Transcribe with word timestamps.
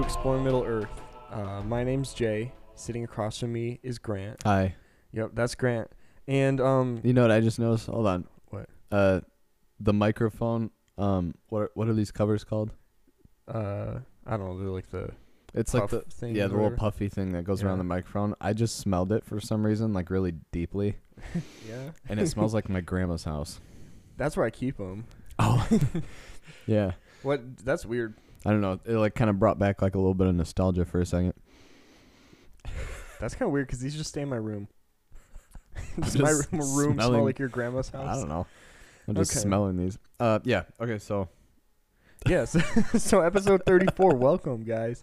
to 0.00 0.06
Exploring 0.06 0.44
Middle 0.44 0.64
Earth. 0.64 0.88
Uh, 1.30 1.62
my 1.62 1.84
name's 1.84 2.14
Jay. 2.14 2.52
Sitting 2.74 3.04
across 3.04 3.38
from 3.38 3.52
me 3.52 3.80
is 3.82 3.98
Grant. 3.98 4.42
Hi. 4.44 4.74
Yep, 5.12 5.32
that's 5.34 5.54
Grant. 5.54 5.90
And 6.26 6.60
um, 6.60 7.00
You 7.04 7.12
know 7.12 7.22
what 7.22 7.30
I 7.30 7.40
just 7.40 7.58
noticed? 7.58 7.86
Hold 7.86 8.06
on. 8.06 8.26
What? 8.48 8.68
Uh, 8.90 9.20
the 9.78 9.92
microphone. 9.92 10.70
Um, 10.96 11.34
what 11.48 11.62
are, 11.62 11.70
what 11.74 11.88
are 11.88 11.92
these 11.92 12.10
covers 12.10 12.44
called? 12.44 12.72
uh, 13.48 13.98
I 14.26 14.36
don't 14.36 14.46
know. 14.46 14.58
They're 14.58 14.68
like 14.68 14.90
the 14.90 15.10
It's 15.54 15.72
puff 15.72 15.92
like 15.92 16.04
the 16.04 16.10
thing. 16.10 16.34
yeah, 16.36 16.44
or 16.44 16.48
the 16.48 16.54
little 16.54 16.64
whatever. 16.70 16.76
puffy 16.76 17.08
thing 17.08 17.32
that 17.32 17.44
goes 17.44 17.62
around 17.62 17.78
the 17.78 17.84
microphone. 17.84 18.34
I 18.40 18.52
just 18.52 18.76
smelled 18.78 19.12
it 19.12 19.24
for 19.24 19.40
some 19.40 19.64
reason, 19.66 19.92
like 19.92 20.08
really 20.10 20.32
deeply, 20.52 20.96
Yeah, 21.68 21.90
and 22.08 22.20
it 22.20 22.28
smells 22.28 22.54
like 22.54 22.68
my 22.68 22.80
grandma's 22.80 23.24
house. 23.24 23.60
that's 24.16 24.36
where 24.36 24.46
I 24.46 24.50
keep 24.50 24.76
them. 24.76 25.04
Oh. 25.38 25.66
yeah. 26.66 26.92
What? 27.22 27.58
That's 27.64 27.84
weird. 27.84 28.14
I 28.44 28.50
don't 28.50 28.60
know. 28.60 28.80
It 28.84 28.94
like 28.96 29.14
kind 29.14 29.28
of 29.30 29.38
brought 29.38 29.58
back 29.58 29.82
like 29.82 29.94
a 29.94 29.98
little 29.98 30.14
bit 30.14 30.26
of 30.26 30.34
nostalgia 30.34 30.84
for 30.84 31.00
a 31.00 31.06
second. 31.06 31.34
That's 33.20 33.34
kind 33.34 33.46
of 33.48 33.52
weird 33.52 33.66
because 33.66 33.80
these 33.80 33.94
just 33.94 34.08
stay 34.10 34.22
in 34.22 34.28
my 34.28 34.36
room. 34.36 34.68
Does 36.00 36.18
my 36.18 36.30
room, 36.30 36.44
room 36.52 36.94
smell 36.94 37.08
smelling- 37.08 37.24
like 37.24 37.38
your 37.38 37.48
grandma's 37.48 37.90
house? 37.90 38.06
I 38.16 38.18
don't 38.18 38.28
know. 38.28 38.46
I'm 39.08 39.14
just 39.14 39.32
Okay. 39.32 39.40
smelling 39.40 39.76
these. 39.76 39.98
Uh, 40.18 40.38
yeah. 40.44 40.62
Okay. 40.80 40.98
So 40.98 41.28
Yes. 42.26 42.56
so 43.02 43.20
episode 43.20 43.62
34. 43.66 44.14
welcome, 44.16 44.62
guys. 44.62 45.00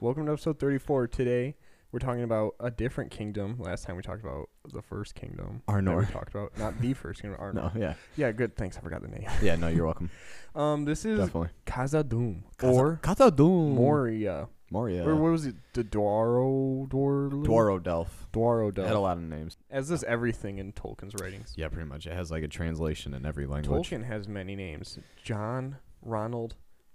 Welcome 0.00 0.26
to 0.26 0.32
episode 0.32 0.58
34. 0.58 1.08
Today 1.08 1.56
we're 1.92 1.98
talking 1.98 2.22
about 2.22 2.54
a 2.60 2.70
different 2.70 3.10
kingdom. 3.10 3.56
Last 3.58 3.84
time 3.84 3.96
we 3.96 4.02
talked 4.02 4.22
about 4.22 4.48
the 4.72 4.82
first 4.82 5.14
kingdom. 5.14 5.62
Arnor. 5.68 6.06
We 6.06 6.12
talked 6.12 6.30
about 6.30 6.56
not 6.58 6.80
the 6.80 6.94
first 6.94 7.22
kingdom. 7.22 7.40
Arnor. 7.42 7.54
no. 7.54 7.72
Yeah. 7.80 7.94
Yeah. 8.16 8.32
Good. 8.32 8.56
Thanks. 8.56 8.76
I 8.76 8.80
forgot 8.80 9.02
the 9.02 9.08
name. 9.08 9.26
Yeah. 9.42 9.56
No. 9.56 9.68
You're 9.68 9.86
welcome. 9.86 10.10
Um. 10.52 10.84
This 10.84 11.04
is 11.04 11.20
Definitely. 11.20 11.50
Khazad-dûm 11.64 12.42
or 12.64 12.98
Khazad-dûm. 13.04 13.74
Moria. 13.74 14.48
Moria. 14.68 15.06
Or 15.08 15.14
what 15.14 15.30
was 15.30 15.46
it? 15.46 15.54
The 15.74 15.84
Dwaro 15.84 16.88
Dwar 16.88 17.30
Dwarrowdelf. 17.44 18.08
Dwaro 18.32 18.76
It 18.76 18.84
had 18.84 18.96
a 18.96 19.00
lot 19.00 19.16
of 19.16 19.22
names. 19.22 19.56
As 19.70 19.88
does 19.88 20.02
everything 20.04 20.58
in 20.58 20.72
Tolkien's 20.72 21.14
writings. 21.20 21.54
Yeah, 21.56 21.68
pretty 21.68 21.88
much. 21.88 22.06
It 22.06 22.14
has 22.14 22.32
like 22.32 22.42
a 22.42 22.48
translation 22.48 23.14
in 23.14 23.24
every 23.26 23.46
language. 23.46 23.88
Tolkien 23.90 24.04
has 24.04 24.26
many 24.26 24.56
names. 24.56 24.98
John, 25.22 25.76
Ronald, 26.02 26.54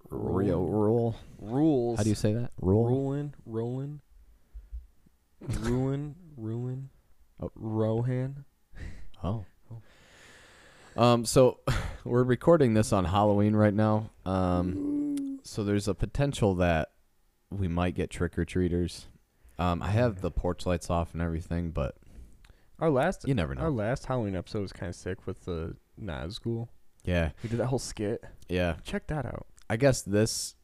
Rio 0.09 0.64
rule. 0.64 1.16
Rules. 1.40 1.98
How 1.98 2.04
do 2.04 2.09
you 2.09 2.16
say 2.16 2.34
that? 2.34 2.52
Rule. 2.62 2.88
Ruin, 2.88 3.34
Roland, 3.46 4.00
Ruin, 5.48 6.16
Ruin, 6.38 6.90
Oh. 7.42 7.52
Rohan. 7.56 8.46
Oh. 9.24 9.46
Oh. 10.98 11.02
Um. 11.02 11.26
So 11.26 11.60
we're 12.04 12.24
recording 12.24 12.74
this 12.74 12.94
on 12.94 13.06
Halloween 13.06 13.56
right 13.56 13.74
now. 13.74 14.10
Um. 14.26 15.40
So 15.44 15.64
there's 15.64 15.88
a 15.88 15.94
potential 15.94 16.56
that 16.56 16.92
we 17.52 17.68
might 17.68 17.96
get 17.96 18.10
trick 18.10 18.38
or 18.38 18.46
treaters. 18.46 19.08
Um. 19.60 19.82
I 19.82 19.90
have 19.90 20.22
the 20.22 20.32
porch 20.32 20.66
lights 20.66 20.90
off 20.90 21.14
and 21.14 21.22
everything, 21.22 21.72
but 21.72 21.96
Our 22.80 22.90
last, 22.90 23.28
you 23.28 23.34
never 23.34 23.54
know. 23.56 23.62
our 23.64 23.70
last 23.72 24.06
Halloween 24.06 24.36
episode 24.36 24.62
was 24.62 24.74
kind 24.74 24.90
of 24.90 24.96
sick 24.96 25.26
with 25.28 25.46
the 25.46 25.76
Nazgul. 26.02 26.70
Yeah. 27.04 27.32
We 27.44 27.50
did 27.50 27.59
that 27.59 27.68
whole 27.68 27.80
skit. 27.80 28.24
Yeah. 28.50 28.76
Check 28.84 29.08
that 29.08 29.26
out. 29.26 29.46
I 29.70 29.78
guess 29.78 30.02
this. 30.02 30.56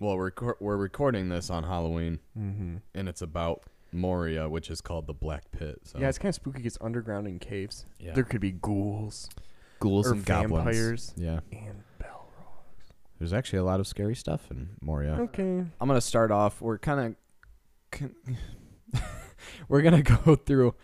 Well, 0.00 0.16
we're 0.16 0.32
we're 0.60 0.76
recording 0.76 1.28
this 1.28 1.50
on 1.50 1.64
Halloween, 1.64 2.18
Mm-hmm. 2.38 2.76
and 2.94 3.08
it's 3.08 3.22
about 3.22 3.62
Moria, 3.94 4.48
which 4.48 4.70
is 4.70 4.80
called 4.80 5.06
the 5.06 5.14
Black 5.14 5.50
Pit. 5.52 5.80
So 5.84 5.98
Yeah, 5.98 6.08
it's 6.08 6.18
kind 6.18 6.28
of 6.30 6.34
spooky. 6.34 6.64
It's 6.64 6.76
underground 6.80 7.26
in 7.28 7.38
caves. 7.38 7.86
yeah. 7.98 8.12
There 8.14 8.24
could 8.24 8.40
be 8.40 8.50
ghouls 8.52 9.28
ghouls 9.80 10.06
and 10.08 10.24
goblins. 10.24 10.64
vampires 10.64 11.14
Yeah. 11.16 11.40
and 11.52 11.82
Balrogs. 12.00 12.92
There's 13.18 13.32
actually 13.32 13.60
a 13.60 13.64
lot 13.64 13.80
of 13.80 13.86
scary 13.86 14.14
stuff 14.16 14.50
in 14.50 14.70
Moria. 14.80 15.12
Okay. 15.20 15.64
I'm 15.80 15.88
gonna 15.88 16.00
start 16.00 16.30
off. 16.30 16.60
We're 16.60 16.78
kind 16.78 17.16
of, 17.92 18.10
we're 19.68 19.82
gonna 19.82 20.02
go 20.24 20.34
through 20.36 20.74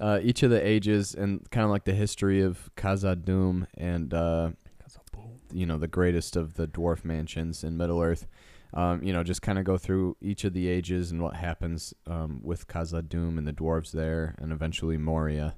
uh, 0.00 0.18
each 0.22 0.42
of 0.42 0.50
the 0.50 0.64
ages 0.66 1.14
and 1.14 1.48
kind 1.50 1.64
of 1.64 1.70
like 1.70 1.84
the 1.84 1.92
history 1.94 2.40
of 2.42 2.70
Khazad-dûm 2.76 3.66
and 3.76 4.12
uh, 4.12 4.50
That's 4.80 4.96
a 4.96 5.00
boom. 5.16 5.40
you 5.52 5.66
know 5.66 5.78
the 5.78 5.88
greatest 5.88 6.36
of 6.36 6.54
the 6.54 6.66
dwarf 6.66 7.04
mansions 7.04 7.62
in 7.64 7.76
Middle 7.76 8.00
Earth. 8.00 8.26
Um, 8.74 9.02
you 9.04 9.12
know, 9.12 9.22
just 9.22 9.40
kind 9.40 9.58
of 9.58 9.64
go 9.64 9.78
through 9.78 10.16
each 10.20 10.42
of 10.44 10.52
the 10.52 10.66
ages 10.68 11.12
and 11.12 11.22
what 11.22 11.36
happens 11.36 11.94
um, 12.08 12.40
with 12.42 12.66
Khazad-dûm 12.66 13.38
and 13.38 13.46
the 13.46 13.52
dwarves 13.52 13.92
there, 13.92 14.34
and 14.38 14.50
eventually 14.52 14.96
Moria 14.98 15.54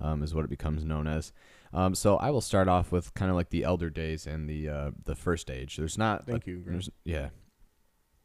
um, 0.00 0.22
is 0.22 0.32
what 0.32 0.44
it 0.44 0.50
becomes 0.50 0.84
known 0.84 1.08
as. 1.08 1.32
Um, 1.72 1.94
so 1.96 2.18
I 2.18 2.30
will 2.30 2.40
start 2.40 2.68
off 2.68 2.92
with 2.92 3.14
kind 3.14 3.30
of 3.30 3.36
like 3.36 3.50
the 3.50 3.64
Elder 3.64 3.90
Days 3.90 4.26
and 4.28 4.48
the 4.48 4.68
uh, 4.68 4.90
the 5.04 5.14
First 5.16 5.50
Age. 5.50 5.76
There's 5.76 5.98
not. 5.98 6.24
Thank 6.26 6.46
a- 6.46 6.50
you. 6.50 6.58
Grant. 6.58 6.88
Yeah, 7.04 7.30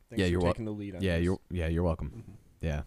Thanks 0.09 0.21
yeah, 0.21 0.25
you're 0.27 0.39
wel- 0.41 0.51
taking 0.53 0.65
the 0.65 0.71
lead 0.71 0.95
on 0.95 1.01
yeah, 1.01 1.15
this. 1.15 1.23
you're 1.25 1.39
yeah, 1.49 1.67
you're 1.67 1.83
welcome. 1.83 2.23
Mhm. 2.27 2.33
Yeah. 2.61 2.81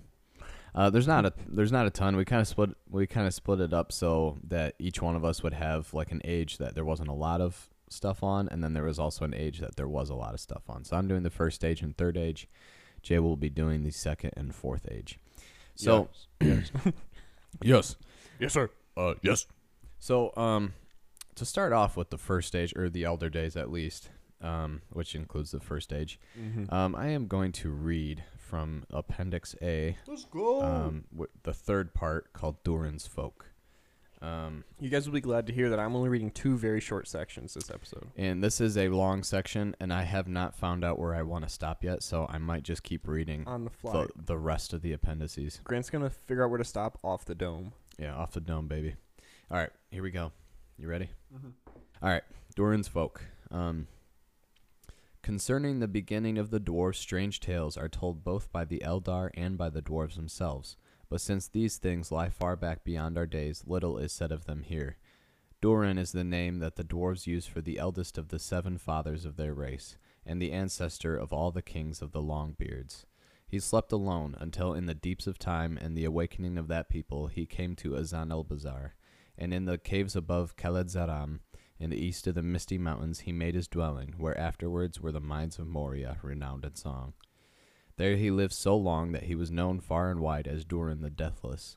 Uh, 0.72 0.88
there's 0.88 1.08
not 1.08 1.26
a 1.26 1.32
there's 1.48 1.72
not 1.72 1.86
a 1.86 1.90
ton. 1.90 2.14
We 2.14 2.24
kind 2.24 2.40
of 2.40 2.46
split 2.46 2.70
we 2.88 3.06
kind 3.08 3.26
of 3.26 3.34
split 3.34 3.60
it 3.60 3.72
up 3.72 3.90
so 3.90 4.38
that 4.46 4.74
each 4.78 5.02
one 5.02 5.16
of 5.16 5.24
us 5.24 5.42
would 5.42 5.54
have 5.54 5.92
like 5.94 6.12
an 6.12 6.20
age 6.24 6.58
that 6.58 6.74
there 6.76 6.84
wasn't 6.84 7.08
a 7.08 7.12
lot 7.14 7.40
of 7.40 7.69
stuff 7.90 8.22
on, 8.22 8.48
and 8.48 8.62
then 8.64 8.72
there 8.72 8.84
was 8.84 8.98
also 8.98 9.24
an 9.24 9.34
age 9.34 9.58
that 9.58 9.76
there 9.76 9.88
was 9.88 10.08
a 10.10 10.14
lot 10.14 10.32
of 10.34 10.40
stuff 10.40 10.62
on. 10.68 10.84
So 10.84 10.96
I'm 10.96 11.08
doing 11.08 11.22
the 11.22 11.30
first 11.30 11.64
age 11.64 11.82
and 11.82 11.96
third 11.96 12.16
age. 12.16 12.48
Jay 13.02 13.18
will 13.18 13.36
be 13.36 13.50
doing 13.50 13.82
the 13.82 13.90
second 13.90 14.32
and 14.36 14.54
fourth 14.54 14.86
age. 14.90 15.18
So 15.74 16.08
yes. 16.40 16.70
yes, 17.62 17.96
yes, 18.38 18.52
sir. 18.52 18.70
uh, 18.96 19.14
yes. 19.22 19.46
So 19.98 20.32
um, 20.36 20.74
to 21.34 21.44
start 21.44 21.72
off 21.72 21.96
with 21.96 22.10
the 22.10 22.18
first 22.18 22.54
age 22.54 22.74
or 22.76 22.88
the 22.88 23.04
elder 23.04 23.28
days 23.30 23.56
at 23.56 23.70
least, 23.70 24.10
um, 24.40 24.82
which 24.90 25.14
includes 25.14 25.50
the 25.50 25.60
first 25.60 25.92
age, 25.92 26.18
Mm-hmm. 26.38 26.72
um, 26.72 26.94
I 26.94 27.08
am 27.08 27.26
going 27.26 27.52
to 27.52 27.70
read 27.70 28.24
from 28.38 28.84
Appendix 28.90 29.54
A 29.62 29.96
Let's 30.06 30.24
go. 30.24 30.62
um, 30.62 31.04
w- 31.12 31.30
the 31.42 31.52
third 31.52 31.94
part 31.94 32.32
called 32.32 32.62
Durin's 32.64 33.06
Folk. 33.06 33.46
Um, 34.22 34.64
you 34.78 34.90
guys 34.90 35.06
will 35.06 35.14
be 35.14 35.20
glad 35.22 35.46
to 35.46 35.52
hear 35.54 35.70
that 35.70 35.78
I'm 35.80 35.96
only 35.96 36.10
reading 36.10 36.30
two 36.30 36.58
very 36.58 36.80
short 36.80 37.08
sections 37.08 37.54
this 37.54 37.70
episode. 37.70 38.06
and 38.18 38.44
this 38.44 38.60
is 38.60 38.76
a 38.76 38.88
long 38.90 39.22
section, 39.22 39.74
and 39.80 39.92
I 39.92 40.02
have 40.02 40.28
not 40.28 40.54
found 40.54 40.84
out 40.84 40.98
where 40.98 41.14
I 41.14 41.22
want 41.22 41.44
to 41.44 41.48
stop 41.50 41.82
yet, 41.82 42.02
so 42.02 42.26
I 42.28 42.36
might 42.36 42.62
just 42.62 42.82
keep 42.82 43.08
reading 43.08 43.44
On 43.46 43.64
the 43.64 43.70
fly. 43.70 43.92
the, 43.92 44.08
the 44.26 44.38
rest 44.38 44.74
of 44.74 44.82
the 44.82 44.92
appendices. 44.92 45.60
Grant's 45.64 45.88
gonna 45.88 46.10
figure 46.10 46.44
out 46.44 46.50
where 46.50 46.58
to 46.58 46.64
stop 46.64 46.98
off 47.02 47.24
the 47.24 47.34
dome. 47.34 47.72
Yeah, 47.98 48.14
off 48.14 48.32
the 48.32 48.40
dome, 48.40 48.68
baby. 48.68 48.96
All 49.50 49.56
right, 49.56 49.70
here 49.90 50.02
we 50.02 50.10
go. 50.10 50.32
You 50.76 50.88
ready? 50.88 51.08
Mm-hmm. 51.34 51.48
All 52.02 52.08
right, 52.10 52.22
Durin's 52.54 52.88
Folk. 52.88 53.22
Um, 53.50 53.86
concerning 55.22 55.80
the 55.80 55.88
beginning 55.88 56.38
of 56.38 56.50
the 56.50 56.60
dwarves, 56.60 56.96
strange 56.96 57.40
tales 57.40 57.76
are 57.76 57.88
told 57.88 58.22
both 58.24 58.50
by 58.52 58.64
the 58.64 58.82
Eldar 58.84 59.30
and 59.34 59.56
by 59.58 59.70
the 59.70 59.82
dwarves 59.82 60.16
themselves. 60.16 60.76
But 61.10 61.20
since 61.20 61.48
these 61.48 61.76
things 61.76 62.12
lie 62.12 62.30
far 62.30 62.54
back 62.56 62.84
beyond 62.84 63.18
our 63.18 63.26
days, 63.26 63.64
little 63.66 63.98
is 63.98 64.12
said 64.12 64.30
of 64.30 64.44
them 64.44 64.62
here. 64.62 64.96
Durin 65.60 65.98
is 65.98 66.12
the 66.12 66.24
name 66.24 66.60
that 66.60 66.76
the 66.76 66.84
dwarves 66.84 67.26
use 67.26 67.46
for 67.46 67.60
the 67.60 67.78
eldest 67.78 68.16
of 68.16 68.28
the 68.28 68.38
seven 68.38 68.78
fathers 68.78 69.24
of 69.24 69.36
their 69.36 69.52
race, 69.52 69.96
and 70.24 70.40
the 70.40 70.52
ancestor 70.52 71.16
of 71.16 71.32
all 71.32 71.50
the 71.50 71.62
kings 71.62 72.00
of 72.00 72.12
the 72.12 72.22
Longbeards. 72.22 73.04
He 73.46 73.58
slept 73.58 73.90
alone 73.90 74.36
until, 74.38 74.72
in 74.72 74.86
the 74.86 74.94
deeps 74.94 75.26
of 75.26 75.36
time 75.36 75.76
and 75.76 75.96
the 75.96 76.04
awakening 76.04 76.56
of 76.56 76.68
that 76.68 76.88
people, 76.88 77.26
he 77.26 77.44
came 77.44 77.74
to 77.76 77.90
Azanulbizar, 77.90 78.92
and 79.36 79.52
in 79.52 79.64
the 79.64 79.78
caves 79.78 80.14
above 80.14 80.56
Kheled-zâram, 80.56 81.40
in 81.80 81.90
the 81.90 82.02
east 82.02 82.28
of 82.28 82.36
the 82.36 82.42
misty 82.42 82.78
mountains, 82.78 83.20
he 83.20 83.32
made 83.32 83.56
his 83.56 83.66
dwelling, 83.66 84.14
where 84.16 84.38
afterwards 84.38 85.00
were 85.00 85.12
the 85.12 85.20
mines 85.20 85.58
of 85.58 85.66
Moria, 85.66 86.18
renowned 86.22 86.64
in 86.64 86.76
song. 86.76 87.14
There 88.00 88.16
he 88.16 88.30
lived 88.30 88.54
so 88.54 88.78
long 88.78 89.12
that 89.12 89.24
he 89.24 89.34
was 89.34 89.50
known 89.50 89.78
far 89.78 90.10
and 90.10 90.20
wide 90.20 90.48
as 90.48 90.64
Durin 90.64 91.02
the 91.02 91.10
Deathless. 91.10 91.76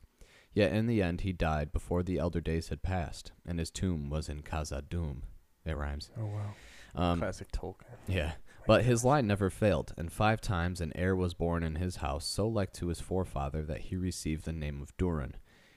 Yet 0.53 0.71
in 0.71 0.87
the 0.87 1.01
end 1.01 1.19
he 1.19 1.33
died 1.33 1.73
before 1.73 2.01
the 2.01 2.17
elder 2.17 2.39
days 2.39 2.69
had 2.69 2.81
passed, 2.81 3.33
and 3.45 3.59
his 3.59 3.69
tomb 3.69 4.09
was 4.09 4.29
in 4.29 4.41
Khazad-dûm. 4.41 5.23
It 5.65 5.75
rhymes. 5.75 6.11
Oh 6.17 6.27
wow. 6.27 6.53
Um, 6.95 7.19
Classic 7.19 7.51
Tolkien. 7.51 7.97
yeah. 8.07 8.31
But 8.65 8.85
his 8.85 9.03
line 9.03 9.27
never 9.27 9.49
failed, 9.49 9.93
and 9.97 10.13
five 10.13 10.39
times 10.39 10.79
an 10.79 10.93
heir 10.95 11.13
was 11.13 11.33
born 11.33 11.61
in 11.61 11.75
his 11.75 11.97
house, 11.97 12.25
so 12.25 12.47
like 12.47 12.71
to 12.75 12.87
his 12.87 13.01
forefather 13.01 13.61
that 13.63 13.81
he 13.81 13.97
received 13.97 14.45
the 14.45 14.53
name 14.53 14.81
of 14.81 14.95
Durin. 14.95 15.35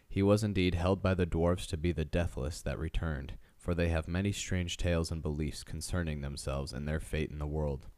He 0.09 0.23
was 0.23 0.45
indeed 0.45 0.77
held 0.77 1.03
by 1.03 1.15
the 1.15 1.27
dwarfs 1.27 1.67
to 1.67 1.77
be 1.77 1.91
the 1.91 2.05
deathless 2.05 2.63
that 2.63 2.79
returned, 2.79 3.33
for 3.59 3.75
they 3.75 3.89
have 3.89 4.07
many 4.07 4.31
strange 4.31 4.77
tales 4.77 5.11
and 5.11 5.21
beliefs 5.21 5.65
concerning 5.65 6.21
themselves 6.21 6.73
and 6.73 6.87
their 6.87 7.01
fate 7.01 7.33
in 7.33 7.41
the 7.41 7.49
world. 7.49 7.89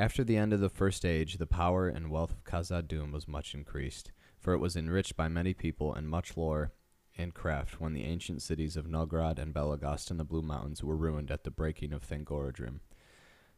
After 0.00 0.24
the 0.24 0.38
end 0.38 0.54
of 0.54 0.60
the 0.60 0.70
first 0.70 1.04
age, 1.04 1.36
the 1.36 1.46
power 1.46 1.86
and 1.86 2.10
wealth 2.10 2.32
of 2.32 2.42
Khazad-dûm 2.42 3.12
was 3.12 3.28
much 3.28 3.52
increased, 3.52 4.12
for 4.38 4.54
it 4.54 4.58
was 4.58 4.74
enriched 4.74 5.14
by 5.14 5.28
many 5.28 5.52
people 5.52 5.92
and 5.92 6.08
much 6.08 6.38
lore 6.38 6.72
and 7.18 7.34
craft 7.34 7.82
when 7.82 7.92
the 7.92 8.04
ancient 8.04 8.40
cities 8.40 8.78
of 8.78 8.86
Nogrod 8.86 9.38
and 9.38 9.52
Belegost 9.52 10.10
in 10.10 10.16
the 10.16 10.24
Blue 10.24 10.40
Mountains 10.40 10.82
were 10.82 10.96
ruined 10.96 11.30
at 11.30 11.44
the 11.44 11.50
breaking 11.50 11.92
of 11.92 12.00
Thangorodrim. 12.00 12.80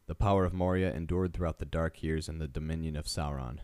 The 0.07 0.15
power 0.15 0.43
of 0.43 0.53
Moria 0.53 0.93
endured 0.93 1.33
throughout 1.33 1.59
the 1.59 1.65
dark 1.65 2.03
years 2.03 2.27
in 2.27 2.39
the 2.39 2.47
dominion 2.49 2.97
of 2.97 3.05
Sauron. 3.05 3.59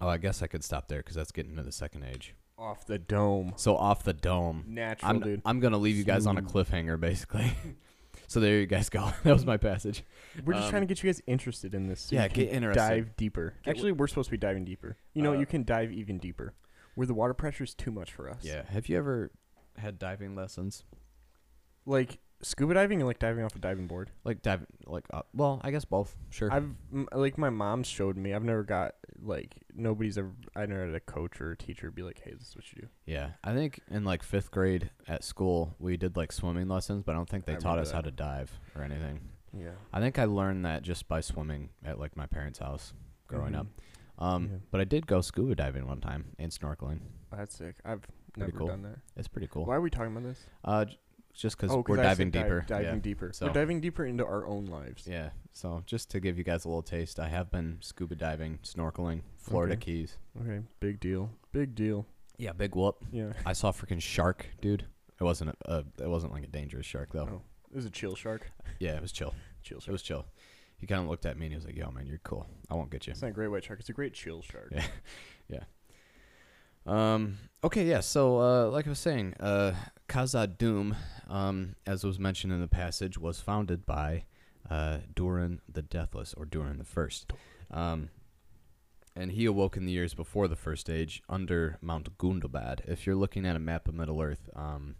Oh, 0.00 0.06
I 0.06 0.18
guess 0.18 0.42
I 0.42 0.46
could 0.46 0.62
stop 0.62 0.86
there 0.86 1.00
because 1.00 1.16
that's 1.16 1.32
getting 1.32 1.50
into 1.50 1.64
the 1.64 1.72
second 1.72 2.04
age. 2.04 2.36
Off 2.56 2.86
the 2.86 3.00
dome. 3.00 3.54
So 3.56 3.76
off 3.76 4.04
the 4.04 4.12
dome. 4.12 4.66
Natural, 4.68 5.10
I'm, 5.10 5.18
dude. 5.18 5.42
I'm 5.44 5.58
gonna 5.58 5.78
leave 5.78 5.96
you 5.96 6.04
guys 6.04 6.24
on 6.24 6.38
a 6.38 6.42
cliffhanger, 6.42 7.00
basically. 7.00 7.52
So 8.32 8.40
there 8.40 8.58
you 8.60 8.66
guys 8.66 8.88
go. 8.88 9.12
that 9.24 9.32
was 9.32 9.44
my 9.44 9.58
passage. 9.58 10.02
We're 10.44 10.54
just 10.54 10.64
Um, 10.64 10.70
trying 10.70 10.82
to 10.82 10.86
get 10.86 11.02
you 11.02 11.08
guys 11.08 11.20
interested 11.26 11.74
in 11.74 11.86
this. 11.86 12.00
So 12.00 12.16
yeah, 12.16 12.24
you 12.24 12.30
can 12.30 12.44
get 12.44 12.52
interested. 12.54 12.80
Dive 12.80 13.16
deeper. 13.16 13.54
Actually, 13.66 13.92
we're 13.92 14.06
supposed 14.06 14.28
to 14.28 14.30
be 14.30 14.38
diving 14.38 14.64
deeper. 14.64 14.96
You 15.12 15.20
know, 15.22 15.34
Uh, 15.34 15.38
you 15.40 15.44
can 15.44 15.64
dive 15.64 15.92
even 15.92 16.16
deeper. 16.18 16.54
Where 16.94 17.06
the 17.06 17.12
water 17.12 17.34
pressure 17.34 17.64
is 17.64 17.74
too 17.74 17.90
much 17.90 18.10
for 18.10 18.30
us. 18.30 18.42
Yeah. 18.42 18.64
Have 18.70 18.88
you 18.88 18.96
ever 18.96 19.30
had 19.76 19.98
diving 19.98 20.34
lessons? 20.34 20.84
Like 21.84 22.20
scuba 22.42 22.74
diving 22.74 23.00
and 23.00 23.06
like 23.06 23.18
diving 23.18 23.44
off 23.44 23.54
a 23.56 23.58
diving 23.58 23.86
board. 23.86 24.10
Like 24.24 24.42
diving, 24.42 24.66
like 24.86 25.04
uh, 25.12 25.22
well, 25.34 25.60
I 25.62 25.70
guess 25.70 25.84
both. 25.84 26.16
Sure. 26.30 26.52
I've 26.52 26.68
m- 26.92 27.08
like 27.12 27.38
my 27.38 27.50
mom 27.50 27.82
showed 27.82 28.16
me. 28.16 28.34
I've 28.34 28.44
never 28.44 28.62
got 28.62 28.94
like 29.22 29.54
nobody's 29.74 30.18
ever. 30.18 30.32
I 30.56 30.66
never 30.66 30.86
had 30.86 30.94
a 30.94 31.00
coach 31.00 31.40
or 31.40 31.52
a 31.52 31.56
teacher 31.56 31.90
be 31.90 32.02
like, 32.02 32.20
"Hey, 32.24 32.32
this 32.32 32.48
is 32.48 32.56
what 32.56 32.72
you 32.72 32.82
do." 32.82 32.88
yeah, 33.06 33.30
I 33.44 33.54
think 33.54 33.80
in 33.90 34.04
like 34.04 34.22
fifth 34.22 34.50
grade 34.50 34.90
at 35.08 35.24
school 35.24 35.74
we 35.78 35.96
did 35.96 36.16
like 36.16 36.32
swimming 36.32 36.68
lessons, 36.68 37.02
but 37.04 37.12
I 37.12 37.14
don't 37.16 37.28
think 37.28 37.44
they 37.46 37.52
I 37.52 37.56
taught 37.56 37.64
remember 37.76 37.82
us 37.82 37.90
how 37.92 38.00
that. 38.02 38.10
to 38.10 38.16
dive 38.16 38.58
or 38.74 38.82
anything. 38.82 39.20
Yeah. 39.56 39.72
I 39.92 40.00
think 40.00 40.18
I 40.18 40.24
learned 40.24 40.64
that 40.64 40.82
just 40.82 41.08
by 41.08 41.20
swimming 41.20 41.70
at 41.84 41.98
like 42.00 42.16
my 42.16 42.26
parents' 42.26 42.58
house 42.58 42.92
growing 43.28 43.54
up. 43.54 43.66
Mhm. 43.66 44.24
Um, 44.24 44.48
Yeah. 44.50 44.56
but 44.70 44.80
I 44.80 44.84
did 44.84 45.06
go 45.06 45.20
scuba 45.20 45.54
diving 45.54 45.86
one 45.86 46.00
time 46.00 46.26
and 46.38 46.50
snorkeling. 46.52 47.00
That's 47.30 47.54
sick. 47.56 47.76
I've 47.84 48.06
never 48.36 48.52
cool. 48.52 48.66
done 48.68 48.82
that. 48.82 48.98
It's 49.16 49.28
pretty 49.28 49.48
cool. 49.48 49.64
Why 49.66 49.76
are 49.76 49.80
we 49.80 49.90
talking 49.90 50.12
about 50.12 50.22
this? 50.24 50.46
Uh, 50.64 50.84
j- 50.86 50.98
just 51.34 51.56
because 51.56 51.70
Oh, 51.74 51.84
we're 51.86 51.98
I 52.00 52.02
diving 52.02 52.30
dive- 52.30 52.44
deeper. 52.44 52.64
diving 52.66 52.86
yeah. 52.94 53.00
deeper. 53.00 53.32
So- 53.32 53.46
We're 53.46 53.52
diving 53.52 53.80
deeper 53.80 54.04
into 54.04 54.24
our 54.24 54.46
own 54.46 54.66
lives. 54.66 55.06
Yeah. 55.06 55.30
So 55.52 55.82
just 55.86 56.10
to 56.10 56.20
give 56.20 56.38
you 56.38 56.44
guys 56.44 56.64
a 56.64 56.68
little 56.68 56.82
taste, 56.82 57.18
I 57.20 57.28
have 57.28 57.50
been 57.50 57.78
scuba 57.80 58.14
diving, 58.14 58.58
snorkeling, 58.62 59.22
Florida 59.38 59.74
Okay. 59.74 59.80
Keys. 59.84 60.18
Okay. 60.40 60.60
Big 60.80 61.00
deal. 61.00 61.30
Big 61.52 61.74
deal. 61.74 62.06
Yeah, 62.38 62.52
big 62.52 62.74
whoop. 62.74 62.96
Yeah. 63.12 63.32
I 63.46 63.52
saw 63.52 63.68
a 63.68 63.72
freaking 63.72 64.00
shark, 64.00 64.46
dude. 64.60 64.86
It 65.20 65.24
wasn't 65.24 65.50
a, 65.50 65.70
uh, 65.70 65.82
it 66.00 66.08
wasn't 66.08 66.32
like 66.32 66.44
a 66.44 66.48
dangerous 66.48 66.86
shark 66.86 67.10
though. 67.12 67.28
Oh. 67.30 67.42
It 67.70 67.76
was 67.76 67.86
a 67.86 67.90
chill 67.90 68.14
shark. 68.14 68.50
Yeah, 68.80 68.96
it 68.96 69.02
was 69.02 69.12
chill. 69.12 69.34
Chill 69.62 69.78
It 69.78 69.88
was 69.90 70.02
chill. 70.02 70.26
He 70.76 70.86
kind 70.86 71.00
of 71.02 71.08
looked 71.08 71.24
at 71.26 71.38
me 71.38 71.46
and 71.46 71.52
he 71.52 71.56
was 71.56 71.64
like, 71.64 71.76
"Yo, 71.76 71.90
man, 71.92 72.06
you're 72.06 72.18
cool. 72.24 72.46
I 72.68 72.74
won't 72.74 72.90
get 72.90 73.06
you." 73.06 73.12
It's 73.12 73.22
not 73.22 73.28
a 73.28 73.32
great 73.32 73.46
white 73.48 73.62
shark. 73.64 73.78
It's 73.78 73.88
a 73.88 73.92
great 73.92 74.12
chill 74.14 74.42
shark. 74.42 74.72
Yeah. 74.72 74.84
yeah. 75.48 75.60
Um. 76.86 77.38
Okay. 77.62 77.84
Yeah. 77.86 78.00
So, 78.00 78.40
uh, 78.40 78.68
like 78.70 78.86
I 78.86 78.90
was 78.90 78.98
saying, 78.98 79.34
uh, 79.38 79.72
Khazad-dûm, 80.08 80.96
um, 81.32 81.76
as 81.86 82.04
was 82.04 82.18
mentioned 82.18 82.52
in 82.52 82.60
the 82.60 82.68
passage, 82.68 83.18
was 83.18 83.40
founded 83.40 83.86
by, 83.86 84.24
uh, 84.70 84.98
Durin 85.14 85.60
the 85.70 85.82
Deathless 85.82 86.34
or 86.34 86.44
Durin 86.44 86.78
the 86.78 86.84
First. 86.84 87.32
Um, 87.70 88.10
and 89.16 89.32
he 89.32 89.46
awoke 89.46 89.76
in 89.76 89.86
the 89.86 89.92
years 89.92 90.14
before 90.14 90.46
the 90.46 90.56
First 90.56 90.88
Age 90.88 91.22
under 91.28 91.78
Mount 91.80 92.16
Gundabad. 92.18 92.80
If 92.86 93.06
you're 93.06 93.16
looking 93.16 93.46
at 93.46 93.56
a 93.56 93.58
map 93.58 93.88
of 93.88 93.94
Middle 93.94 94.20
Earth, 94.20 94.48
um, 94.54 94.96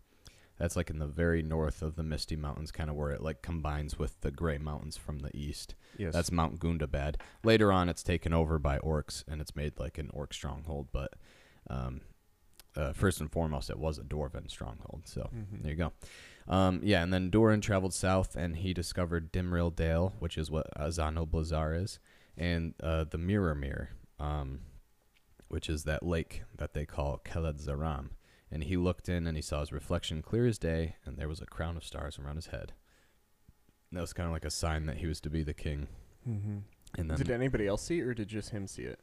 that's 0.58 0.76
like 0.76 0.90
in 0.90 0.98
the 0.98 1.06
very 1.06 1.42
north 1.42 1.82
of 1.82 1.96
the 1.96 2.02
Misty 2.02 2.36
Mountains, 2.36 2.70
kind 2.70 2.88
of 2.88 2.96
where 2.96 3.10
it 3.10 3.22
like 3.22 3.42
combines 3.42 3.98
with 3.98 4.20
the 4.20 4.30
Gray 4.30 4.58
Mountains 4.58 4.96
from 4.96 5.18
the 5.18 5.34
east. 5.36 5.74
Yes. 5.98 6.12
That's 6.14 6.32
Mount 6.32 6.58
Gundabad. 6.58 7.16
Later 7.44 7.72
on, 7.72 7.88
it's 7.88 8.02
taken 8.02 8.32
over 8.32 8.58
by 8.58 8.78
orcs 8.78 9.24
and 9.28 9.40
it's 9.40 9.56
made 9.56 9.78
like 9.78 9.98
an 9.98 10.10
orc 10.12 10.32
stronghold. 10.32 10.88
But 10.92 11.14
um, 11.68 12.02
uh, 12.76 12.92
first 12.92 13.20
and 13.20 13.30
foremost, 13.30 13.70
it 13.70 13.78
was 13.78 13.98
a 13.98 14.02
dwarven 14.02 14.48
stronghold. 14.50 15.02
So 15.06 15.30
Mhm. 15.34 15.62
there 15.62 15.72
you 15.72 15.76
go. 15.76 15.92
Um, 16.48 16.80
yeah, 16.82 17.02
and 17.02 17.12
then 17.12 17.30
Durin 17.30 17.60
traveled 17.60 17.94
south 17.94 18.34
and 18.34 18.56
he 18.56 18.74
discovered 18.74 19.32
Dimrill 19.32 19.74
Dale, 19.74 20.14
which 20.18 20.36
is 20.38 20.50
what 20.50 20.66
Azanulbizar 20.76 21.80
is, 21.80 21.98
and 22.36 22.74
uh, 22.82 23.04
the 23.04 23.18
Mirrormere, 23.18 23.88
um, 24.18 24.60
which 25.48 25.68
is 25.68 25.84
that 25.84 26.02
lake 26.02 26.42
that 26.56 26.72
they 26.74 26.84
call 26.86 27.18
Kheled-zâram. 27.24 28.10
And 28.50 28.64
he 28.64 28.76
looked 28.76 29.08
in 29.08 29.26
and 29.26 29.36
he 29.36 29.42
saw 29.42 29.60
his 29.60 29.72
reflection 29.72 30.20
clear 30.20 30.46
as 30.46 30.58
day, 30.58 30.96
and 31.04 31.16
there 31.16 31.28
was 31.28 31.40
a 31.40 31.46
crown 31.46 31.76
of 31.76 31.84
stars 31.84 32.18
around 32.18 32.36
his 32.36 32.46
head. 32.48 32.72
And 33.90 33.96
that 33.98 34.00
was 34.02 34.12
kind 34.12 34.26
of 34.26 34.32
like 34.32 34.44
a 34.44 34.50
sign 34.50 34.86
that 34.86 34.96
he 34.98 35.06
was 35.06 35.20
to 35.20 35.30
be 35.30 35.42
the 35.42 35.54
king. 35.54 35.88
Mhm. 36.28 36.62
And 36.98 37.10
then 37.10 37.16
Did 37.18 37.30
anybody 37.30 37.66
else 37.66 37.82
see 37.82 38.00
it, 38.00 38.02
or 38.06 38.14
did 38.14 38.28
just 38.28 38.50
him 38.50 38.66
see 38.66 38.82
it? 38.82 39.00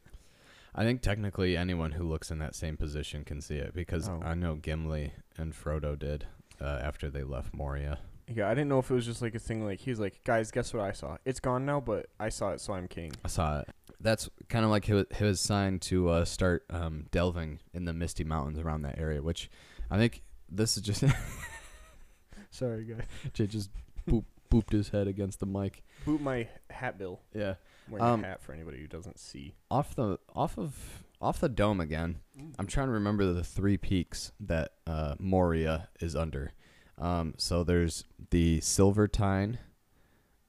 I 0.76 0.84
think 0.84 1.02
technically 1.02 1.58
anyone 1.58 1.92
who 1.92 2.04
looks 2.04 2.32
in 2.32 2.40
that 2.40 2.56
same 2.56 2.78
position 2.78 3.24
can 3.24 3.42
see 3.42 3.56
it 3.58 3.74
because 3.74 4.08
Oh. 4.08 4.22
I 4.24 4.34
know 4.36 4.56
Gimli 4.56 5.14
and 5.38 5.54
Frodo 5.54 5.98
did 5.98 6.26
uh, 6.62 6.66
after 6.84 7.10
they 7.10 7.24
left 7.24 7.54
Moria. 7.56 8.00
Yeah, 8.32 8.48
I 8.48 8.54
didn't 8.54 8.70
know 8.70 8.78
if 8.80 8.92
it 8.92 8.94
was 8.94 9.06
just 9.08 9.22
like 9.24 9.34
a 9.34 9.40
thing. 9.40 9.66
Like 9.66 9.80
he's 9.80 10.00
like, 10.00 10.24
guys, 10.24 10.52
guess 10.52 10.72
what 10.74 10.84
I 10.84 10.92
saw? 10.92 11.18
It's 11.26 11.40
gone 11.40 11.66
now, 11.66 11.80
but 11.80 12.08
I 12.20 12.30
saw 12.30 12.52
it, 12.52 12.62
so 12.62 12.74
I'm 12.74 12.88
king. 12.88 13.12
I 13.26 13.28
saw 13.28 13.62
it. 13.62 13.70
That's 14.00 14.30
kind 14.50 14.64
of 14.64 14.72
like 14.72 14.86
his, 14.86 15.06
his 15.16 15.40
sign 15.42 15.80
to 15.80 16.10
uh, 16.10 16.26
start 16.26 16.64
um, 16.70 17.08
delving 17.12 17.60
in 17.74 17.86
the 17.86 17.94
Misty 17.94 18.24
Mountains 18.24 18.60
around 18.60 18.84
that 18.84 19.00
area, 19.00 19.22
which 19.22 19.50
I 19.90 19.98
think 19.98 20.22
this 20.50 20.78
is 20.78 20.84
just 20.84 21.04
Sorry, 22.52 22.84
guys. 22.86 23.04
Jay 23.34 23.48
just 23.48 23.70
boop, 24.08 24.24
booped 24.52 24.72
his 24.72 24.90
head 24.90 25.08
against 25.08 25.40
the 25.40 25.46
mic. 25.46 25.84
Boot 26.06 26.22
my 26.22 26.48
hat 26.70 26.98
bill. 26.98 27.20
Yeah, 27.34 27.56
wearing 27.90 28.06
Um, 28.06 28.24
a 28.24 28.28
hat 28.28 28.42
for 28.42 28.54
anybody 28.54 28.80
who 28.80 28.88
doesn't 28.88 29.20
see. 29.20 29.56
off 29.70 29.96
the 29.96 30.20
off 30.36 30.58
of 30.58 31.04
off 31.22 31.40
the 31.40 31.50
dome 31.50 31.82
again. 31.82 32.20
I'm 32.58 32.68
trying 32.68 32.88
to 32.88 32.94
remember 32.94 33.34
the 33.34 33.44
three 33.44 33.78
peaks 33.78 34.32
that 34.40 34.74
uh, 34.88 35.16
Moria 35.20 35.90
is 36.00 36.16
under. 36.16 36.54
Um, 36.98 37.34
so 37.38 37.64
there's 37.64 38.06
the 38.30 38.60
Silvertine, 38.60 39.58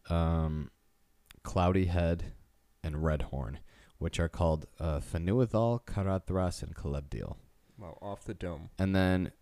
um, 0.08 0.70
Cloudy 1.42 1.86
Head, 1.86 2.32
and 2.82 3.02
Red 3.04 3.22
Horn, 3.22 3.58
which 3.98 4.18
are 4.20 4.28
called 4.28 4.66
uh, 4.78 5.00
Fanuidhol, 5.00 5.84
Caradhras, 5.84 6.62
and 6.62 6.74
Celebdil. 6.74 7.36
Wow, 7.78 7.98
off 8.02 8.24
the 8.24 8.34
dome. 8.34 8.70
And 8.78 8.94
then 8.94 9.32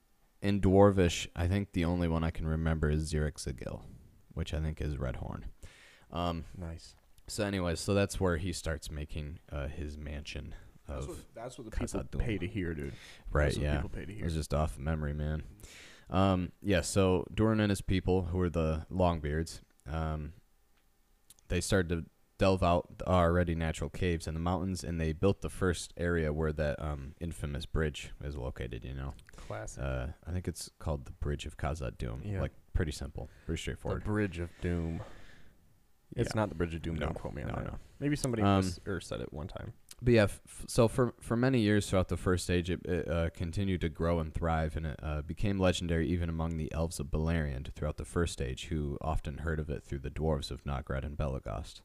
in 0.40 0.60
Dwarvish, 0.60 1.26
I 1.34 1.46
think 1.46 1.72
the 1.72 1.84
only 1.84 2.08
one 2.08 2.24
I 2.24 2.30
can 2.30 2.46
remember 2.46 2.88
is 2.90 3.12
Zirix 3.12 3.46
which 4.32 4.54
I 4.54 4.60
think 4.60 4.80
is 4.80 4.96
Redhorn. 4.96 5.42
Um, 6.12 6.44
Nice. 6.56 6.94
So, 7.28 7.44
anyways, 7.44 7.78
so 7.80 7.94
that's 7.94 8.18
where 8.18 8.36
he 8.36 8.52
starts 8.52 8.90
making 8.90 9.38
uh, 9.52 9.68
his 9.68 9.96
mansion 9.98 10.54
That's 10.88 11.02
of 11.04 11.08
what, 11.08 11.18
that's 11.34 11.58
what 11.58 11.70
the 11.70 11.76
people 11.76 12.04
pay 12.18 12.38
to 12.38 12.46
hear, 12.46 12.74
dude. 12.74 12.94
right. 13.30 13.44
That's 13.44 13.56
what 13.56 13.62
Yeah, 13.64 13.76
People 13.76 13.90
pay 13.90 14.04
to 14.06 14.12
It 14.12 14.16
hear. 14.16 14.24
was 14.24 14.34
just 14.34 14.52
off 14.54 14.78
memory, 14.78 15.12
man. 15.14 15.42
Um, 16.10 16.52
yeah, 16.62 16.80
so 16.80 17.26
Durin 17.34 17.60
and 17.60 17.70
his 17.70 17.82
people, 17.82 18.22
who 18.22 18.40
are 18.40 18.48
the 18.48 18.86
Longbeards, 18.90 19.60
um, 19.90 20.32
they 21.48 21.60
started 21.60 21.88
to 21.90 22.04
delve 22.38 22.62
out 22.62 23.02
already 23.06 23.54
natural 23.54 23.90
caves 23.90 24.26
in 24.26 24.32
the 24.34 24.40
mountains, 24.40 24.82
and 24.84 24.98
they 25.00 25.12
built 25.12 25.42
the 25.42 25.50
first 25.50 25.92
area 25.98 26.32
where 26.32 26.52
that 26.52 26.80
um, 26.80 27.14
infamous 27.20 27.66
bridge 27.66 28.10
is 28.24 28.36
located. 28.36 28.84
You 28.84 28.94
know, 28.94 29.14
Classic. 29.36 29.82
uh, 29.82 30.06
I 30.26 30.30
think 30.30 30.48
it's 30.48 30.70
called 30.78 31.04
the 31.04 31.12
Bridge 31.12 31.44
of 31.46 31.56
Khazad-dûm. 31.58 32.20
Yeah. 32.24 32.40
Like 32.40 32.52
pretty 32.72 32.92
simple, 32.92 33.28
pretty 33.44 33.56
the 33.58 33.62
straightforward. 33.62 34.04
Bridge 34.04 34.38
of 34.38 34.48
Doom. 34.62 35.00
It's 36.16 36.30
Yeah. 36.34 36.40
not 36.40 36.48
the 36.48 36.54
Bridge 36.54 36.74
of 36.74 36.82
Doom. 36.82 36.94
No, 36.96 37.06
Don't 37.06 37.14
quote 37.14 37.34
me 37.34 37.42
on 37.42 37.48
no, 37.48 37.54
that. 37.56 37.64
no. 37.64 37.78
Maybe 38.00 38.16
somebody 38.16 38.42
Um, 38.42 38.64
mis- 38.64 38.80
or 38.86 39.00
said 39.00 39.20
it 39.20 39.32
one 39.32 39.46
time. 39.48 39.72
But 40.00 40.14
yeah, 40.14 40.22
f- 40.24 40.40
f- 40.46 40.64
so 40.68 40.88
for 40.88 41.14
for 41.20 41.36
many 41.36 41.60
years 41.60 41.88
throughout 41.90 42.08
the 42.08 42.16
first 42.16 42.44
stage, 42.44 42.70
it, 42.70 42.84
it 42.86 43.08
uh, 43.08 43.30
continued 43.30 43.80
to 43.82 43.88
grow 43.88 44.18
and 44.20 44.32
thrive, 44.32 44.76
and 44.76 44.86
it 44.86 44.98
uh, 45.02 45.22
became 45.22 45.58
legendary 45.58 46.08
even 46.08 46.28
among 46.28 46.56
the 46.56 46.72
elves 46.72 46.98
of 47.00 47.08
Beleriand 47.10 47.72
throughout 47.74 47.96
the 47.98 48.04
first 48.04 48.32
stage, 48.32 48.66
who 48.66 48.96
often 49.00 49.38
heard 49.38 49.58
of 49.60 49.68
it 49.70 49.84
through 49.84 49.98
the 50.00 50.10
dwarves 50.10 50.50
of 50.50 50.64
Nogrod 50.64 51.04
and 51.04 51.16
Belagost, 51.18 51.82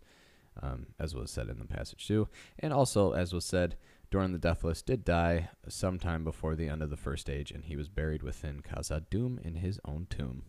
um, 0.62 0.88
as 1.00 1.13
was 1.15 1.32
said 1.32 1.50
in 1.50 1.58
the 1.60 1.65
passage 1.65 2.08
too. 2.08 2.27
And 2.60 2.72
also, 2.72 3.12
as 3.13 3.34
was 3.34 3.46
said, 3.46 3.75
Durin 4.12 4.32
the 4.32 4.38
Deathless 4.38 4.84
did 4.84 5.03
die 5.03 5.50
sometime 5.68 6.24
before 6.24 6.56
the 6.56 6.70
end 6.70 6.84
of 6.84 6.92
the 6.92 6.98
first 6.98 7.30
age, 7.32 7.50
and 7.51 7.65
he 7.65 7.75
was 7.75 7.89
buried 7.89 8.22
within 8.22 8.62
Khazad-dûm 8.62 9.39
in 9.44 9.56
his 9.56 9.80
own 9.86 10.06
tomb, 10.08 10.44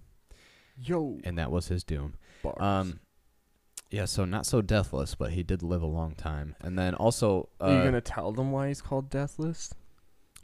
Yo. 0.77 1.19
and 1.25 1.39
that 1.39 1.51
was 1.51 1.69
his 1.69 1.83
doom. 1.83 2.15
Bars. 2.43 2.57
Um, 2.61 3.01
yeah, 3.95 4.05
so 4.07 4.25
not 4.25 4.45
so 4.47 4.61
deathless, 4.61 5.15
but 5.15 5.31
he 5.33 5.43
did 5.43 5.63
live 5.63 5.83
a 5.83 5.87
long 5.87 6.15
time, 6.15 6.57
and 6.61 6.79
then 6.79 6.95
also 6.95 7.49
uh, 7.61 7.65
Are 7.65 7.79
you 7.79 7.85
gonna 7.85 8.01
tell 8.01 8.33
them 8.33 8.51
why 8.53 8.69
he's 8.69 8.83
called 8.83 9.09
Deathless? 9.11 9.73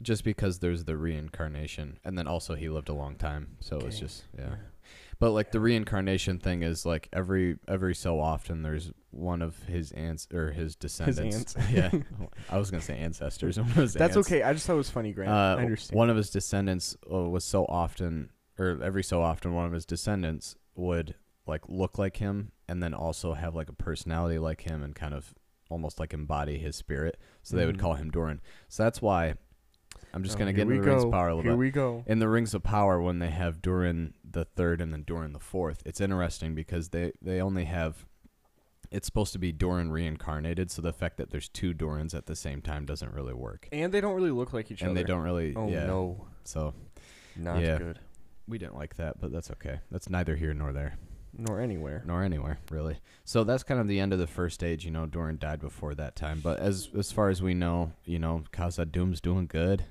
just 0.01 0.23
because 0.23 0.57
there's 0.59 0.85
the 0.85 0.97
reincarnation. 0.97 1.99
And 2.03 2.17
then 2.17 2.27
also 2.27 2.55
he 2.55 2.69
lived 2.69 2.89
a 2.89 2.93
long 2.93 3.15
time. 3.17 3.57
So 3.59 3.75
it's 3.77 3.85
Okay. 3.85 3.97
just 3.99 4.23
yeah. 4.35 4.55
But 5.19 5.29
like 5.29 5.51
the 5.51 5.59
reincarnation 5.59 6.39
thing 6.39 6.63
is 6.63 6.87
like 6.87 7.07
every 7.13 7.59
every 7.67 7.93
so 7.93 8.19
often 8.19 8.63
there's 8.63 8.91
one 9.11 9.43
of 9.43 9.61
his 9.65 9.91
aunts 9.91 10.27
or 10.33 10.51
his 10.53 10.75
descendants. 10.75 11.55
Yeah. 11.71 11.91
I 12.49 12.57
was 12.57 12.71
gonna 12.71 12.81
say 12.81 12.97
ancestors. 12.97 13.59
One 13.59 13.69
of 13.69 13.75
his 13.75 13.93
That's 13.93 14.15
aunts, 14.17 14.27
okay. 14.27 14.41
I 14.41 14.53
just 14.53 14.65
thought 14.65 14.73
it 14.73 14.77
was 14.77 14.89
funny, 14.89 15.13
Grant. 15.13 15.29
uh, 15.29 15.57
I 15.59 15.61
understand. 15.61 15.95
one 15.97 16.09
of 16.09 16.17
his 16.17 16.31
descendants 16.31 16.97
uh, 17.13 17.29
was 17.29 17.43
so 17.43 17.65
often 17.65 18.31
or 18.57 18.79
every 18.81 19.03
so 19.03 19.21
often 19.21 19.53
one 19.53 19.67
of 19.67 19.71
his 19.71 19.85
descendants 19.85 20.55
would 20.75 21.13
like 21.45 21.61
look 21.67 21.99
like 21.99 22.17
him 22.17 22.51
and 22.71 22.81
then 22.81 22.93
also 22.93 23.33
have 23.33 23.53
like 23.53 23.67
a 23.69 23.73
personality 23.73 24.39
like 24.39 24.61
him 24.61 24.81
and 24.81 24.95
kind 24.95 25.13
of 25.13 25.33
almost 25.69 25.99
like 25.99 26.13
embody 26.13 26.57
his 26.57 26.75
spirit 26.75 27.17
so 27.43 27.55
they 27.57 27.65
would 27.65 27.75
Mhm. 27.77 27.81
call 27.81 27.93
him 27.95 28.09
Durin 28.11 28.39
so 28.69 28.83
that's 28.83 29.01
why 29.01 29.35
i'm 30.13 30.23
just 30.23 30.35
Oh, 30.35 30.39
gonna 30.39 30.51
here 30.51 30.57
get 30.57 30.67
we 30.67 30.73
into 30.75 30.85
the 30.85 30.89
rings 30.91 31.03
of 31.03 31.11
go. 31.11 31.17
power 31.17 31.27
a 31.29 31.35
little 31.35 31.43
Here 31.43 31.51
bit 31.53 31.57
we 31.59 31.71
go. 31.71 32.03
in 32.07 32.19
the 32.19 32.27
Rings 32.29 32.53
of 32.53 32.63
Power 32.63 33.01
when 33.01 33.19
they 33.19 33.29
have 33.29 33.61
Durin 33.61 34.13
the 34.23 34.45
third 34.45 34.79
and 34.81 34.91
then 34.93 35.03
Durin 35.03 35.33
the 35.33 35.39
fourth, 35.39 35.83
it's 35.85 35.99
interesting 36.01 36.55
because 36.55 36.89
they 36.89 37.11
they 37.21 37.41
only 37.41 37.65
have 37.65 38.05
it's 38.89 39.05
supposed 39.05 39.31
to 39.33 39.39
be 39.39 39.53
Durin 39.53 39.89
reincarnated, 39.91 40.69
so 40.69 40.81
the 40.81 40.91
fact 40.91 41.15
that 41.15 41.29
there's 41.29 41.47
two 41.47 41.73
Durins 41.73 42.13
at 42.13 42.25
the 42.25 42.35
same 42.35 42.61
time 42.61 42.85
doesn't 42.85 43.13
really 43.13 43.33
work. 43.33 43.69
And 43.71 43.93
they 43.93 44.01
don't 44.01 44.15
really 44.15 44.31
look 44.31 44.51
like 44.51 44.69
each 44.69 44.81
other. 44.81 44.89
and 44.89 44.97
other. 44.97 45.03
they 45.05 45.07
don't 45.13 45.23
really 45.23 45.55
Oh 45.55 45.69
yeah. 45.69 45.85
no, 45.85 46.27
So 46.43 46.73
not 47.37 47.61
Yeah. 47.61 47.77
good. 47.77 47.99
we 48.49 48.57
didn't 48.57 48.75
like 48.75 48.95
that, 48.97 49.17
but 49.21 49.31
that's 49.31 49.49
okay. 49.51 49.79
That's 49.91 50.09
neither 50.09 50.35
here 50.35 50.53
nor 50.53 50.73
there. 50.73 50.97
Nor 51.37 51.61
anywhere. 51.61 52.03
nor 52.05 52.23
anywhere 52.23 52.59
really. 52.69 52.99
So 53.23 53.43
that's 53.43 53.63
kind 53.63 53.79
of 53.79 53.87
the 53.87 53.99
end 53.99 54.13
of 54.13 54.19
the 54.19 54.27
first 54.27 54.63
age. 54.63 54.83
You 54.85 54.91
know, 54.91 55.05
Durin 55.05 55.37
died 55.37 55.59
before 55.61 55.95
that 55.95 56.15
time, 56.15 56.41
but 56.41 56.59
as 56.59 56.89
as 56.97 57.11
far 57.11 57.29
as 57.29 57.41
we 57.41 57.53
know, 57.53 57.93
you 58.05 58.19
know, 58.19 58.43
Khazad-dûm's 58.51 59.21
doing 59.21 59.47
good. 59.47 59.85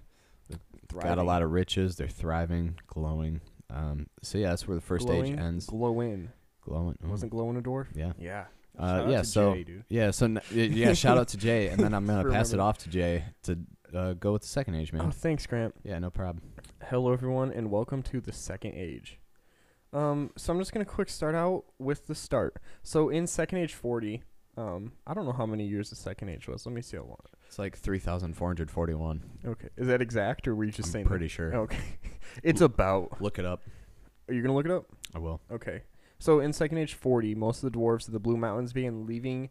Got 0.99 1.19
a 1.19 1.23
lot 1.23 1.43
of 1.43 1.51
riches. 1.53 1.97
They're 1.97 2.09
thriving, 2.09 2.79
glowing. 2.89 3.41
Um, 3.71 4.09
so 4.23 4.39
yeah, 4.39 4.49
that's 4.51 4.67
where 4.67 4.75
the 4.75 4.81
first 4.81 5.07
glowing, 5.07 5.35
age 5.35 5.39
ends. 5.39 5.67
Glowing. 5.67 6.31
Glowing. 6.63 6.99
ooh, 7.05 7.09
Wasn't 7.09 7.31
glowing 7.31 7.57
a 7.57 7.63
dwarf? 7.63 7.87
Yeah. 7.95 8.13
Yeah. 8.19 8.45
Uh, 8.79 9.07
yeah. 9.09 9.23
So 9.23 9.55
Jay, 9.55 9.65
dude. 9.65 9.85
yeah. 9.89 10.11
So 10.11 10.37
yeah. 10.53 10.93
shout 10.95 11.17
out 11.17 11.29
to 11.29 11.37
Jay, 11.37 11.69
and 11.69 11.81
then 11.81 11.95
I'm 11.95 12.07
gonna 12.07 12.29
pass 12.33 12.53
it 12.53 12.61
off 12.61 12.79
to 12.79 12.89
Jay 12.91 13.25
to 13.45 13.59
uh, 13.95 14.13
go 14.15 14.33
with 14.33 14.43
the 14.43 14.49
second 14.49 14.75
age, 14.75 14.93
man. 14.93 15.03
Oh, 15.07 15.11
thanks, 15.11 15.47
Grant. 15.47 15.75
Yeah, 15.85 15.99
no 16.01 16.11
problem. 16.11 16.43
Hello, 16.85 17.13
everyone, 17.13 17.53
and 17.53 17.71
welcome 17.71 18.03
to 18.05 18.21
the 18.21 18.33
second 18.33 18.75
age. 18.75 19.19
Um, 19.93 20.31
so 20.37 20.53
I'm 20.53 20.59
just 20.59 20.73
gonna 20.73 20.85
quick 20.85 21.09
start 21.09 21.35
out 21.35 21.65
with 21.79 22.07
the 22.07 22.15
start. 22.15 22.57
So 22.83 23.09
in 23.09 23.27
second 23.27 23.59
age 23.59 23.75
40, 23.75 24.23
um, 24.57 24.93
I 25.07 25.15
don't 25.15 25.25
know 25.27 25.33
how 25.33 25.47
many 25.47 25.67
years 25.67 25.91
the 25.91 25.97
second 25.97 26.29
age 26.29 26.47
was. 26.49 26.67
Let 26.67 26.75
me 26.75 26.83
see 26.83 26.97
how 26.97 27.05
long. 27.05 27.19
It's 27.47 27.59
like 27.59 27.77
three 27.77 27.99
thousand 27.99 28.35
four 28.35 28.49
hundred 28.49 28.71
forty-one. 28.71 29.23
Okay, 29.45 29.69
is 29.77 29.89
that 29.89 30.01
exact, 30.01 30.47
or 30.47 30.55
were 30.55 30.65
you 30.65 30.71
just 30.71 30.89
I'm 30.89 30.93
saying? 30.93 31.05
that? 31.07 31.11
pretty 31.11 31.29
sure. 31.29 31.55
Okay, 31.55 31.99
it's 32.43 32.61
about. 32.61 33.21
Look 33.21 33.39
it 33.39 33.45
up. 33.45 33.63
Are 34.29 34.35
you 34.35 34.43
gonna 34.43 34.55
look 34.55 34.67
it 34.67 34.73
up? 34.73 34.87
I 35.15 35.19
will. 35.19 35.41
Okay. 35.51 35.83
So 36.19 36.39
in 36.41 36.53
Second 36.53 36.77
Age 36.79 36.93
40, 36.93 37.35
most 37.35 37.65
of 37.65 37.73
the 37.73 37.79
dwarves 37.79 38.07
of 38.07 38.13
the 38.13 38.21
Blue 38.21 38.37
Mountains 38.37 38.75
began 38.75 39.07
leaving 39.07 39.49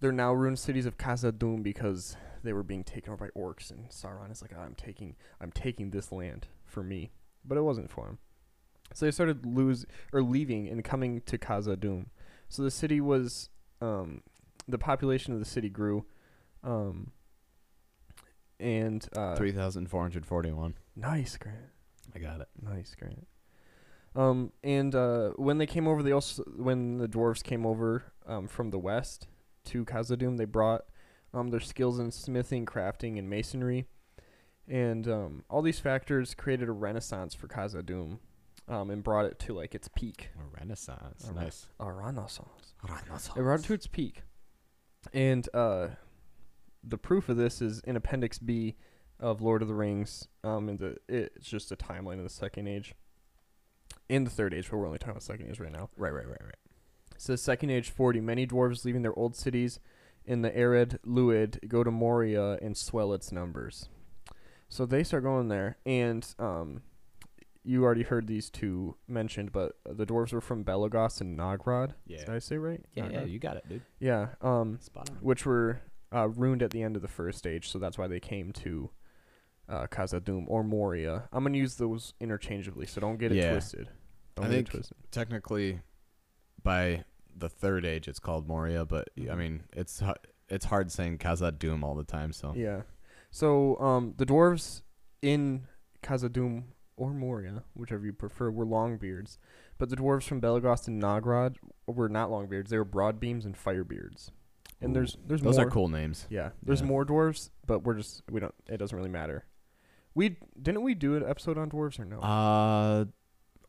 their 0.00 0.12
now 0.12 0.32
ruined 0.32 0.60
cities 0.60 0.86
of 0.86 0.96
Khazad-dûm 0.96 1.64
because 1.64 2.16
they 2.44 2.52
were 2.52 2.62
being 2.62 2.84
taken 2.84 3.12
over 3.12 3.26
by 3.26 3.40
orcs, 3.40 3.70
and 3.72 3.88
Sauron 3.90 4.30
is 4.30 4.40
like, 4.40 4.56
"I'm 4.56 4.74
taking, 4.76 5.16
I'm 5.40 5.50
taking 5.50 5.90
this 5.90 6.12
land 6.12 6.46
for 6.64 6.84
me," 6.84 7.10
but 7.44 7.58
it 7.58 7.62
wasn't 7.62 7.90
for 7.90 8.06
him. 8.08 8.18
So 8.94 9.04
they 9.04 9.10
started 9.10 9.44
lose 9.46 9.86
or 10.12 10.22
leaving 10.22 10.68
and 10.68 10.82
coming 10.82 11.20
to 11.22 11.38
Khazad-dûm. 11.38 12.06
So 12.48 12.62
the 12.62 12.70
city 12.70 13.00
was, 13.00 13.50
um, 13.80 14.22
the 14.66 14.78
population 14.78 15.32
of 15.34 15.38
the 15.38 15.44
city 15.44 15.68
grew, 15.68 16.06
um, 16.64 17.12
and 18.58 19.06
uh, 19.14 19.36
Three 19.36 19.52
thousand 19.52 19.88
four 19.88 20.02
hundred 20.02 20.26
forty-one. 20.26 20.74
nice, 20.96 21.36
Grant. 21.36 21.58
I 22.14 22.18
got 22.18 22.40
it. 22.40 22.48
Nice, 22.60 22.94
Grant. 22.98 23.26
Um, 24.16 24.52
and 24.64 24.94
uh, 24.94 25.30
when 25.36 25.58
they 25.58 25.66
came 25.66 25.86
over, 25.86 26.02
they 26.02 26.12
also 26.12 26.42
when 26.56 26.96
the 26.98 27.06
dwarves 27.06 27.42
came 27.42 27.64
over 27.64 28.04
um, 28.26 28.48
from 28.48 28.70
the 28.70 28.78
west 28.78 29.28
to 29.66 29.84
Khazad-dûm, 29.84 30.38
they 30.38 30.44
brought 30.46 30.86
um, 31.34 31.50
their 31.50 31.60
skills 31.60 31.98
in 31.98 32.10
smithing, 32.10 32.64
crafting, 32.66 33.18
and 33.18 33.28
masonry, 33.28 33.86
and 34.66 35.06
um, 35.06 35.44
all 35.50 35.62
these 35.62 35.78
factors 35.78 36.34
created 36.34 36.68
a 36.68 36.72
renaissance 36.72 37.34
for 37.34 37.46
Khazad-dûm, 37.46 38.18
um, 38.68 38.90
and 38.90 39.02
brought 39.02 39.26
it 39.26 39.38
to 39.40 39.54
like 39.54 39.74
its 39.74 39.88
peak. 39.88 40.30
A 40.38 40.60
renaissance. 40.60 41.24
A 41.28 41.32
nice. 41.32 41.66
A 41.80 41.90
renaissance. 41.90 42.74
Renaissance. 42.82 43.36
It 43.36 43.42
brought 43.42 43.60
it 43.60 43.64
to 43.64 43.74
its 43.74 43.86
peak, 43.86 44.22
and 45.12 45.48
uh, 45.54 45.88
the 46.84 46.98
proof 46.98 47.28
of 47.28 47.36
this 47.36 47.60
is 47.60 47.80
in 47.80 47.96
Appendix 47.96 48.38
B 48.38 48.76
of 49.20 49.40
Lord 49.42 49.62
of 49.62 49.68
the 49.68 49.74
Rings. 49.74 50.28
Um, 50.44 50.68
and 50.68 50.78
the 50.78 50.96
it's 51.08 51.48
just 51.48 51.72
a 51.72 51.76
timeline 51.76 52.18
of 52.18 52.24
the 52.24 52.30
Second 52.30 52.68
Age, 52.68 52.94
and 54.08 54.26
the 54.26 54.30
Third 54.30 54.54
Age, 54.54 54.70
but 54.70 54.76
we're 54.78 54.86
only 54.86 54.98
talking 54.98 55.12
about 55.12 55.22
Second 55.22 55.50
Age 55.50 55.60
right 55.60 55.72
now. 55.72 55.90
Right, 55.96 56.12
right, 56.12 56.26
right, 56.26 56.42
right. 56.42 56.54
It 57.14 57.22
says 57.22 57.42
Second 57.42 57.70
Age 57.70 57.90
40. 57.90 58.20
Many 58.20 58.46
dwarves 58.46 58.84
leaving 58.84 59.02
their 59.02 59.18
old 59.18 59.34
cities 59.34 59.80
in 60.24 60.42
the 60.42 60.50
Ered 60.50 60.98
Luin 61.04 61.52
go 61.66 61.82
to 61.82 61.90
Moria 61.90 62.58
and 62.62 62.76
swell 62.76 63.12
its 63.12 63.32
numbers. 63.32 63.88
So 64.68 64.84
they 64.84 65.02
start 65.02 65.22
going 65.22 65.48
there, 65.48 65.78
and 65.86 66.26
um, 66.38 66.82
you 67.68 67.84
already 67.84 68.02
heard 68.02 68.26
these 68.26 68.48
two 68.48 68.96
mentioned, 69.06 69.52
but 69.52 69.72
the 69.84 70.06
dwarves 70.06 70.32
were 70.32 70.40
from 70.40 70.64
Belagos 70.64 71.20
and 71.20 71.38
Nogrod. 71.38 71.92
Yeah. 72.06 72.20
Did 72.20 72.30
I 72.30 72.38
say 72.38 72.56
right? 72.56 72.82
Yeah, 72.94 73.08
yeah, 73.10 73.24
you 73.24 73.38
got 73.38 73.56
it, 73.58 73.68
dude. 73.68 73.82
Yeah. 74.00 74.28
Um, 74.40 74.78
Spot 74.80 75.10
on. 75.10 75.16
which 75.16 75.44
were 75.44 75.80
uh, 76.14 76.28
ruined 76.30 76.62
at 76.62 76.70
the 76.70 76.82
end 76.82 76.96
of 76.96 77.02
the 77.02 77.08
first 77.08 77.36
stage, 77.38 77.68
so 77.68 77.78
that's 77.78 77.98
why 77.98 78.06
they 78.06 78.20
came 78.20 78.52
to 78.52 78.90
uh, 79.68 79.86
Khazad-dûm 79.86 80.44
or 80.48 80.64
Moria. 80.64 81.28
I'm 81.30 81.44
gonna 81.44 81.58
use 81.58 81.74
those 81.74 82.14
interchangeably, 82.20 82.86
so 82.86 83.02
don't 83.02 83.18
get 83.18 83.32
it 83.32 83.36
Yeah. 83.36 83.50
twisted. 83.52 83.90
Don't 84.34 84.46
I 84.46 84.48
get 84.48 84.54
think 84.54 84.68
it 84.68 84.70
twisted. 84.70 84.96
Technically, 85.10 85.80
by 86.62 87.04
the 87.36 87.50
third 87.50 87.84
age, 87.84 88.08
it's 88.08 88.18
called 88.18 88.48
Moria, 88.48 88.86
but 88.86 89.10
y- 89.16 89.24
I 89.24 89.34
Mhm. 89.34 89.38
mean, 89.38 89.62
it's 89.74 90.00
hu- 90.00 90.14
it's 90.48 90.64
hard 90.64 90.90
saying 90.90 91.18
Khazad-dûm 91.18 91.82
all 91.82 91.94
the 91.94 92.04
time. 92.04 92.32
So 92.32 92.54
Yeah. 92.56 92.82
So 93.30 93.78
um, 93.78 94.14
the 94.16 94.24
dwarves 94.24 94.80
in 95.20 95.66
Khazad-dûm 96.02 96.62
or 96.98 97.12
Moria, 97.14 97.62
whichever 97.74 98.04
you 98.04 98.12
prefer, 98.12 98.50
were 98.50 98.66
Longbeards, 98.66 99.38
but 99.78 99.88
the 99.88 99.96
dwarves 99.96 100.24
from 100.24 100.40
Belagos 100.40 100.86
and 100.88 101.02
Nogrod 101.02 101.56
were 101.86 102.08
not 102.08 102.28
Longbeards. 102.30 102.68
They 102.68 102.78
were 102.78 102.84
Broadbeams 102.84 103.44
and 103.44 103.56
Firebeards. 103.56 104.30
And 104.80 104.90
Ooh, 104.90 104.94
there's 104.94 105.16
there's 105.26 105.40
those 105.42 105.56
more. 105.56 105.66
are 105.66 105.70
cool 105.70 105.88
names. 105.88 106.26
Yeah, 106.30 106.50
there's 106.62 106.80
Yeah. 106.80 106.86
more 106.86 107.04
dwarves, 107.06 107.50
but 107.66 107.80
we're 107.84 107.94
just 107.94 108.22
we 108.30 108.40
don't. 108.40 108.54
It 108.68 108.76
doesn't 108.76 108.96
really 108.96 109.08
matter. 109.10 109.44
We 110.14 110.36
didn't 110.60 110.82
we 110.82 110.94
do 110.94 111.16
an 111.16 111.24
episode 111.28 111.58
on 111.58 111.70
dwarves 111.70 111.98
or 111.98 112.04
no? 112.04 112.18
Uh, 112.20 113.04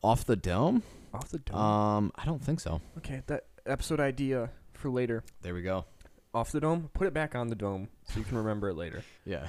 off 0.04 0.26
the 0.26 0.36
dome? 0.36 0.84
Off 1.14 1.30
the 1.30 1.40
dome. 1.40 1.58
Um, 1.58 2.12
I 2.16 2.26
don't 2.26 2.44
think 2.44 2.60
so. 2.60 2.82
okay, 2.98 3.22
that 3.28 3.46
episode 3.66 4.00
idea 4.00 4.50
for 4.74 4.90
later. 4.90 5.24
There 5.42 5.54
we 5.54 5.62
go. 5.64 5.86
Off 6.34 6.52
the 6.52 6.60
dome. 6.60 6.90
Put 6.94 7.08
it 7.08 7.14
back 7.14 7.34
on 7.36 7.48
the 7.48 7.56
dome 7.56 7.90
so 8.08 8.20
you 8.20 8.26
can 8.26 8.38
remember 8.38 8.70
it 8.70 8.76
later. 8.76 9.04
Yeah. 9.26 9.48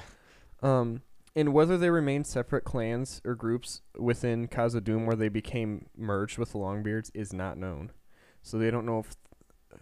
Um, 0.63 1.03
and 1.37 1.53
whether 1.53 1.79
they 1.79 1.91
remained 1.91 2.27
separate 2.27 2.65
clans 2.65 3.21
or 3.25 3.35
groups 3.35 3.83
within 3.97 4.49
Khazad-dûm 4.49 5.07
where 5.07 5.17
they 5.17 5.29
became 5.29 5.87
merged 5.97 6.39
with 6.39 6.53
the 6.53 6.59
Longbeards 6.59 7.11
is 7.15 7.33
not 7.33 7.57
known. 7.57 7.93
So 8.43 8.59
they 8.59 8.71
don't 8.71 8.87
know 8.87 9.01
if, 9.01 9.17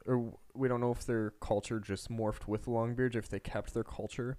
or 0.07 0.35
we 0.55 0.69
don't 0.69 0.81
know 0.81 0.91
if 0.91 1.07
their 1.07 1.33
culture 1.41 1.81
just 1.81 2.11
morphed 2.11 2.47
with 2.47 2.65
the 2.65 2.71
Longbeards, 2.71 3.15
if 3.15 3.29
they 3.29 3.41
kept 3.41 3.73
their 3.75 3.85
culture. 3.85 4.37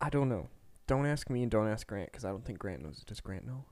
I 0.00 0.10
don't 0.10 0.28
know. 0.28 0.48
Don't 0.86 1.06
ask 1.06 1.30
me 1.30 1.42
and 1.42 1.50
don't 1.50 1.68
ask 1.68 1.86
Grant 1.86 2.12
because 2.12 2.24
I 2.24 2.28
don't 2.30 2.44
think 2.44 2.58
Grant 2.58 2.82
knows. 2.82 3.02
Does 3.04 3.20
Grant 3.20 3.46
know? 3.46 3.64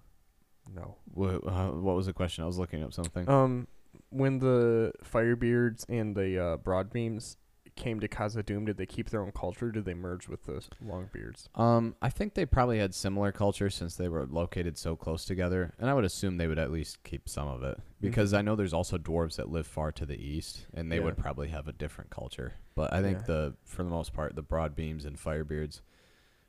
No. 0.75 0.97
What, 1.13 1.47
uh, 1.47 1.71
what 1.71 1.95
was 1.95 2.07
the 2.07 2.13
question? 2.13 2.43
I 2.43 2.47
was 2.47 2.59
looking 2.59 2.83
up 2.83 2.93
something. 2.93 3.29
Um, 3.29 3.69
when 4.11 4.39
the 4.39 4.93
Firebeards 5.05 5.85
and 5.89 6.17
the 6.17 6.39
uh, 6.43 6.57
Broadbeams 6.57 7.37
came 7.77 8.01
to 8.01 8.09
Khazad-dûm, 8.09 8.67
did 8.67 8.77
they 8.77 8.87
keep 8.87 9.11
their 9.11 9.23
own 9.23 9.33
culture? 9.33 9.71
Did 9.73 9.85
they 9.85 9.95
merge 9.95 10.29
with 10.29 10.45
the 10.45 10.63
Longbeards? 10.85 11.49
Um, 11.59 11.97
I 12.01 12.09
think 12.09 12.35
they 12.35 12.47
probably 12.47 12.79
had 12.79 12.95
similar 12.95 13.33
culture 13.33 13.69
since 13.71 13.97
they 13.97 14.09
were 14.09 14.27
located 14.27 14.79
so 14.79 14.95
close 14.97 15.25
together, 15.25 15.73
and 15.79 15.91
I 15.91 15.95
would 15.95 16.05
assume 16.05 16.37
they 16.37 16.47
would 16.47 16.59
at 16.59 16.71
least 16.71 17.03
keep 17.03 17.29
some 17.29 17.49
of 17.49 17.63
it 17.63 17.79
because 18.01 18.33
Mhm. 18.33 18.39
I 18.39 18.43
know 18.43 18.57
there's 18.57 18.75
also 18.75 18.97
dwarves 18.99 19.37
that 19.37 19.49
live 19.51 19.67
far 19.67 19.91
to 19.93 20.07
the 20.07 20.17
east, 20.17 20.67
and 20.73 20.91
they 20.91 20.97
Yeah. 20.99 21.05
would 21.05 21.17
probably 21.17 21.49
have 21.49 21.67
a 21.69 21.73
different 21.73 22.11
culture. 22.11 22.55
But 22.75 22.93
I 22.93 23.03
think 23.03 23.19
Yeah. 23.19 23.25
the 23.27 23.57
for 23.65 23.83
the 23.83 23.91
most 23.91 24.13
part, 24.13 24.37
the 24.37 24.43
Broadbeams 24.43 25.05
and 25.05 25.17
Firebeards, 25.19 25.81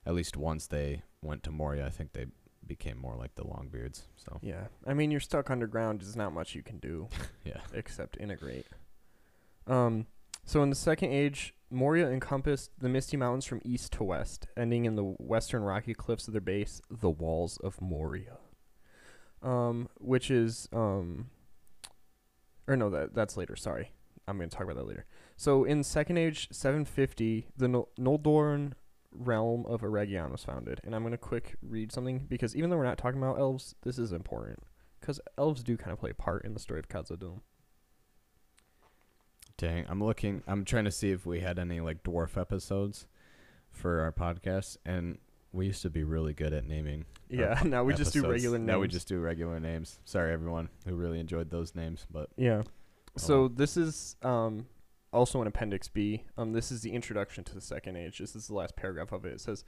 at 0.05 0.13
least 0.13 0.38
once 0.38 0.67
they 0.67 1.01
went 1.24 1.44
to 1.44 1.51
Moria, 1.51 1.86
I 1.86 1.89
think 1.89 2.13
they 2.13 2.27
became 2.67 2.98
more 2.98 3.15
like 3.15 3.36
the 3.36 3.44
Longbeards. 3.44 4.03
So 4.15 4.39
Yeah, 4.41 4.67
I 4.86 4.94
mean 4.94 5.12
you're 5.12 5.20
stuck 5.20 5.50
underground. 5.50 6.01
There's 6.01 6.15
not 6.15 6.34
much 6.34 6.55
you 6.55 6.62
can 6.63 6.77
do 6.79 7.10
yeah, 7.46 7.62
except 7.74 8.17
integrate. 8.20 8.67
Um, 9.67 10.05
so 10.45 10.63
in 10.63 10.69
the 10.69 10.75
Second 10.75 11.11
Age, 11.11 11.53
Moria 11.69 12.09
encompassed 12.09 12.71
the 12.79 12.89
Misty 12.89 13.17
Mountains 13.17 13.45
from 13.45 13.61
east 13.65 13.93
to 13.93 14.03
west, 14.03 14.47
ending 14.55 14.85
in 14.85 14.95
the 14.95 15.03
western 15.03 15.63
rocky 15.63 15.93
cliffs 15.93 16.27
of 16.27 16.33
their 16.33 16.41
base, 16.41 16.81
the 16.89 17.09
Walls 17.09 17.57
of 17.63 17.81
Moria. 17.81 18.37
Um, 19.41 19.89
which 19.99 20.31
is 20.31 20.67
um, 20.73 21.29
or 22.67 22.75
no, 22.75 22.89
that 22.89 23.13
that's 23.13 23.37
later. 23.37 23.55
Sorry, 23.55 23.91
I'm 24.27 24.37
gonna 24.37 24.49
talk 24.49 24.63
about 24.63 24.75
that 24.75 24.87
later. 24.87 25.05
So 25.37 25.63
in 25.63 25.83
Second 25.83 26.17
Age 26.17 26.47
750, 26.51 27.47
the 27.57 27.67
Nol- 27.67 27.89
Noldorn 27.99 28.73
realm 29.11 29.65
of 29.65 29.81
Eregion 29.81 30.31
was 30.31 30.43
founded, 30.43 30.81
and 30.83 30.95
I'm 30.95 31.03
gonna 31.03 31.17
quick 31.17 31.55
read 31.61 31.91
something 31.91 32.25
because 32.27 32.55
even 32.55 32.69
though 32.69 32.77
we're 32.77 32.85
not 32.85 32.97
talking 32.97 33.21
about 33.21 33.39
elves, 33.39 33.75
this 33.83 33.99
is 33.99 34.11
important 34.11 34.59
because 34.99 35.19
elves 35.37 35.63
do 35.63 35.77
kind 35.77 35.91
of 35.91 35.99
play 35.99 36.11
a 36.11 36.15
part 36.15 36.45
in 36.45 36.53
the 36.53 36.59
story 36.59 36.79
of 36.79 36.87
Khazad-dûm. 36.87 37.41
Dang, 39.57 39.85
I'm 39.88 40.03
looking. 40.03 40.43
I'm 40.47 40.65
trying 40.65 40.85
to 40.85 40.91
see 40.91 41.12
if 41.12 41.25
we 41.25 41.39
had 41.41 41.59
any 41.59 41.79
like 41.79 42.03
dwarf 42.03 42.39
episodes 42.39 43.07
for 43.71 44.01
our 44.01 44.12
podcast, 44.12 44.77
and 44.85 45.17
we 45.51 45.67
used 45.67 45.81
to 45.83 45.89
be 45.89 46.03
really 46.03 46.33
good 46.33 46.53
at 46.53 46.67
naming. 46.67 47.05
Yeah, 47.29 47.62
now 47.65 47.83
we 47.83 47.93
just 47.93 48.13
do 48.13 48.19
episodes. 48.19 48.31
regular 48.43 48.59
Now 48.59 48.79
we 48.79 48.85
names. 48.88 48.93
just 48.93 49.07
do 49.07 49.19
regular 49.19 49.59
names. 49.59 50.00
Sorry, 50.05 50.31
everyone 50.33 50.69
who 50.88 50.95
really 50.95 51.19
enjoyed 51.19 51.50
those 51.50 51.75
names, 51.75 52.05
but 52.12 52.29
Yeah. 52.38 52.63
So 53.17 53.41
well. 53.41 53.50
this 53.50 53.77
is 53.77 54.15
um 54.21 54.67
also 55.13 55.41
in 55.41 55.47
Appendix 55.47 55.88
B. 55.88 56.24
Um, 56.38 56.51
this 56.51 56.71
is 56.71 56.81
the 56.81 56.91
introduction 56.91 57.45
to 57.45 57.53
the 57.55 57.62
Second 57.62 57.95
Age. 57.95 58.17
This 58.19 58.35
is 58.35 58.47
the 58.47 58.53
last 58.53 58.75
paragraph 58.75 59.13
of 59.13 59.24
it. 59.25 59.31
It 59.33 59.39
says, 59.41 59.63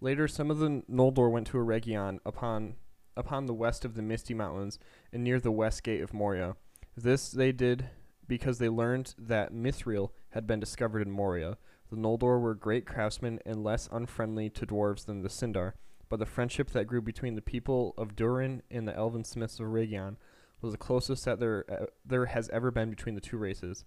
later 0.00 0.28
some 0.28 0.48
of 0.50 0.58
the 0.58 0.82
Noldor 0.88 1.28
went 1.30 1.48
to 1.48 1.58
Eregion 1.58 2.18
upon 2.24 2.74
upon 3.16 3.46
the 3.46 3.54
west 3.54 3.84
of 3.84 3.94
the 3.94 4.02
Misty 4.02 4.32
Mountains 4.34 4.78
and 5.12 5.22
near 5.24 5.38
the 5.40 5.50
west 5.50 5.82
gate 5.82 6.00
of 6.00 6.14
Moria. 6.14 6.54
This 6.96 7.30
they 7.30 7.50
did 7.52 7.88
because 8.32 8.56
they 8.56 8.70
learned 8.70 9.14
that 9.18 9.52
Mithril 9.52 10.08
had 10.30 10.46
been 10.46 10.58
discovered 10.58 11.02
in 11.02 11.10
Moria. 11.10 11.58
The 11.90 11.98
Noldor 11.98 12.40
were 12.40 12.54
great 12.54 12.86
craftsmen 12.86 13.40
and 13.44 13.62
less 13.62 13.90
unfriendly 13.92 14.48
to 14.48 14.66
dwarves 14.66 15.04
than 15.04 15.20
the 15.20 15.28
Sindar, 15.28 15.74
but 16.08 16.18
the 16.18 16.24
friendship 16.24 16.70
that 16.70 16.86
grew 16.86 17.02
between 17.02 17.34
the 17.34 17.42
people 17.42 17.92
of 17.98 18.16
Durin 18.16 18.62
and 18.70 18.88
the 18.88 18.96
elven 18.96 19.24
smiths 19.24 19.60
of 19.60 19.66
Eregion 19.66 20.16
was 20.62 20.72
the 20.72 20.78
closest 20.78 21.26
that 21.26 21.40
there 21.40 21.66
uh, 21.70 21.86
there 22.06 22.24
has 22.24 22.48
ever 22.48 22.70
been 22.70 22.88
between 22.88 23.16
the 23.16 23.20
two 23.20 23.36
races. 23.36 23.84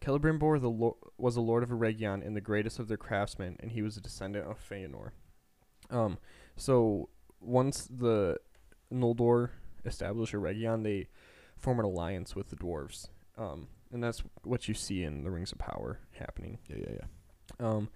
Celebrimbor 0.00 0.58
the 0.58 0.70
lo- 0.70 0.96
was 1.18 1.36
a 1.36 1.42
lord 1.42 1.62
of 1.62 1.68
Eregion 1.68 2.26
and 2.26 2.34
the 2.34 2.40
greatest 2.40 2.78
of 2.78 2.88
their 2.88 2.96
craftsmen, 2.96 3.58
and 3.60 3.72
he 3.72 3.82
was 3.82 3.98
a 3.98 4.00
descendant 4.00 4.46
of 4.46 4.58
Feanor. 4.58 5.10
Um, 5.90 6.16
so 6.56 7.10
once 7.42 7.86
the 7.90 8.38
Noldor 8.90 9.50
establish 9.84 10.32
Eregion, 10.32 10.82
they 10.82 11.08
form 11.58 11.78
an 11.78 11.84
alliance 11.84 12.34
with 12.34 12.48
the 12.48 12.56
dwarves. 12.56 13.08
Um, 13.36 13.68
and 13.92 14.02
that's 14.02 14.22
what 14.42 14.68
you 14.68 14.74
see 14.74 15.02
in 15.04 15.24
the 15.24 15.30
Rings 15.30 15.52
of 15.52 15.58
Power 15.58 16.00
happening. 16.12 16.58
Yeah, 16.68 16.76
yeah, 16.80 16.92
yeah. 16.98 17.66
Um, 17.66 17.88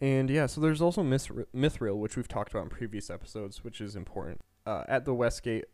and 0.00 0.30
yeah, 0.30 0.46
so 0.46 0.60
there's 0.60 0.80
also 0.80 1.02
Mithr- 1.02 1.46
Mithril, 1.54 1.98
which 1.98 2.16
we've 2.16 2.28
talked 2.28 2.50
about 2.50 2.64
in 2.64 2.70
previous 2.70 3.10
episodes, 3.10 3.62
which 3.62 3.80
is 3.80 3.96
important. 3.96 4.40
Uh, 4.66 4.84
at 4.88 5.04
the 5.04 5.14
west 5.14 5.42
gate 5.42 5.66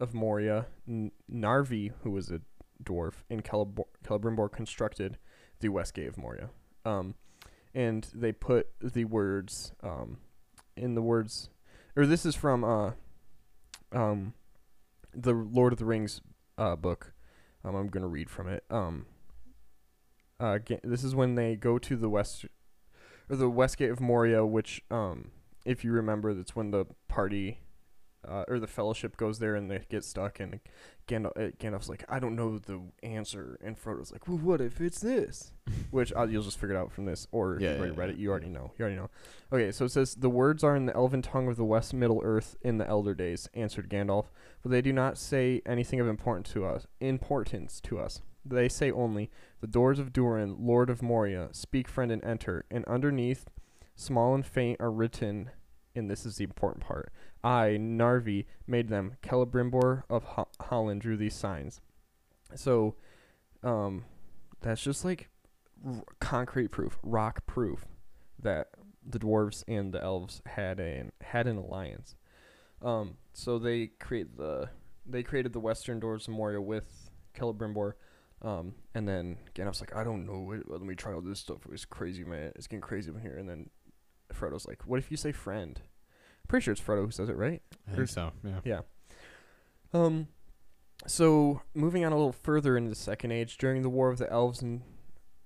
of 0.00 0.14
Moria, 0.14 0.66
N- 0.88 1.12
Narvi, 1.32 1.92
who 2.02 2.10
was 2.10 2.30
a 2.30 2.40
dwarf, 2.82 3.22
and 3.30 3.44
Celebor- 3.44 3.86
Celebrimbor 4.04 4.50
constructed 4.50 5.18
the 5.60 5.68
west 5.68 5.94
gate 5.94 6.08
of 6.08 6.18
Moria. 6.18 6.50
Um, 6.84 7.14
and 7.74 8.06
they 8.14 8.32
put 8.32 8.68
the 8.80 9.04
words 9.04 9.72
um, 9.82 10.18
in 10.76 10.94
the 10.94 11.02
words, 11.02 11.48
or 11.96 12.06
this 12.06 12.24
is 12.26 12.34
from 12.34 12.64
uh, 12.64 12.92
um, 13.92 14.34
the 15.14 15.32
Lord 15.32 15.72
of 15.72 15.78
the 15.78 15.84
Rings 15.84 16.20
uh, 16.56 16.76
book. 16.76 17.12
Um, 17.64 17.74
I'm 17.74 17.88
gonna 17.88 18.08
read 18.08 18.30
from 18.30 18.48
it. 18.48 18.64
Um, 18.70 19.06
uh, 20.40 20.58
ga- 20.58 20.80
this 20.84 21.02
is 21.04 21.14
when 21.14 21.34
they 21.34 21.56
go 21.56 21.78
to 21.78 21.96
the 21.96 22.08
west 22.08 22.44
or 23.28 23.36
the 23.36 23.50
west 23.50 23.76
gate 23.76 23.90
of 23.90 24.00
Moria, 24.00 24.44
which, 24.46 24.82
um, 24.90 25.32
if 25.64 25.84
you 25.84 25.92
remember, 25.92 26.32
that's 26.32 26.56
when 26.56 26.70
the 26.70 26.86
party 27.08 27.60
uh, 28.26 28.44
or 28.48 28.58
the 28.58 28.66
fellowship 28.66 29.16
goes 29.16 29.38
there 29.38 29.54
and 29.54 29.70
they 29.70 29.80
get 29.88 30.04
stuck, 30.04 30.40
and 30.40 30.60
Gandalf, 31.06 31.36
uh, 31.36 31.50
Gandalf's 31.58 31.88
like, 31.88 32.04
I 32.08 32.18
don't 32.18 32.36
know 32.36 32.58
the 32.58 32.80
answer, 33.02 33.58
and 33.62 33.78
Frodo's 33.78 34.12
like, 34.12 34.28
Well, 34.28 34.38
what 34.38 34.60
if 34.60 34.80
it's 34.80 35.00
this? 35.00 35.52
which 35.90 36.12
uh, 36.16 36.26
you'll 36.26 36.42
just 36.42 36.58
figure 36.58 36.76
it 36.76 36.78
out 36.78 36.92
from 36.92 37.06
this, 37.06 37.26
or 37.32 37.56
if 37.56 37.62
you've 37.62 37.78
already 37.78 37.94
yeah, 37.94 38.00
read 38.00 38.08
yeah, 38.08 38.14
it, 38.14 38.18
you 38.18 38.30
already 38.30 38.48
know. 38.48 38.72
You 38.78 38.84
already 38.84 38.96
know. 38.96 39.10
Okay, 39.52 39.72
so 39.72 39.86
it 39.86 39.90
says 39.90 40.14
the 40.14 40.30
words 40.30 40.62
are 40.62 40.76
in 40.76 40.86
the 40.86 40.94
elven 40.94 41.22
tongue 41.22 41.48
of 41.48 41.56
the 41.56 41.64
West 41.64 41.94
Middle 41.94 42.20
Earth 42.22 42.56
in 42.62 42.78
the 42.78 42.86
Elder 42.86 43.14
Days, 43.14 43.48
answered 43.54 43.88
Gandalf, 43.88 44.26
but 44.62 44.70
they 44.70 44.82
do 44.82 44.92
not 44.92 45.18
say 45.18 45.62
anything 45.66 46.00
of 46.00 46.06
importance 46.06 46.52
to 46.52 46.64
us. 46.64 46.86
Importance 47.00 47.80
to 47.82 47.98
us. 47.98 48.20
They 48.44 48.68
say 48.68 48.90
only, 48.90 49.30
"The 49.60 49.66
doors 49.66 49.98
of 49.98 50.12
Durin, 50.12 50.56
Lord 50.58 50.90
of 50.90 51.02
Moria, 51.02 51.48
speak, 51.52 51.88
friend, 51.88 52.10
and 52.10 52.24
enter." 52.24 52.64
And 52.70 52.84
underneath, 52.86 53.46
small 53.94 54.34
and 54.34 54.44
faint, 54.44 54.80
are 54.80 54.90
written, 54.90 55.50
and 55.94 56.10
this 56.10 56.24
is 56.24 56.36
the 56.36 56.44
important 56.44 56.84
part. 56.84 57.12
I, 57.48 57.78
Narvi, 57.80 58.44
made 58.66 58.90
them. 58.90 59.16
Celebrimbor 59.22 60.02
of 60.10 60.22
Ho- 60.22 60.48
Hollin 60.60 60.98
drew 60.98 61.16
these 61.16 61.34
signs. 61.34 61.80
So, 62.54 62.94
um, 63.62 64.04
that's 64.60 64.82
just 64.82 65.02
like 65.02 65.30
r- 65.82 66.04
concrete 66.20 66.68
proof, 66.68 66.98
rock 67.02 67.46
proof 67.46 67.86
that 68.38 68.68
the 69.02 69.18
dwarves 69.18 69.64
and 69.66 69.94
the 69.94 70.02
elves 70.02 70.42
had 70.44 70.78
an 70.78 71.12
had 71.22 71.46
an 71.46 71.56
alliance. 71.56 72.16
Um, 72.82 73.16
so 73.32 73.58
they 73.58 73.86
create 73.98 74.36
the 74.36 74.68
they 75.06 75.22
created 75.22 75.54
the 75.54 75.60
western 75.60 76.00
doors 76.00 76.28
Memorial 76.28 76.66
with 76.66 77.10
Celebrimbor. 77.34 77.94
Um, 78.42 78.74
and 78.94 79.08
then 79.08 79.38
Gandalf's 79.54 79.80
like, 79.80 79.96
I 79.96 80.04
don't 80.04 80.26
know, 80.26 80.40
wait, 80.40 80.70
let 80.70 80.82
me 80.82 80.94
try 80.94 81.14
all 81.14 81.22
this 81.22 81.40
stuff. 81.40 81.58
It's 81.72 81.86
crazy, 81.86 82.24
man. 82.24 82.52
It's 82.56 82.66
getting 82.66 82.82
crazy 82.82 83.10
up 83.10 83.20
here. 83.22 83.38
And 83.38 83.48
then 83.48 83.70
Frodo's 84.34 84.66
like, 84.66 84.86
What 84.86 84.98
if 84.98 85.10
you 85.10 85.16
say 85.16 85.32
friend? 85.32 85.80
I'm 86.48 86.50
pretty 86.50 86.64
sure 86.64 86.72
it's 86.72 86.80
Frodo 86.80 87.04
who 87.04 87.10
says 87.10 87.28
it, 87.28 87.36
right? 87.36 87.60
I 87.92 87.94
think 87.96 88.08
so. 88.08 88.32
Yeah. 88.42 88.60
Yeah. 88.64 88.80
Um, 89.92 90.28
so 91.06 91.62
moving 91.74 92.04
on 92.04 92.12
a 92.12 92.16
little 92.16 92.32
further 92.32 92.76
into 92.76 92.88
the 92.90 92.96
Second 92.96 93.32
Age, 93.32 93.58
during 93.58 93.82
the 93.82 93.88
War 93.90 94.08
of 94.10 94.18
the 94.18 94.30
Elves 94.32 94.62
and 94.62 94.82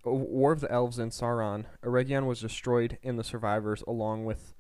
uh, 0.07 0.11
War 0.11 0.53
of 0.53 0.61
the 0.61 0.71
Elves 0.71 0.99
and 0.99 1.11
Sauron, 1.13 1.65
Eregion 1.85 2.27
was 2.27 2.41
destroyed, 2.41 2.99
and 3.03 3.19
the 3.19 3.25
survivors, 3.25 3.83
along 3.87 4.25
with 4.25 4.55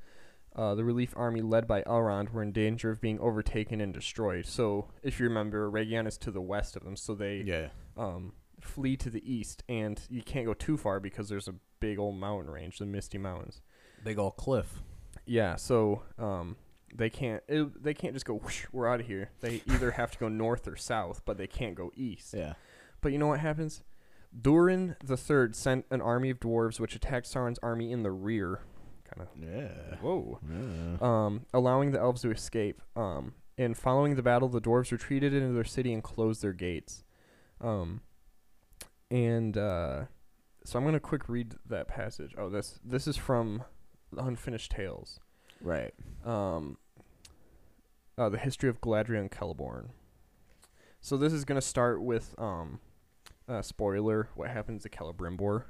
uh, 0.55 0.75
the 0.75 0.85
relief 0.85 1.15
army 1.17 1.41
led 1.41 1.67
by 1.67 1.83
Elrond, 1.83 2.33
were 2.33 2.43
in 2.43 2.53
danger 2.53 2.91
of 2.91 3.01
being 3.01 3.19
overtaken 3.21 3.81
and 3.81 3.95
destroyed. 3.95 4.45
So, 4.47 4.89
if 5.03 5.19
you 5.19 5.27
remember, 5.27 5.71
Eregion 5.71 6.07
is 6.07 6.19
to 6.19 6.31
the 6.31 6.43
west 6.43 6.77
of 6.77 6.85
them, 6.85 6.97
so 6.97 7.15
they 7.15 7.39
Yeah. 7.39 7.69
um, 7.97 8.33
flee 8.61 8.97
to 8.99 9.11
the 9.11 9.23
east, 9.33 9.63
and 9.69 10.01
you 10.11 10.23
can't 10.23 10.47
go 10.47 10.55
too 10.55 10.77
far 10.77 11.01
because 11.01 11.29
there's 11.29 11.49
a 11.49 11.55
big 11.81 11.99
old 11.99 12.17
mountain 12.17 12.51
range, 12.53 12.79
the 12.79 12.87
Misty 12.87 13.19
Mountains. 13.19 13.63
Big 14.05 14.19
old 14.19 14.37
cliff. 14.37 14.83
Yeah, 15.27 15.57
so 15.57 16.03
um, 16.19 16.57
they 16.95 17.09
can't 17.11 17.43
it, 17.49 17.83
they 17.83 17.95
can't 17.95 18.13
just 18.15 18.27
go 18.27 18.35
whoosh, 18.35 18.67
we're 18.73 18.89
out 18.89 19.01
of 19.01 19.07
here. 19.07 19.31
They 19.41 19.63
either 19.69 19.93
have 19.93 20.11
to 20.13 20.19
go 20.19 20.29
north 20.29 20.67
or 20.69 20.77
south, 20.77 21.23
but 21.25 21.39
they 21.39 21.47
can't 21.47 21.75
go 21.75 21.91
east. 21.95 22.35
Yeah. 22.37 22.55
But 23.01 23.13
you 23.13 23.19
know 23.19 23.29
what 23.29 23.41
happens? 23.41 23.83
Durin 24.41 24.97
the 25.05 25.17
Third 25.17 25.55
sent 25.55 25.85
an 25.91 26.01
army 26.01 26.31
of 26.31 26.41
dwarves 26.41 26.81
which 26.81 26.95
attacked 26.97 27.27
Sauron's 27.27 27.59
army 27.63 27.93
in 27.93 28.03
the 28.03 28.11
rear. 28.11 28.61
Kind 29.05 29.29
of 29.29 29.43
Yeah. 29.43 29.97
whoa. 30.01 30.41
Yeah. 30.51 30.97
Um, 31.01 31.47
allowing 31.53 31.91
the 31.93 32.01
elves 32.01 32.23
to 32.23 32.31
escape. 32.31 32.81
Um, 32.97 33.35
and 33.59 33.77
following 33.77 34.15
the 34.15 34.23
battle, 34.23 34.49
the 34.49 34.61
dwarves 34.61 34.91
retreated 34.91 35.35
into 35.35 35.53
their 35.53 35.65
city 35.65 35.93
and 35.93 36.03
closed 36.03 36.41
their 36.43 36.55
gates. 36.55 37.05
Um, 37.61 38.01
and 39.11 39.57
uh, 39.59 40.05
so 40.65 40.79
I'm 40.79 40.85
gonna 40.85 41.01
quick 41.01 41.29
read 41.29 41.55
that 41.69 41.89
passage. 41.89 42.35
Oh, 42.39 42.49
this 42.49 42.81
this 42.85 43.07
is 43.07 43.17
from 43.17 43.65
Unfinished 44.17 44.71
Tales. 44.71 45.21
Right. 45.61 45.95
um, 46.25 46.77
uh, 48.19 48.29
the 48.29 48.39
history 48.39 48.69
of 48.69 48.81
Galadriel 48.81 49.21
and 49.21 49.31
Celeborn. 49.31 49.89
So 51.01 51.17
this 51.17 51.33
is 51.33 51.45
gonna 51.45 51.61
start 51.61 52.03
with 52.03 52.35
um, 52.39 52.81
uh, 53.49 53.63
spoiler: 53.63 54.29
what 54.35 54.51
happens 54.51 54.83
to 54.83 54.89
Celebrimbor. 54.89 55.65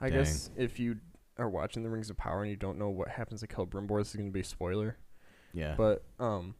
I 0.00 0.08
Dang. 0.08 0.18
guess 0.18 0.50
if 0.56 0.78
you 0.80 0.96
are 1.38 1.48
watching 1.48 1.82
the 1.82 1.88
Rings 1.90 2.10
of 2.10 2.16
Power 2.16 2.42
and 2.42 2.50
you 2.50 2.56
don't 2.56 2.78
know 2.78 2.88
what 2.90 3.08
happens 3.08 3.40
to 3.40 3.46
Celebrimbor, 3.46 4.00
this 4.00 4.10
is 4.10 4.16
gonna 4.16 4.30
be 4.30 4.40
a 4.40 4.44
spoiler. 4.44 4.96
Yeah. 5.52 5.74
But 5.76 6.04
um, 6.18 6.54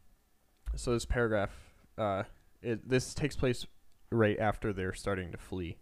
so 0.76 0.92
this 0.92 1.04
paragraph, 1.04 1.50
uh, 1.98 2.24
it, 2.62 2.88
this 2.88 3.14
takes 3.14 3.36
place 3.36 3.66
right 4.10 4.38
after 4.38 4.72
they're 4.72 4.94
starting 4.94 5.30
to 5.32 5.38
flee. 5.38 5.78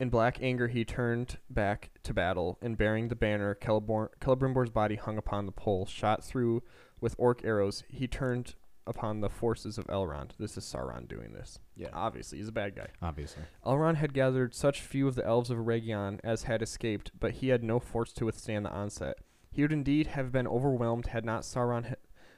In 0.00 0.10
black 0.10 0.38
anger, 0.42 0.68
he 0.68 0.84
turned 0.84 1.38
back 1.48 1.90
to 2.02 2.12
battle, 2.12 2.58
and 2.60 2.76
bearing 2.76 3.08
the 3.08 3.14
banner, 3.16 3.56
Celeborn, 3.60 4.08
Celebrimbor's 4.20 4.70
body 4.70 4.96
hung 4.96 5.16
upon 5.16 5.46
the 5.46 5.52
pole, 5.52 5.86
shot 5.86 6.24
through 6.24 6.62
with 7.00 7.14
orc 7.16 7.44
arrows. 7.44 7.84
He 7.88 8.08
turned 8.08 8.54
upon 8.86 9.20
the 9.20 9.30
forces 9.30 9.78
of 9.78 9.86
Elrond. 9.86 10.32
This 10.38 10.58
is 10.58 10.64
Sauron 10.64 11.08
doing 11.08 11.32
this. 11.32 11.58
yeah. 11.76 11.88
Obviously, 11.92 12.38
he's 12.38 12.48
a 12.48 12.52
bad 12.52 12.74
guy. 12.76 12.88
Obviously. 13.00 13.42
Elrond 13.64 13.96
had 13.96 14.12
gathered 14.12 14.54
such 14.54 14.82
few 14.82 15.08
of 15.08 15.14
the 15.14 15.24
elves 15.24 15.48
of 15.48 15.58
Eregion 15.58 16.20
as 16.22 16.42
had 16.42 16.60
escaped, 16.60 17.10
but 17.18 17.32
he 17.32 17.48
had 17.48 17.62
no 17.62 17.78
force 17.78 18.12
to 18.14 18.26
withstand 18.26 18.66
the 18.66 18.70
onset. 18.72 19.18
He 19.50 19.62
would 19.62 19.72
indeed 19.72 20.08
have 20.08 20.32
been 20.32 20.48
overwhelmed 20.48 21.06
had 21.06 21.24
not 21.24 21.42
Sauron 21.42 21.88
ha- 21.88 21.94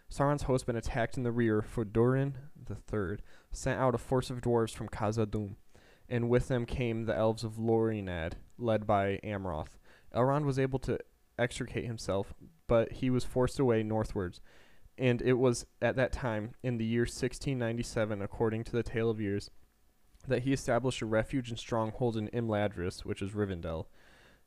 Sauron's 0.09 0.43
host 0.43 0.67
been 0.67 0.77
attacked 0.77 1.17
in 1.17 1.25
the 1.25 1.33
rear, 1.33 1.63
for 1.63 1.85
Durin 1.85 2.35
the 2.65 2.77
Third 2.77 3.23
sent 3.51 3.81
out 3.81 3.95
a 3.95 3.99
force 3.99 4.31
of 4.31 4.41
dwarves 4.41 4.75
from 4.75 4.89
Khazad-dûm, 4.89 5.57
and 6.09 6.29
with 6.29 6.49
them 6.49 6.67
came 6.67 7.05
the 7.05 7.17
elves 7.17 7.45
of 7.45 7.55
Lórinand, 7.55 8.35
led 8.59 8.87
by 8.87 9.21
Amroth. 9.25 9.79
Elrond 10.15 10.45
was 10.45 10.59
able 10.59 10.79
to 10.81 10.99
extricate 11.39 11.85
himself, 11.85 12.33
but 12.67 12.93
he 12.93 13.11
was 13.11 13.25
forced 13.25 13.59
away 13.59 13.83
northwards, 13.83 14.41
and 14.99 15.21
it 15.21 15.35
was 15.35 15.67
at 15.83 15.97
that 15.97 16.13
time, 16.13 16.55
in 16.63 16.79
the 16.79 16.85
year 16.85 17.03
1697, 17.03 18.23
according 18.23 18.65
to 18.65 18.73
the 18.73 18.83
Tale 18.83 19.11
of 19.11 19.21
Years, 19.21 19.51
that 20.27 20.43
he 20.43 20.53
established 20.53 21.03
a 21.03 21.07
refuge 21.07 21.51
and 21.51 21.59
stronghold 21.59 22.17
in 22.17 22.29
Imladris, 22.29 23.05
which 23.05 23.23
is 23.23 23.33
Rivendell. 23.33 23.87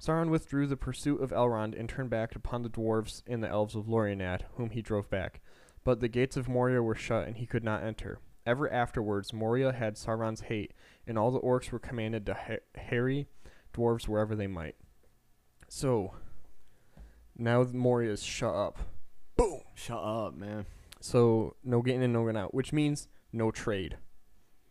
Sauron 0.01 0.29
withdrew 0.29 0.65
the 0.65 0.77
pursuit 0.77 1.21
of 1.21 1.31
Elrond 1.31 1.77
and 1.77 1.89
turned 1.89 2.09
back 2.09 2.35
upon 2.35 2.63
the 2.63 2.69
dwarves 2.69 3.21
and 3.27 3.43
the 3.43 3.49
elves 3.49 3.75
of 3.75 3.85
Lórinand, 3.85 4.41
whom 4.55 4.69
he 4.69 4.81
drove 4.81 5.09
back. 5.09 5.41
But 5.83 5.99
the 5.99 6.07
gates 6.07 6.37
of 6.37 6.47
Moria 6.47 6.81
were 6.81 6.95
shut, 6.95 7.27
and 7.27 7.37
he 7.37 7.45
could 7.45 7.63
not 7.63 7.83
enter. 7.83 8.19
Ever 8.45 8.71
afterwards, 8.71 9.33
Moria 9.33 9.73
had 9.73 9.95
Sauron's 9.95 10.41
hate, 10.41 10.73
and 11.09 11.17
all 11.17 11.31
the 11.31 11.39
orcs 11.41 11.71
were 11.71 11.79
commanded 11.79 12.25
to 12.27 12.35
ha- 12.35 12.63
harry 12.75 13.27
dwarves 13.73 14.07
wherever 14.07 14.35
they 14.35 14.47
might. 14.47 14.75
So, 15.67 16.13
now 17.37 17.63
Moria 17.63 18.11
is 18.11 18.23
shut 18.23 18.53
up. 18.55 18.77
Boom! 19.35 19.61
Shut 19.73 20.01
up, 20.01 20.35
man. 20.35 20.65
So, 21.01 21.55
no 21.63 21.81
getting 21.81 22.03
in, 22.03 22.13
no 22.13 22.25
getting 22.25 22.39
out, 22.39 22.53
which 22.53 22.71
means 22.71 23.07
no 23.33 23.51
trade. 23.51 23.97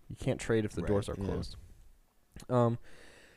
You 0.08 0.16
can't 0.16 0.40
trade 0.40 0.64
if 0.64 0.72
the 0.72 0.82
Right, 0.82 0.88
doors 0.88 1.08
are 1.08 1.16
yeah. 1.18 1.24
closed. 1.24 1.56
Um, 2.48 2.78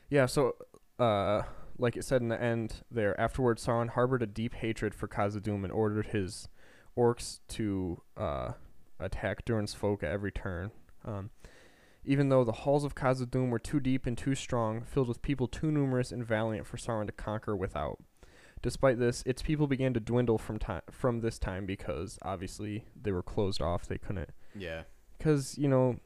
yeah. 0.08 0.26
So, 0.26 0.54
uh, 0.98 1.42
like 1.78 1.96
it 1.96 2.04
said 2.04 2.22
in 2.22 2.28
the 2.28 2.40
end 2.40 2.82
there, 2.90 3.18
afterwards 3.20 3.66
Sauron 3.66 3.90
harbored 3.90 4.22
a 4.22 4.26
deep 4.26 4.54
hatred 4.54 4.94
for 4.94 5.08
Khazad-dûm 5.08 5.64
and 5.64 5.72
ordered 5.72 6.06
his 6.06 6.48
orcs 6.96 7.40
to 7.48 8.00
uh, 8.16 8.52
attack 9.00 9.44
Durin's 9.44 9.74
folk 9.74 10.02
at 10.02 10.10
every 10.12 10.30
turn. 10.32 10.70
Um, 11.04 11.30
even 12.04 12.28
though 12.28 12.44
the 12.44 12.52
halls 12.52 12.84
of 12.84 12.94
Khazad-dûm 12.94 13.50
were 13.50 13.58
too 13.58 13.80
deep 13.80 14.06
and 14.06 14.16
too 14.18 14.34
strong, 14.34 14.82
filled 14.82 15.08
with 15.08 15.22
people 15.22 15.46
too 15.48 15.70
numerous 15.70 16.10
and 16.12 16.24
valiant 16.24 16.66
for 16.66 16.76
Sauron 16.76 17.06
to 17.06 17.12
conquer 17.12 17.56
without. 17.56 17.98
Despite 18.62 18.98
this, 18.98 19.22
its 19.26 19.42
people 19.42 19.66
began 19.66 19.92
to 19.94 20.00
dwindle 20.00 20.38
from 20.38 20.58
time 20.58 20.82
from 20.90 21.20
this 21.20 21.38
time 21.38 21.66
because 21.66 22.18
obviously 22.22 22.84
they 23.00 23.10
were 23.10 23.22
closed 23.22 23.60
off. 23.60 23.86
They 23.86 23.98
couldn't 23.98 24.30
Yeah. 24.54 24.82
because 25.18 25.58
you 25.58 25.68
know 25.68 25.96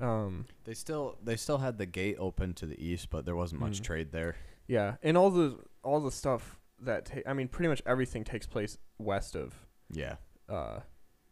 Um, 0.00 0.46
They 0.64 0.74
still 0.74 1.16
they 1.22 1.36
still 1.36 1.58
had 1.58 1.78
the 1.78 1.86
gate 1.86 2.16
open 2.18 2.54
to 2.54 2.66
the 2.66 2.82
east, 2.84 3.08
but 3.10 3.24
there 3.24 3.36
wasn't 3.36 3.60
much 3.60 3.80
Mhm. 3.80 3.84
trade 3.84 4.12
there. 4.12 4.36
yeah, 4.66 4.96
and 5.02 5.16
all 5.16 5.30
the 5.30 5.58
all 5.84 6.00
the 6.00 6.10
stuff 6.10 6.58
that 6.80 7.04
ta- 7.06 7.20
I 7.26 7.32
mean, 7.34 7.46
pretty 7.48 7.68
much 7.68 7.82
everything 7.86 8.24
takes 8.24 8.46
place 8.46 8.78
west 8.98 9.36
of 9.36 9.66
Yeah. 9.90 10.16
uh, 10.48 10.80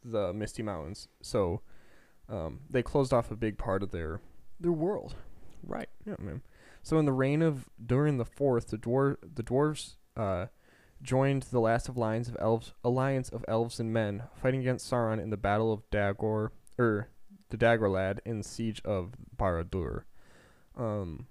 the 0.04 0.32
Misty 0.32 0.62
Mountains. 0.62 1.08
So 1.20 1.62
um, 2.28 2.60
they 2.70 2.82
closed 2.82 3.12
off 3.12 3.30
a 3.30 3.36
big 3.36 3.58
part 3.58 3.82
of 3.82 3.90
their 3.90 4.20
their 4.60 4.72
world. 4.72 5.14
Right. 5.62 5.88
Yeah, 6.06 6.16
man. 6.18 6.42
So 6.82 6.98
in 6.98 7.06
the 7.06 7.12
reign 7.12 7.42
of 7.42 7.68
Durin 7.84 8.18
the 8.18 8.24
Fourth, 8.24 8.68
the 8.68 8.78
dwar- 8.78 9.16
the 9.22 9.42
dwarves 9.42 9.94
uh, 10.16 10.46
joined 11.02 11.44
the 11.44 11.60
last 11.60 11.88
of 11.88 11.96
lines 11.96 12.28
of 12.28 12.36
elves 12.40 12.72
alliance 12.82 13.28
of 13.28 13.44
elves 13.48 13.80
and 13.80 13.92
men, 13.92 14.24
fighting 14.34 14.60
against 14.60 14.90
Sauron 14.90 15.22
in 15.22 15.30
the 15.30 15.36
Battle 15.36 15.72
of 15.72 15.88
Dagor 15.90 16.50
or 16.78 17.08
the 17.50 17.56
Dagorlad 17.56 18.18
in 18.24 18.38
the 18.38 18.44
siege 18.44 18.82
of 18.84 19.12
Barad-dûr. 19.36 20.02
Um, 20.76 21.26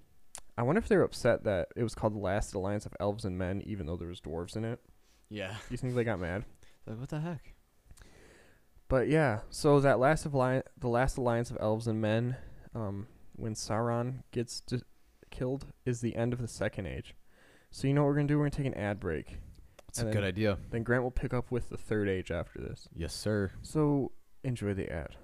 I 0.56 0.62
wonder 0.62 0.78
if 0.78 0.88
they're 0.88 1.02
upset 1.02 1.44
that 1.44 1.68
it 1.76 1.82
was 1.82 1.94
called 1.94 2.14
the 2.14 2.18
last 2.20 2.54
alliance 2.54 2.86
of 2.86 2.94
elves 2.98 3.24
and 3.24 3.36
men, 3.36 3.62
even 3.66 3.86
though 3.86 3.96
there 3.96 4.08
was 4.08 4.20
dwarves 4.20 4.56
in 4.56 4.64
it. 4.64 4.80
Yeah. 5.28 5.50
Do 5.50 5.56
you 5.70 5.76
think 5.76 5.94
they 5.94 6.04
got 6.04 6.20
mad? 6.20 6.44
Like, 6.86 6.98
what 6.98 7.08
the 7.08 7.20
heck? 7.20 7.54
But 8.88 9.08
yeah, 9.08 9.40
so 9.50 9.80
that 9.80 9.98
last 9.98 10.26
of 10.26 10.34
li- 10.34 10.62
the 10.78 10.88
last 10.88 11.16
alliance 11.16 11.50
of 11.50 11.56
elves 11.60 11.86
and 11.86 12.00
men, 12.00 12.36
um, 12.74 13.06
when 13.36 13.54
Sauron 13.54 14.22
gets 14.30 14.60
d- 14.60 14.82
killed, 15.30 15.66
is 15.84 16.00
the 16.00 16.14
end 16.16 16.32
of 16.32 16.40
the 16.40 16.48
Second 16.48 16.86
Age. 16.86 17.14
So 17.70 17.88
you 17.88 17.94
know 17.94 18.02
what 18.02 18.08
we're 18.08 18.14
gonna 18.16 18.28
do? 18.28 18.38
We're 18.38 18.44
gonna 18.44 18.50
take 18.62 18.66
an 18.66 18.74
ad 18.74 19.00
break. 19.00 19.38
It's 19.88 20.00
a 20.00 20.04
And 20.06 20.12
good 20.12 20.24
idea. 20.24 20.58
Then 20.70 20.82
Grant 20.82 21.02
will 21.02 21.10
pick 21.10 21.32
up 21.32 21.50
with 21.50 21.68
the 21.70 21.76
Third 21.76 22.08
Age 22.08 22.30
after 22.30 22.60
this. 22.60 22.88
Yes, 22.94 23.14
sir. 23.14 23.52
So 23.62 24.12
enjoy 24.42 24.74
the 24.74 24.90
ad. 24.92 25.16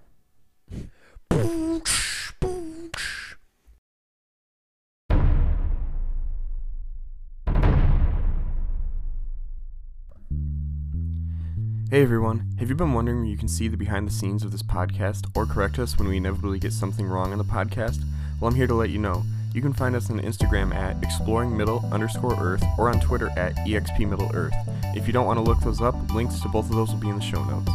Hey 11.91 12.03
everyone, 12.03 12.45
have 12.61 12.69
you 12.69 12.77
been 12.77 12.93
wondering 12.93 13.19
where 13.19 13.27
you 13.27 13.37
can 13.37 13.49
see 13.49 13.67
the 13.67 13.77
behind 13.77 14.07
the 14.07 14.13
scenes 14.13 14.45
of 14.45 14.53
this 14.53 14.63
podcast 14.63 15.29
or 15.35 15.45
correct 15.45 15.77
us 15.81 15.99
when 15.99 16.07
we 16.07 16.19
inevitably 16.19 16.61
get 16.61 16.73
something 16.73 17.05
wrong 17.05 17.33
on 17.33 17.39
the 17.39 17.43
podcast? 17.43 18.05
Well, 18.41 18.49
I'm 18.49 18.55
here 18.55 18.69
to 18.69 18.75
let 18.75 18.91
you 18.91 18.99
know. 18.99 19.25
You 19.53 19.61
can 19.61 19.73
find 19.73 19.97
us 19.97 20.09
on 20.09 20.21
Instagram 20.21 20.73
at 20.73 21.03
exploring 21.03 21.57
middle 21.57 21.85
underscore 21.91 22.39
earth 22.41 22.63
or 22.79 22.89
on 22.89 23.01
Twitter 23.01 23.29
at 23.37 23.57
expmiddleearth. 23.57 24.53
If 24.97 25.09
you 25.09 25.13
don't 25.13 25.27
want 25.27 25.39
to 25.39 25.43
look 25.43 25.59
those 25.63 25.81
up, 25.81 25.97
links 26.15 26.39
to 26.43 26.49
both 26.49 26.67
of 26.67 26.77
those 26.77 26.93
will 26.93 27.01
be 27.01 27.09
in 27.09 27.17
the 27.17 27.23
show 27.23 27.43
notes. 27.43 27.73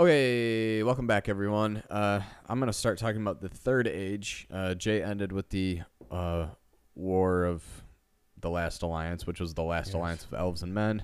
Okay, 0.00 0.37
welcome 0.88 1.06
back, 1.06 1.28
everyone. 1.28 1.82
Uh, 1.90 2.18
I'm 2.48 2.58
gonna 2.58 2.72
start 2.72 2.96
talking 2.96 3.20
about 3.20 3.42
the 3.42 3.50
Third 3.50 3.86
Age. 3.86 4.46
Uh, 4.50 4.72
Jay 4.72 5.02
ended 5.02 5.32
with 5.32 5.50
the 5.50 5.82
uh, 6.10 6.46
War 6.94 7.44
of 7.44 7.62
the 8.40 8.48
Last 8.48 8.82
Alliance, 8.82 9.26
which 9.26 9.38
was 9.38 9.52
the 9.52 9.62
last 9.62 9.88
Yes. 9.88 9.94
alliance 9.96 10.24
of 10.24 10.32
elves 10.32 10.62
and 10.62 10.72
men, 10.72 11.02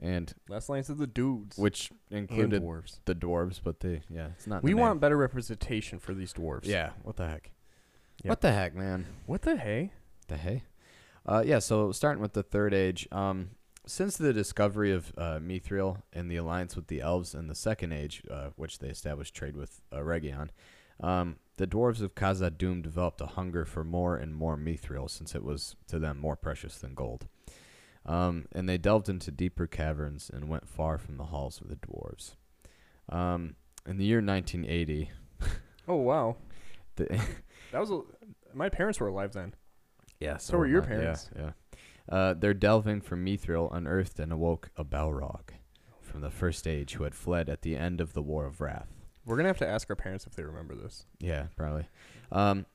and 0.00 0.32
Last 0.48 0.68
Alliance 0.68 0.88
of 0.88 0.96
the 0.96 1.06
dudes. 1.06 1.58
which 1.58 1.90
included 2.10 2.62
dwarves. 2.62 3.00
the 3.04 3.14
dwarves. 3.14 3.60
But 3.62 3.80
they, 3.80 4.00
yeah, 4.08 4.28
it's 4.28 4.46
not. 4.46 4.62
We 4.62 4.72
the 4.72 4.78
want 4.78 5.02
better 5.02 5.18
representation 5.18 5.98
for 5.98 6.14
these 6.14 6.32
dwarves. 6.32 6.64
Yeah. 6.64 6.92
What 7.02 7.16
the 7.16 7.28
heck? 7.28 7.50
Yeah. 8.24 8.30
What 8.30 8.40
the 8.40 8.52
heck, 8.52 8.74
man? 8.74 9.04
What 9.26 9.42
the 9.42 9.58
hey? 9.58 9.92
The 10.28 10.38
hey? 10.38 10.62
Uh, 11.26 11.42
yeah, 11.44 11.58
so 11.58 11.92
starting 11.92 12.22
with 12.22 12.32
the 12.32 12.42
Third 12.42 12.72
Age, 12.72 13.06
um, 13.12 13.50
since 13.86 14.16
the 14.16 14.32
discovery 14.32 14.92
of 14.92 15.12
uh, 15.16 15.38
Mithril 15.38 16.02
and 16.12 16.30
the 16.30 16.36
alliance 16.36 16.76
with 16.76 16.88
the 16.88 17.00
elves 17.00 17.34
in 17.34 17.46
the 17.46 17.54
Second 17.54 17.92
Age, 17.92 18.22
uh, 18.30 18.48
which 18.56 18.78
they 18.78 18.88
established 18.88 19.34
trade 19.34 19.56
with 19.56 19.80
uh, 19.92 19.98
Eregion, 19.98 20.48
um, 21.00 21.36
the 21.56 21.66
dwarves 21.66 22.02
of 22.02 22.14
Khazad-dûm 22.14 22.82
developed 22.82 23.20
a 23.20 23.26
hunger 23.26 23.64
for 23.64 23.84
more 23.84 24.16
and 24.16 24.34
more 24.34 24.56
Mithril 24.56 25.08
since 25.10 25.34
it 25.34 25.44
was 25.44 25.76
to 25.88 25.98
them 25.98 26.18
more 26.18 26.36
precious 26.36 26.78
than 26.78 26.94
gold. 26.94 27.26
Um, 28.04 28.46
and 28.52 28.68
they 28.68 28.78
delved 28.78 29.08
into 29.08 29.30
deeper 29.30 29.66
caverns 29.66 30.30
and 30.32 30.48
went 30.48 30.68
far 30.68 30.98
from 30.98 31.16
the 31.16 31.24
halls 31.24 31.60
of 31.60 31.68
the 31.68 31.76
dwarves. 31.76 32.36
Um, 33.08 33.56
in 33.86 33.96
the 33.98 34.04
year 34.04 34.20
1980, 34.20 35.10
Oh 35.88 35.96
wow, 35.96 36.36
the 36.96 37.04
that 37.72 37.80
was 37.80 37.90
a, 37.90 38.00
my 38.52 38.68
parents 38.68 38.98
were 38.98 39.08
alive 39.08 39.32
then. 39.32 39.54
Yeah, 40.18 40.38
So 40.38 40.56
were 40.58 40.66
your 40.66 40.82
mine, 40.82 40.90
yeah, 40.90 40.96
parents. 40.96 41.30
Yeah. 41.36 41.50
Uh, 42.08 42.34
their 42.34 42.54
delving 42.54 43.00
for 43.00 43.16
Mithril 43.16 43.68
unearthed 43.74 44.18
and 44.20 44.32
awoke 44.32 44.70
a 44.76 44.84
Balrog 44.84 45.50
from 46.00 46.20
the 46.20 46.30
first 46.30 46.66
age 46.66 46.94
who 46.94 47.04
had 47.04 47.14
fled 47.14 47.48
at 47.48 47.62
the 47.62 47.76
end 47.76 48.00
of 48.00 48.12
the 48.12 48.22
War 48.22 48.46
of 48.46 48.60
Wrath. 48.60 48.88
We're 49.24 49.36
gonna 49.36 49.48
have 49.48 49.58
to 49.58 49.66
ask 49.68 49.90
our 49.90 49.96
parents 49.96 50.24
if 50.26 50.34
they 50.36 50.44
remember 50.44 50.76
this. 50.76 51.04
Yeah, 51.18 51.46
probably. 51.56 51.86
Um, 52.30 52.66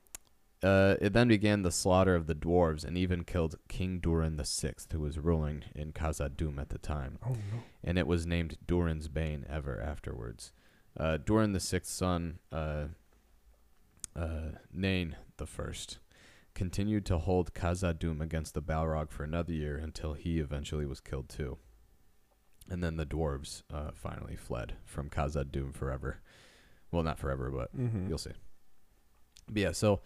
uh, 0.62 0.96
it 1.00 1.12
then 1.14 1.26
began 1.28 1.62
the 1.62 1.72
slaughter 1.72 2.14
of 2.14 2.26
the 2.26 2.34
dwarves 2.34 2.84
and 2.84 2.96
even 2.96 3.24
killed 3.24 3.56
King 3.68 3.98
Durin 4.00 4.36
the 4.36 4.44
Sixth, 4.44 4.92
who 4.92 5.00
was 5.00 5.18
ruling 5.18 5.64
in 5.74 5.92
Khazad-dûm 5.92 6.60
at 6.60 6.68
the 6.68 6.78
time, 6.78 7.18
Oh 7.26 7.30
no. 7.32 7.62
and 7.82 7.98
it 7.98 8.06
was 8.06 8.26
named 8.26 8.58
Durin's 8.66 9.08
Bane 9.08 9.44
ever 9.48 9.80
afterwards. 9.80 10.52
Uh, 10.96 11.16
Durin 11.16 11.52
the 11.52 11.58
Sixth's 11.58 11.94
son, 11.94 12.38
uh, 12.52 12.84
uh, 14.14 14.50
Nain 14.72 15.16
the 15.38 15.46
First, 15.46 15.98
continued 16.54 17.06
to 17.06 17.18
hold 17.18 17.54
Khazad-dûm 17.54 18.20
against 18.20 18.54
the 18.54 18.62
Balrog 18.62 19.10
for 19.10 19.24
another 19.24 19.52
year 19.52 19.76
until 19.76 20.12
he 20.14 20.38
eventually 20.38 20.86
was 20.86 21.00
killed 21.00 21.28
too. 21.28 21.58
And 22.68 22.82
then 22.82 22.96
the 22.96 23.06
dwarves 23.06 23.62
uh, 23.72 23.90
finally 23.94 24.36
fled 24.36 24.74
from 24.84 25.10
Khazad-dûm 25.10 25.74
forever. 25.74 26.20
Well, 26.90 27.02
not 27.02 27.18
forever, 27.18 27.50
but 27.50 27.76
Mm-hmm. 27.76 28.08
you'll 28.08 28.18
see. 28.18 28.32
But 29.48 29.56
yeah, 29.60 29.72
so 29.72 30.00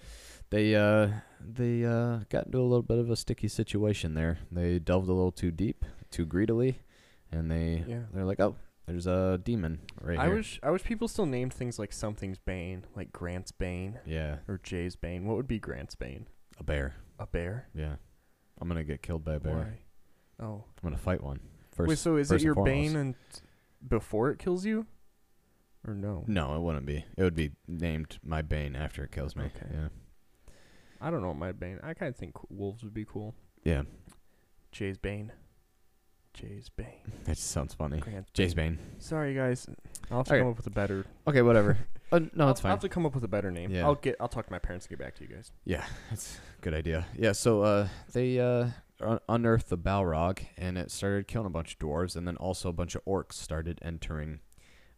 they 0.50 0.74
uh, 0.74 1.08
they 1.40 1.84
uh, 1.84 2.20
got 2.30 2.46
into 2.46 2.58
a 2.58 2.62
little 2.62 2.82
bit 2.82 2.98
of 2.98 3.10
a 3.10 3.16
sticky 3.16 3.48
situation 3.48 4.14
there. 4.14 4.38
They 4.50 4.78
delved 4.78 5.08
a 5.08 5.12
little 5.12 5.32
too 5.32 5.50
deep, 5.50 5.84
too 6.10 6.24
greedily, 6.24 6.80
and 7.30 7.50
they 7.50 7.84
Yeah. 7.86 8.04
they're 8.14 8.24
like, 8.24 8.40
oh, 8.40 8.56
there's 8.86 9.06
a 9.06 9.38
demon 9.42 9.80
right 10.00 10.18
I 10.18 10.26
here. 10.26 10.36
wish 10.36 10.58
I 10.62 10.70
wish 10.70 10.84
people 10.84 11.06
still 11.08 11.26
named 11.26 11.52
things 11.52 11.78
like 11.78 11.92
something's 11.92 12.38
Bane, 12.38 12.84
like 12.96 13.12
Grant's 13.12 13.52
Bane 13.52 13.98
yeah, 14.06 14.36
or 14.48 14.58
Jay's 14.62 14.96
Bane. 14.96 15.26
What 15.26 15.36
would 15.36 15.48
be 15.48 15.58
Grant's 15.58 15.94
Bane? 15.96 16.26
A 16.58 16.64
bear. 16.64 16.94
A 17.18 17.26
bear? 17.26 17.68
Yeah, 17.74 17.96
I'm 18.60 18.68
gonna 18.68 18.84
get 18.84 19.02
killed 19.02 19.24
by 19.24 19.34
a 19.34 19.40
bear. 19.40 19.54
Why? 20.38 20.44
Oh. 20.44 20.64
I'm 20.82 20.82
gonna 20.90 20.96
fight 20.98 21.22
one. 21.22 21.40
First, 21.72 21.88
Wait, 21.88 21.98
so 21.98 22.16
is 22.16 22.30
it 22.30 22.42
your 22.42 22.54
foremost. 22.54 22.74
Bane 22.74 22.96
and 22.96 23.14
before 23.86 24.30
it 24.30 24.38
kills 24.38 24.64
you? 24.64 24.86
Or 25.86 25.94
no? 25.94 26.24
No, 26.26 26.56
it 26.56 26.60
wouldn't 26.60 26.86
be. 26.86 27.04
It 27.16 27.22
would 27.22 27.34
be 27.36 27.52
named 27.68 28.18
my 28.24 28.42
bane 28.42 28.74
after 28.74 29.04
it 29.04 29.12
kills 29.12 29.36
me. 29.36 29.44
Okay. 29.44 29.66
Yeah. 29.72 29.88
I 31.00 31.10
don't 31.10 31.20
know 31.20 31.28
what 31.28 31.36
my 31.36 31.52
Bane. 31.52 31.78
I 31.82 31.92
kind 31.94 32.08
of 32.08 32.16
think 32.16 32.34
wolves 32.48 32.82
would 32.82 32.94
be 32.94 33.04
cool. 33.04 33.34
Yeah. 33.64 33.82
Jay's 34.72 34.96
Bane. 34.96 35.30
Jay's 36.32 36.70
Bane. 36.70 36.86
That 37.24 37.34
just 37.36 37.50
sounds 37.50 37.74
funny. 37.74 38.02
Jace 38.34 38.54
Bane. 38.54 38.78
Sorry 38.98 39.34
guys. 39.34 39.66
I'll 40.10 40.18
have 40.18 40.26
to 40.26 40.32
Okay. 40.32 40.40
come 40.40 40.50
up 40.50 40.56
with 40.56 40.66
a 40.66 40.70
better 40.70 41.04
Okay, 41.26 41.42
whatever. 41.42 41.78
uh, 42.12 42.20
no, 42.34 42.44
I'll, 42.44 42.50
it's 42.50 42.60
fine. 42.60 42.70
I'll 42.70 42.76
have 42.76 42.80
to 42.82 42.88
come 42.88 43.04
up 43.06 43.14
with 43.14 43.24
a 43.24 43.28
better 43.28 43.50
name. 43.50 43.70
Yeah. 43.70 43.84
I'll 43.84 43.94
get 43.96 44.16
I'll 44.20 44.28
talk 44.28 44.46
to 44.46 44.52
my 44.52 44.58
parents 44.58 44.86
and 44.86 44.90
get 44.90 45.04
back 45.04 45.14
to 45.16 45.24
you 45.24 45.34
guys. 45.34 45.50
Yeah, 45.64 45.84
that's 46.10 46.38
a 46.58 46.62
good 46.62 46.74
idea. 46.74 47.06
Yeah, 47.18 47.32
so 47.32 47.62
uh, 47.62 47.88
they 48.12 48.38
uh, 48.38 48.68
un- 49.00 49.20
unearthed 49.28 49.68
the 49.68 49.78
Balrog, 49.78 50.38
and 50.56 50.78
it 50.78 50.90
started 50.90 51.26
killing 51.28 51.46
a 51.46 51.50
bunch 51.50 51.74
of 51.74 51.78
dwarves, 51.78 52.16
and 52.16 52.26
then 52.26 52.36
also 52.36 52.68
a 52.68 52.72
bunch 52.72 52.94
of 52.94 53.04
orcs 53.04 53.32
started 53.34 53.78
entering 53.82 54.40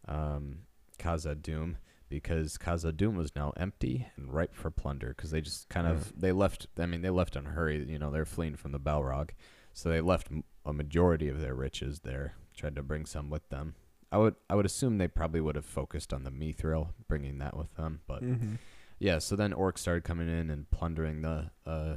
um, 0.06 0.60
Khazad-dûm 0.98 1.76
because 2.08 2.56
Khazad-dûm 2.58 3.14
was 3.16 3.34
now 3.36 3.52
empty 3.56 4.06
and 4.16 4.32
ripe 4.32 4.54
for 4.54 4.70
plunder 4.70 5.08
because 5.16 5.30
they 5.30 5.40
just 5.40 5.68
kind 5.68 5.86
of 5.86 6.18
they 6.18 6.32
left. 6.32 6.66
I 6.78 6.86
mean, 6.86 7.02
they 7.02 7.10
left 7.10 7.36
in 7.36 7.46
a 7.46 7.50
hurry. 7.50 7.84
You 7.88 7.98
know, 7.98 8.10
they're 8.10 8.24
fleeing 8.24 8.56
from 8.56 8.72
the 8.72 8.80
Balrog, 8.80 9.30
so 9.72 9.88
they 9.88 10.00
left 10.00 10.28
m- 10.30 10.44
a 10.64 10.72
majority 10.72 11.28
of 11.28 11.40
their 11.40 11.54
riches 11.54 12.00
there. 12.00 12.34
Tried 12.56 12.76
to 12.76 12.82
bring 12.82 13.06
some 13.06 13.30
with 13.30 13.48
them. 13.50 13.74
I 14.10 14.18
would 14.18 14.36
I 14.48 14.54
would 14.54 14.66
assume 14.66 14.98
they 14.98 15.08
probably 15.08 15.40
would 15.40 15.56
have 15.56 15.66
focused 15.66 16.12
on 16.12 16.24
the 16.24 16.30
Mithril, 16.30 16.90
bringing 17.08 17.38
that 17.38 17.56
with 17.56 17.74
them, 17.76 18.00
but. 18.06 18.22
Mm-hmm. 18.22 18.54
Yeah, 19.00 19.20
so 19.20 19.36
then 19.36 19.52
orcs 19.52 19.78
started 19.78 20.02
coming 20.02 20.28
in 20.28 20.50
and 20.50 20.68
plundering 20.72 21.22
the 21.22 21.52
uh, 21.64 21.96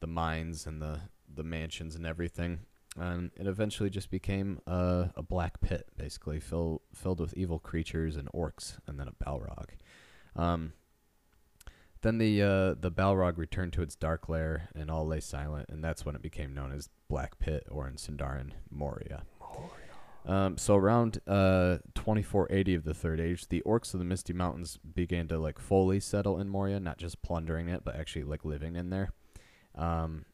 the 0.00 0.08
mines 0.08 0.66
and 0.66 0.82
the 0.82 1.02
the 1.32 1.44
mansions 1.44 1.94
and 1.94 2.04
everything, 2.04 2.60
and 2.98 3.30
it 3.36 3.46
eventually 3.46 3.90
just 3.90 4.10
became 4.10 4.60
a, 4.66 5.10
a 5.14 5.22
black 5.22 5.60
pit, 5.60 5.88
basically 5.96 6.40
fill, 6.40 6.82
filled 6.94 7.20
with 7.20 7.34
evil 7.34 7.58
creatures 7.58 8.16
and 8.16 8.28
orcs, 8.32 8.78
and 8.86 8.98
then 8.98 9.08
a 9.08 9.24
Balrog. 9.24 9.68
Um, 10.34 10.72
then 12.02 12.18
the 12.18 12.42
uh, 12.42 12.74
the 12.74 12.90
Balrog 12.90 13.36
returned 13.36 13.72
to 13.74 13.82
its 13.82 13.94
dark 13.94 14.28
lair, 14.28 14.68
and 14.74 14.90
all 14.90 15.06
lay 15.06 15.20
silent, 15.20 15.68
and 15.68 15.84
that's 15.84 16.04
when 16.04 16.16
it 16.16 16.22
became 16.22 16.54
known 16.54 16.72
as 16.72 16.88
Black 17.08 17.38
Pit, 17.38 17.66
or 17.70 17.86
in 17.86 17.94
Sindarin, 17.94 18.50
Moria. 18.70 19.22
Um, 20.26 20.58
so 20.58 20.76
around 20.76 21.18
uh 21.26 21.78
2480 21.94 22.74
of 22.74 22.84
the 22.84 22.94
Third 22.94 23.20
Age, 23.20 23.48
the 23.48 23.62
orcs 23.66 23.94
of 23.94 24.00
the 24.00 24.04
Misty 24.04 24.32
Mountains 24.32 24.78
began 24.94 25.28
to 25.28 25.38
like 25.38 25.58
fully 25.58 26.00
settle 26.00 26.38
in 26.38 26.48
Moria, 26.48 26.78
not 26.78 26.98
just 26.98 27.22
plundering 27.22 27.68
it, 27.68 27.84
but 27.84 27.96
actually 27.96 28.24
like 28.24 28.44
living 28.44 28.76
in 28.76 28.90
there. 28.90 29.12
Um, 29.74 30.26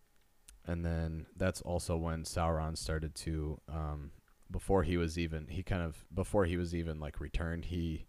and 0.66 0.84
then 0.84 1.26
that's 1.36 1.60
also 1.62 1.96
when 1.96 2.24
Sauron 2.24 2.76
started 2.76 3.14
to 3.16 3.60
um, 3.68 4.10
before 4.50 4.82
he 4.82 4.96
was 4.96 5.18
even 5.18 5.46
he 5.48 5.62
kind 5.62 5.82
of 5.82 6.04
before 6.12 6.44
he 6.44 6.56
was 6.56 6.74
even 6.74 7.00
like 7.00 7.20
returned 7.20 7.66
he 7.66 8.06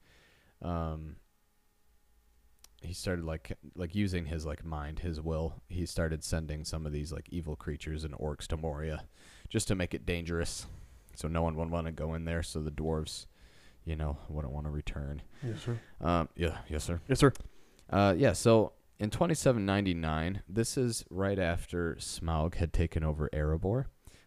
um 0.62 1.16
he 2.82 2.94
started 2.94 3.26
like 3.26 3.58
like 3.76 3.96
using 3.96 4.26
his 4.26 4.46
like 4.46 4.64
mind 4.64 5.00
his 5.00 5.20
will 5.20 5.62
he 5.68 5.86
started 5.86 6.24
sending 6.24 6.64
some 6.64 6.86
of 6.86 6.92
these 6.92 7.12
like 7.12 7.28
evil 7.30 7.56
creatures 7.56 8.04
and 8.04 8.14
orcs 8.16 8.48
to 8.48 8.58
Moria 8.58 9.04
just 9.50 9.68
to 9.68 9.76
make 9.76 9.94
it 9.94 10.06
dangerous 10.06 10.68
so 11.18 11.28
no 11.28 11.42
one 11.42 11.56
would 11.56 11.70
want 11.72 11.86
to 11.88 11.92
go 11.92 12.14
in 12.14 12.24
there 12.26 12.42
so 12.44 12.60
the 12.62 12.72
dwarves 12.72 13.26
you 13.86 13.96
know 13.96 14.18
wouldn't 14.30 14.54
want 14.54 14.66
to 14.66 14.72
return 14.72 15.22
Yes, 15.44 15.62
sir. 15.64 15.80
um 16.02 16.30
yeah 16.36 16.58
yes 16.70 16.84
sir 16.84 17.00
Yes, 17.08 17.20
sir. 17.20 17.32
uh, 17.90 18.14
yeah, 18.18 18.34
so 18.34 18.74
in 19.00 19.10
2799, 19.12 20.42
this 20.50 20.76
is 20.78 21.06
right 21.12 21.38
after 21.38 21.96
Smaug 22.00 22.56
had 22.56 22.74
taken 22.74 23.04
over 23.04 23.30
Erebor, 23.32 23.86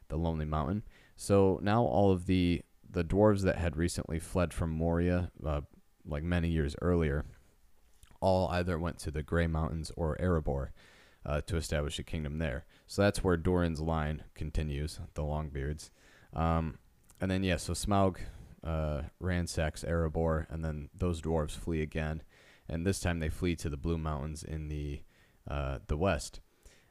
the 0.08 0.16
Lonely 0.16 0.44
Mountain. 0.44 0.84
So 1.16 1.58
now 1.60 1.82
all 1.82 2.12
of 2.12 2.26
the 2.26 2.62
the 2.88 3.02
dwarves 3.04 3.42
that 3.42 3.58
had 3.58 3.76
recently 3.76 4.18
fled 4.20 4.52
from 4.54 4.70
Moria, 4.70 5.30
uh, 5.44 5.62
like 6.06 6.22
many 6.22 6.48
years 6.48 6.76
earlier, 6.80 7.24
all 8.20 8.48
either 8.48 8.78
went 8.78 8.98
to 9.00 9.10
the 9.10 9.22
Grey 9.24 9.46
Mountains 9.48 9.90
or 9.96 10.16
Erebor 10.20 10.68
uh, 11.26 11.40
to 11.42 11.56
establish 11.56 11.98
a 11.98 12.02
kingdom 12.04 12.38
there. 12.38 12.64
So 12.86 13.02
that's 13.02 13.22
where 13.24 13.36
Durin's 13.36 13.80
line 13.80 14.22
continues, 14.34 15.00
the 15.14 15.22
Longbeards. 15.22 15.90
Um, 16.34 16.78
and 17.20 17.30
then 17.30 17.42
yeah, 17.42 17.56
so 17.56 17.72
Smaug 17.72 18.18
uh, 18.64 19.02
ransacks 19.18 19.84
Erebor, 19.84 20.46
and 20.50 20.64
then 20.64 20.88
those 20.94 21.20
dwarves 21.20 21.52
flee 21.52 21.82
again 21.82 22.22
and 22.70 22.86
this 22.86 23.00
time 23.00 23.18
they 23.18 23.28
flee 23.28 23.56
to 23.56 23.68
the 23.68 23.76
Blue 23.76 23.98
Mountains 23.98 24.44
in 24.44 24.68
the 24.68 25.02
uh, 25.50 25.80
the 25.88 25.96
west. 25.96 26.40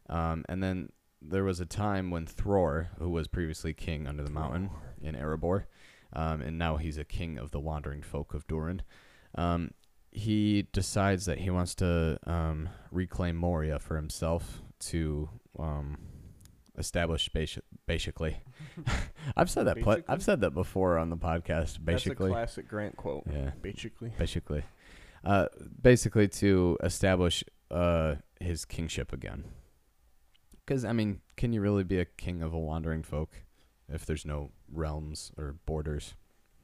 Um, 0.10 0.44
and 0.50 0.62
then 0.62 0.92
there 1.22 1.44
was 1.44 1.60
a 1.60 1.66
time 1.66 2.12
when 2.12 2.26
Thror, 2.26 2.88
who 2.98 3.10
was 3.10 3.28
previously 3.28 3.74
king 3.74 4.08
under 4.08 4.24
the 4.24 4.30
mountain 4.30 4.70
in 5.02 5.16
Erebor, 5.16 5.66
um, 6.14 6.42
and 6.42 6.58
now 6.58 6.78
he's 6.78 6.98
a 6.98 7.06
king 7.06 7.38
of 7.38 7.52
the 7.52 7.60
wandering 7.60 8.02
folk 8.02 8.34
of 8.34 8.46
Durin. 8.48 8.82
Um, 9.36 9.72
he 10.12 10.68
decides 10.74 11.26
that 11.26 11.40
he 11.40 11.50
wants 11.50 11.76
to 11.76 12.20
um, 12.26 12.70
reclaim 12.92 13.36
Moria 13.36 13.80
for 13.80 13.96
himself 13.96 14.62
to 14.80 15.30
um, 15.58 15.98
establish 16.78 17.30
basi- 17.30 17.62
basically. 17.90 18.38
I've 19.36 19.50
said 19.50 19.66
that. 19.68 19.76
Basically? 19.76 20.04
I've 20.08 20.24
said 20.24 20.42
that 20.42 20.52
before 20.52 20.98
on 20.98 21.10
the 21.10 21.18
podcast. 21.18 21.84
Basically, 21.84 22.30
That's 22.30 22.32
a 22.32 22.34
classic 22.40 22.68
Grant 22.70 22.96
quote. 22.96 23.24
yeah 23.30 23.52
Basically. 23.62 24.12
basically 24.18 24.64
uh 25.26 25.48
basically 25.82 26.28
to 26.30 26.78
establish 26.82 27.44
uh 27.72 28.16
his 28.40 28.64
kingship 28.64 29.12
again 29.12 29.44
because 30.66 30.86
i 30.86 30.94
mean 30.94 31.20
can 31.36 31.52
you 31.52 31.60
really 31.60 31.84
be 31.84 32.00
a 32.00 32.06
king 32.06 32.42
of 32.42 32.54
a 32.54 32.58
wandering 32.58 33.04
folk 33.04 33.32
if 33.90 34.06
there's 34.06 34.26
no 34.26 34.52
realms 34.72 35.34
or 35.38 35.56
borders 35.66 36.14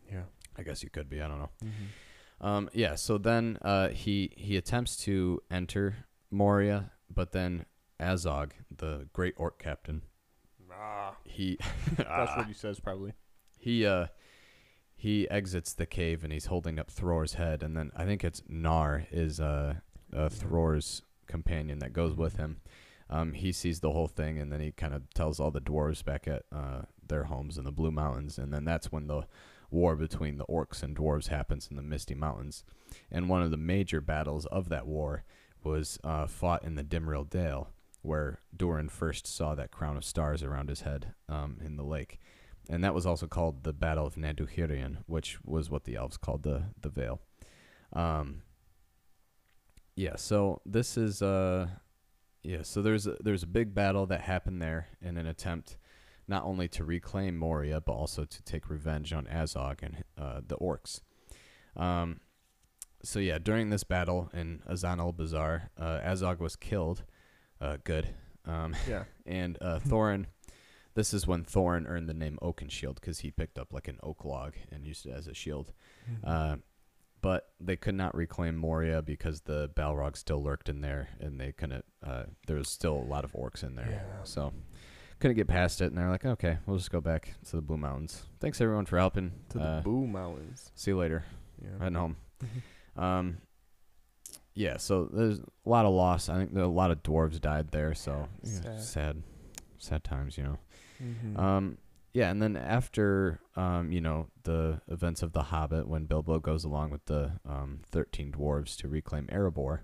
Yeah. 0.10 0.24
i 0.58 0.64
guess 0.64 0.84
you 0.84 0.90
could 0.90 1.10
be 1.10 1.22
i 1.22 1.28
don't 1.28 1.40
know 1.40 1.50
Mm-hmm. 1.66 2.46
um 2.48 2.70
yeah 2.74 2.96
so 2.96 3.18
then 3.18 3.58
uh 3.62 3.90
he 3.90 4.32
he 4.38 4.56
attempts 4.56 4.96
to 5.04 5.42
enter 5.52 6.06
moria 6.32 6.92
but 7.14 7.34
then 7.34 7.66
azog 8.00 8.52
the 8.74 9.10
great 9.12 9.34
orc 9.36 9.60
captain 9.62 10.02
Ah, 10.78 11.16
he 11.24 11.58
that's 11.98 12.36
what 12.36 12.48
he 12.48 12.54
says 12.54 12.80
probably. 12.80 13.14
he 13.58 13.86
uh 13.86 14.08
he 14.98 15.30
exits 15.30 15.74
the 15.74 15.86
cave 15.86 16.24
and 16.24 16.32
he's 16.34 16.46
holding 16.48 16.80
up 16.80 16.90
Thror's 16.90 17.34
head 17.36 17.64
and 17.64 17.76
then 17.76 17.92
I 17.96 18.06
think 18.06 18.24
it's 18.24 18.42
Nar 18.48 19.06
is 19.12 19.40
uh, 19.40 19.76
uh 20.16 20.30
Thror's 20.30 21.02
companion 21.28 21.80
that 21.80 21.94
goes 21.94 22.16
with 22.16 22.38
him. 22.38 22.62
Um 23.10 23.34
he 23.34 23.52
sees 23.52 23.80
the 23.80 23.92
whole 23.92 24.08
thing 24.08 24.40
and 24.40 24.52
then 24.52 24.62
he 24.62 24.72
kind 24.72 24.94
of 24.94 25.10
tells 25.14 25.40
all 25.40 25.52
the 25.52 25.62
dwarves 25.62 26.04
back 26.04 26.28
at 26.28 26.44
uh 26.52 26.82
their 27.08 27.26
homes 27.26 27.58
in 27.58 27.64
the 27.64 27.72
Blue 27.72 27.92
Mountains 27.92 28.38
and 28.38 28.54
then 28.54 28.66
that's 28.66 28.92
when 28.92 29.08
the 29.08 29.24
war 29.72 29.96
between 29.96 30.38
the 30.38 30.46
orcs 30.46 30.82
and 30.84 30.96
dwarves 30.96 31.28
happens 31.28 31.68
in 31.70 31.76
the 31.76 31.82
Misty 31.84 32.16
Mountains. 32.16 32.64
And 33.12 33.28
one 33.30 33.42
of 33.42 33.52
the 33.52 33.58
major 33.58 34.00
battles 34.02 34.46
of 34.48 34.70
that 34.70 34.88
war 34.88 35.24
was 35.64 36.00
uh 36.04 36.26
fought 36.28 36.64
in 36.64 36.76
the 36.76 36.84
Dimrill 36.84 37.30
Dale 37.30 37.70
where 38.06 38.40
Durin 38.56 38.90
first 38.90 39.28
saw 39.28 39.56
that 39.56 39.72
crown 39.72 39.98
of 39.98 40.06
stars 40.06 40.44
around 40.44 40.70
his 40.70 40.82
head 40.82 41.14
um 41.28 41.58
in 41.64 41.76
the 41.76 41.84
lake 41.84 42.20
and 42.70 42.84
that 42.84 42.94
was 42.94 43.06
also 43.06 43.28
called 43.28 43.64
the 43.64 43.74
Battle 43.74 44.06
of 44.06 44.16
Nanduhirion, 44.16 44.98
which 45.06 45.38
was 45.44 45.70
what 45.70 45.84
the 45.84 45.96
elves 45.96 46.18
called 46.18 46.44
the 46.44 46.64
the 46.82 46.90
Vale. 46.90 47.22
Um, 47.94 48.42
yeah, 49.96 50.16
so 50.16 50.62
this 50.66 50.98
is 50.98 51.22
uh, 51.22 51.68
yeah, 52.44 52.64
so 52.64 52.82
there's 52.82 53.08
a, 53.08 53.18
there's 53.22 53.44
a 53.44 53.48
big 53.48 53.74
battle 53.74 54.06
that 54.08 54.22
happened 54.22 54.62
there 54.62 54.88
in 55.02 55.18
an 55.18 55.28
attempt 55.28 55.78
not 56.28 56.44
only 56.44 56.68
to 56.68 56.84
reclaim 56.84 57.38
Moria 57.38 57.80
but 57.80 57.94
also 57.94 58.26
to 58.26 58.44
take 58.44 58.70
revenge 58.70 59.14
on 59.14 59.26
Azog 59.26 59.84
and 59.84 60.04
uh, 60.18 60.42
the 60.46 60.58
orcs. 60.58 61.02
Um, 61.76 62.20
so 63.04 63.20
yeah, 63.20 63.38
during 63.38 63.70
this 63.70 63.84
battle 63.84 64.32
in 64.34 64.64
Azanulbizar, 64.68 65.70
uh, 65.78 66.00
Azog 66.04 66.40
was 66.40 66.56
killed. 66.56 67.04
Uh, 67.62 67.78
good. 67.84 68.08
Um, 68.46 68.76
Yeah. 68.88 69.04
and 69.26 69.58
uh, 69.62 69.80
Thorin. 69.80 70.26
This 70.94 71.14
is 71.14 71.28
when 71.28 71.44
Thorin 71.44 71.90
earned 71.90 72.08
the 72.08 72.14
name 72.14 72.38
Oakenshield 72.42 72.96
because 72.96 73.20
he 73.20 73.30
picked 73.32 73.60
up 73.60 73.74
like 73.74 73.88
an 73.90 74.00
oak 74.02 74.24
log 74.24 74.54
and 74.72 74.86
used 74.86 75.06
it 75.06 75.12
as 75.12 75.28
a 75.28 75.34
shield. 75.34 75.74
Mm-hmm. 76.10 76.24
Uh, 76.26 76.56
but 77.22 77.50
they 77.60 77.76
could 77.76 77.96
not 77.96 78.16
reclaim 78.16 78.56
Moria 78.56 79.02
because 79.02 79.42
the 79.42 79.70
Balrog 79.76 80.16
still 80.16 80.42
lurked 80.44 80.70
in 80.70 80.82
there, 80.82 81.10
and 81.20 81.40
they 81.40 81.52
couldn't. 81.52 81.84
Uh, 82.06 82.26
there 82.48 82.56
was 82.58 82.70
still 82.70 82.96
a 82.96 83.04
lot 83.10 83.26
of 83.26 83.34
orcs 83.34 83.64
in 83.64 83.76
there, 83.76 83.90
Yeah. 83.90 84.24
so 84.24 84.54
couldn't 85.20 85.36
get 85.36 85.48
past 85.48 85.82
it. 85.82 85.86
And 85.88 85.98
they're 85.98 86.10
like, 86.10 86.24
okay, 86.26 86.60
we'll 86.68 86.78
just 86.78 86.92
go 86.92 87.02
back 87.02 87.34
to 87.50 87.56
the 87.56 87.62
Blue 87.64 87.78
Mountains. 87.78 88.24
Thanks 88.40 88.62
everyone 88.62 88.86
for 88.86 88.98
helping. 89.00 89.32
to 89.50 89.58
the 89.58 89.82
Blue 89.84 90.06
Mountains. 90.08 90.72
see 90.76 90.92
you 90.92 90.98
later. 90.98 91.26
Yeah. 91.62 91.70
Heading 91.80 91.96
home. 91.96 92.18
Um, 92.98 93.40
yeah, 94.56 94.78
so 94.78 95.06
there's 95.12 95.40
a 95.40 95.70
lot 95.70 95.86
of 95.86 95.94
loss. 95.94 96.30
I 96.30 96.38
think 96.40 96.56
a 96.56 96.66
lot 96.66 96.90
of 96.92 97.04
dwarves 97.04 97.40
died 97.40 97.70
there, 97.72 97.94
so 97.94 98.28
Yeah, 98.44 98.50
sad. 98.62 98.82
sad, 98.82 99.24
sad 99.78 100.04
times, 100.04 100.38
you 100.38 100.44
know. 100.44 100.58
Mhm. 101.02 101.38
Um, 101.38 101.78
yeah, 102.14 102.32
and 102.32 102.42
then 102.42 102.56
after 102.56 103.40
um, 103.58 103.92
you 103.92 104.00
know, 104.02 104.30
the 104.44 104.82
events 104.88 105.22
of 105.22 105.34
the 105.34 105.44
Hobbit, 105.44 105.88
when 105.88 106.06
Bilbo 106.06 106.40
goes 106.40 106.64
along 106.64 106.90
with 106.92 107.06
the 107.06 107.40
um, 107.46 107.82
thirteen 107.86 108.32
dwarves 108.32 108.76
to 108.78 108.88
reclaim 108.88 109.28
Erebor, 109.28 109.82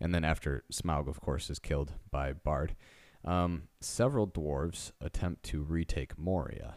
and 0.00 0.14
then 0.14 0.24
after 0.24 0.64
Smaug, 0.72 1.08
of 1.08 1.20
course, 1.20 1.50
is 1.50 1.58
killed 1.58 1.92
by 2.10 2.32
Bard, 2.32 2.74
um, 3.24 3.64
several 3.80 4.26
dwarves 4.28 4.92
attempt 5.00 5.42
to 5.44 5.62
retake 5.62 6.16
Moria. 6.18 6.76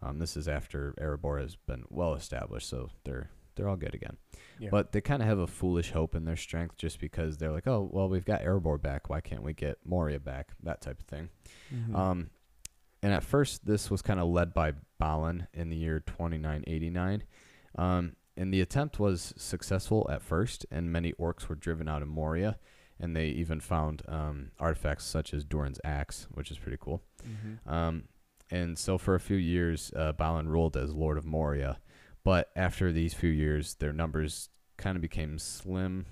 Um, 0.00 0.18
this 0.20 0.36
is 0.36 0.46
after 0.48 0.94
Erebor 1.00 1.40
has 1.40 1.56
been 1.56 1.84
well 1.90 2.14
established, 2.14 2.68
so 2.68 2.90
they're 3.04 3.30
they're 3.58 3.68
all 3.68 3.76
good 3.76 3.94
again. 3.94 4.16
yeah. 4.58 4.70
But 4.70 4.92
they 4.92 5.02
kind 5.02 5.20
of 5.20 5.28
have 5.28 5.38
a 5.38 5.46
foolish 5.46 5.90
hope 5.90 6.14
in 6.14 6.24
their 6.24 6.36
strength, 6.36 6.78
just 6.78 6.98
because 7.00 7.36
they're 7.36 7.52
like, 7.52 7.66
oh, 7.66 7.90
well, 7.92 8.08
we've 8.08 8.24
got 8.24 8.40
Erebor 8.40 8.80
back. 8.80 9.10
Why 9.10 9.20
can't 9.20 9.42
we 9.42 9.52
get 9.52 9.76
Moria 9.84 10.18
back? 10.18 10.52
That 10.62 10.80
type 10.80 11.00
of 11.00 11.06
thing. 11.06 11.28
Mhm. 11.74 11.94
Um, 11.94 12.30
and 13.02 13.12
at 13.12 13.22
first, 13.22 13.66
this 13.66 13.90
was 13.90 14.00
kind 14.00 14.18
of 14.18 14.28
led 14.28 14.54
by 14.54 14.72
Balin 14.98 15.46
in 15.52 15.68
the 15.68 15.76
year 15.76 16.00
2989. 16.00 17.24
Um, 17.76 18.16
and 18.36 18.52
the 18.54 18.60
attempt 18.60 18.98
was 18.98 19.34
successful 19.36 20.08
at 20.10 20.22
first, 20.22 20.64
and 20.70 20.90
many 20.92 21.12
orcs 21.14 21.48
were 21.48 21.54
driven 21.56 21.88
out 21.88 22.02
of 22.02 22.08
Moria. 22.08 22.58
And 23.00 23.14
they 23.14 23.26
even 23.28 23.60
found 23.60 24.02
um, 24.08 24.50
artifacts 24.58 25.04
such 25.04 25.32
as 25.32 25.44
Durin's 25.44 25.78
axe, 25.84 26.26
which 26.32 26.50
is 26.50 26.58
pretty 26.58 26.78
cool. 26.80 27.02
Mhm. 27.22 27.70
Um, 27.72 28.04
and 28.50 28.76
so 28.76 28.98
for 28.98 29.14
a 29.14 29.20
few 29.20 29.36
years, 29.36 29.92
uh, 29.94 30.12
Balin 30.12 30.48
ruled 30.48 30.76
as 30.76 30.92
Lord 30.94 31.16
of 31.18 31.24
Moria. 31.24 31.78
But 32.24 32.50
after 32.56 32.92
these 32.92 33.14
few 33.14 33.30
years, 33.30 33.74
their 33.74 33.92
numbers 33.92 34.50
kind 34.76 34.96
of 34.96 35.02
became 35.02 35.38
slim. 35.38 36.06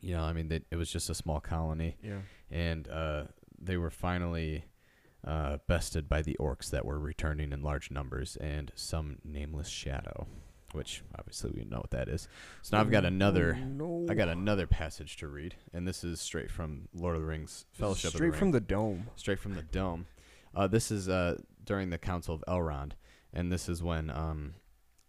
You 0.00 0.14
know, 0.16 0.22
I 0.22 0.32
mean, 0.32 0.48
they, 0.48 0.60
it 0.70 0.76
was 0.76 0.90
just 0.90 1.10
a 1.10 1.14
small 1.14 1.40
colony 1.40 1.96
yeah. 2.02 2.20
and 2.50 2.88
uh, 2.88 3.24
they 3.58 3.76
were 3.76 3.90
finally 3.90 4.64
uh, 5.26 5.58
bested 5.66 6.08
by 6.08 6.22
the 6.22 6.36
orcs 6.38 6.70
that 6.70 6.84
were 6.84 6.98
returning 6.98 7.52
in 7.52 7.62
large 7.62 7.90
numbers 7.90 8.36
and 8.36 8.70
some 8.74 9.18
nameless 9.24 9.68
shadow, 9.68 10.26
which 10.72 11.02
obviously 11.18 11.50
we 11.50 11.64
know 11.64 11.78
what 11.78 11.90
that 11.90 12.08
is. 12.08 12.28
So 12.62 12.76
now 12.76 12.82
I've 12.82 12.90
got 12.90 13.04
another. 13.04 13.58
Oh, 13.60 13.64
no. 13.64 14.06
I 14.08 14.14
got 14.14 14.28
another 14.28 14.66
passage 14.66 15.16
to 15.18 15.28
read, 15.28 15.56
and 15.72 15.88
this 15.88 16.04
is 16.04 16.20
straight 16.20 16.50
from 16.50 16.88
Lord 16.94 17.16
of 17.16 17.22
the 17.22 17.26
Rings 17.26 17.64
Fellowship 17.72 18.12
Straight 18.12 18.28
of 18.28 18.32
the 18.34 18.38
from 18.38 18.46
Ring, 18.46 18.52
the 18.52 18.60
dome. 18.60 19.06
straight 19.16 19.38
from 19.38 19.54
the 19.54 19.62
dome. 19.62 20.06
Uh, 20.54 20.66
this 20.66 20.90
is 20.90 21.08
uh, 21.08 21.38
during 21.64 21.90
the 21.90 21.98
Council 21.98 22.34
of 22.34 22.44
Elrond, 22.46 22.92
and 23.32 23.50
this 23.50 23.68
is 23.68 23.82
when 23.82 24.10
um, 24.10 24.54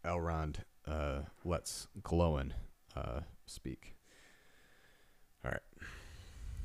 Elrond 0.07 0.57
uh, 0.87 1.19
lets 1.43 1.87
Glóin 2.01 2.51
uh, 2.95 3.21
speak. 3.45 3.95
All 5.43 5.51
right, 5.51 5.61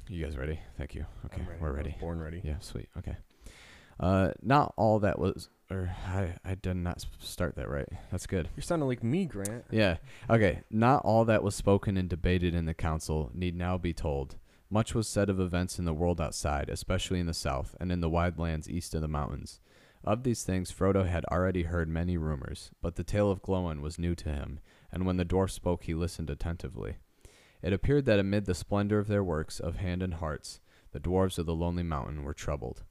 you 0.09 0.25
guys 0.25 0.37
ready? 0.37 0.61
Thank 0.79 0.95
you. 0.95 1.05
Okay, 1.27 1.43
I'm 1.43 1.61
we're 1.61 1.73
ready. 1.73 1.97
Born 2.01 2.21
ready. 2.21 2.41
Yeah, 2.45 2.59
sweet. 2.61 2.89
Okay. 2.97 3.17
Uh, 4.01 4.33
not 4.43 4.73
all 4.77 4.99
that 5.01 5.19
was, 5.19 5.49
or 5.71 5.95
I, 6.09 6.35
I 6.45 6.55
did 6.55 6.75
not 6.77 7.05
start 7.21 7.57
that 7.57 7.69
right. 7.69 7.89
That's 8.11 8.27
good. 8.27 8.49
You're 8.57 8.63
sounding 8.63 8.89
like 8.89 9.05
me, 9.05 9.27
Grant. 9.27 9.65
Yeah. 9.71 9.99
Okay. 10.29 10.63
Not 10.71 11.05
all 11.05 11.25
that 11.27 11.43
was 11.43 11.55
spoken 11.55 11.97
and 11.97 12.09
debated 12.09 12.55
in 12.55 12.65
the 12.65 12.75
council 12.75 13.31
need 13.35 13.55
now 13.57 13.79
be 13.79 13.93
told. 13.93 14.37
Much 14.71 14.95
was 14.95 15.07
said 15.07 15.29
of 15.29 15.39
events 15.39 15.79
in 15.79 15.85
the 15.85 15.93
world 15.93 16.21
outside, 16.21 16.71
especially 16.71 17.21
in 17.21 17.27
the 17.27 17.35
south, 17.35 17.77
and 17.79 17.93
in 17.93 18.01
the 18.01 18.09
wide 18.09 18.39
lands 18.39 18.71
east 18.71 18.95
of 18.95 19.03
the 19.03 19.09
mountains. 19.09 19.61
Of 20.05 20.25
these 20.25 20.43
things 20.43 20.73
Frodo 20.73 21.07
had 21.07 21.25
already 21.27 21.63
heard 21.63 21.89
many 21.89 22.17
rumors, 22.17 22.71
but 22.81 22.97
the 22.97 23.05
tale 23.05 23.31
of 23.31 23.43
Glóin 23.43 23.81
was 23.81 24.01
new 24.01 24.17
to 24.17 24.33
him, 24.33 24.59
and 24.91 25.07
when 25.07 25.17
the 25.17 25.25
dwarf 25.25 25.51
spoke 25.51 25.85
he 25.85 25.95
listened 25.95 26.29
attentively. 26.29 26.97
It 27.63 27.73
appeared 27.73 28.07
that 28.07 28.19
amid 28.19 28.47
the 28.47 28.55
splendor 28.55 28.99
of 28.99 29.07
their 29.07 29.23
works 29.23 29.61
of 29.61 29.77
hand 29.77 30.03
and 30.03 30.15
hearts, 30.15 30.61
the 30.91 30.99
dwarves 30.99 31.39
of 31.39 31.47
the 31.47 31.55
Lonely 31.55 31.85
Mountain 31.85 32.25
were 32.25 32.35
troubled. 32.35 32.83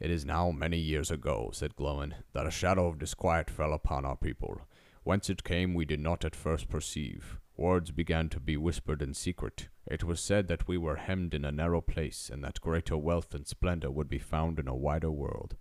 It 0.00 0.10
is 0.10 0.24
now 0.24 0.50
many 0.50 0.78
years 0.78 1.12
ago, 1.12 1.50
said 1.52 1.76
Glóin, 1.76 2.14
that 2.32 2.48
a 2.48 2.50
shadow 2.50 2.88
of 2.88 2.98
disquiet 2.98 3.48
fell 3.48 3.72
upon 3.72 4.04
our 4.04 4.16
people. 4.16 4.62
Whence 5.04 5.30
it 5.30 5.44
came 5.44 5.72
we 5.72 5.84
did 5.84 6.00
not 6.00 6.24
at 6.24 6.34
first 6.34 6.68
perceive. 6.68 7.38
Words 7.56 7.92
began 7.92 8.28
to 8.30 8.40
be 8.40 8.56
whispered 8.56 9.00
in 9.02 9.14
secret. 9.14 9.68
It 9.86 10.02
was 10.02 10.18
said 10.18 10.48
that 10.48 10.66
we 10.66 10.76
were 10.76 10.96
hemmed 10.96 11.32
in 11.32 11.44
a 11.44 11.52
narrow 11.52 11.80
place, 11.80 12.28
and 12.28 12.42
that 12.42 12.60
greater 12.60 12.96
wealth 12.96 13.32
and 13.34 13.46
splendor 13.46 13.92
would 13.92 14.08
be 14.08 14.18
found 14.18 14.58
in 14.58 14.66
a 14.66 14.74
wider 14.74 15.12
world. 15.12 15.54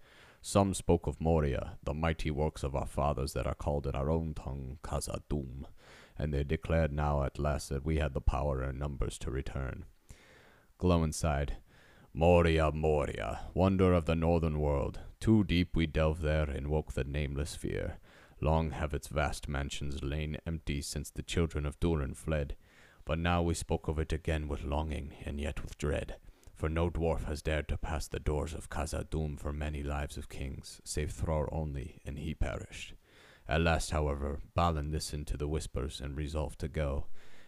Some 0.46 0.74
spoke 0.74 1.08
of 1.08 1.22
Moria, 1.22 1.78
the 1.84 1.94
mighty 1.94 2.30
works 2.30 2.64
of 2.64 2.76
our 2.76 2.86
fathers 2.86 3.32
that 3.32 3.48
are 3.48 3.56
called 3.56 3.88
in 3.88 3.96
our 3.96 4.10
own 4.10 4.34
tongue 4.34 4.78
Khazad-dûm, 4.84 5.64
and 6.20 6.34
they 6.34 6.44
declared 6.44 6.92
now 6.92 7.24
at 7.24 7.40
last 7.40 7.70
that 7.70 7.86
we 7.86 8.00
had 8.00 8.14
the 8.14 8.20
power 8.20 8.62
and 8.62 8.78
numbers 8.78 9.18
to 9.20 9.32
return. 9.32 9.86
Glóin 10.78 11.14
sighed. 11.14 11.60
Moria, 12.14 12.74
Moria, 12.74 13.46
wonder 13.54 13.94
of 13.94 14.06
the 14.06 14.16
northern 14.16 14.60
world. 14.60 15.00
Too 15.22 15.46
deep 15.46 15.78
we 15.78 15.88
delve 15.88 16.20
there 16.20 16.50
and 16.50 16.68
woke 16.68 16.92
the 16.92 17.06
nameless 17.06 17.56
fear. 17.56 18.00
Long 18.42 18.72
have 18.72 18.94
its 18.94 19.08
vast 19.08 19.48
mansions 19.48 20.04
lain 20.04 20.38
empty 20.46 20.82
since 20.82 21.10
the 21.10 21.24
children 21.24 21.66
of 21.66 21.80
Durin 21.80 22.16
fled. 22.16 22.58
But 23.06 23.18
now 23.18 23.42
we 23.42 23.54
spoke 23.54 23.88
of 23.88 23.98
it 23.98 24.12
again 24.12 24.50
with 24.50 24.66
longing, 24.66 25.14
and 25.26 25.40
yet 25.40 25.64
with 25.64 25.78
dread. 25.78 26.18
For 26.64 26.70
no 26.70 26.90
dwarf 26.90 27.26
has 27.26 27.42
dared 27.42 27.68
to 27.68 27.78
pass 27.78 28.08
the 28.08 28.22
doors 28.22 28.54
of 28.54 28.70
Khazad-dûm 28.70 29.38
for 29.38 29.52
many 29.52 29.84
lives 29.84 30.16
of 30.16 30.30
kings, 30.30 30.80
save 30.86 31.12
Thror 31.12 31.50
only, 31.52 32.00
and 32.06 32.18
he 32.18 32.34
perished. 32.34 32.94
At 33.50 33.60
last, 33.60 33.92
however, 33.92 34.40
Balin 34.56 34.90
listened 34.90 35.28
to 35.28 35.36
the 35.36 35.50
whispers 35.50 36.00
and 36.00 36.16
resolved 36.16 36.60
to 36.60 36.70
go. 36.70 37.08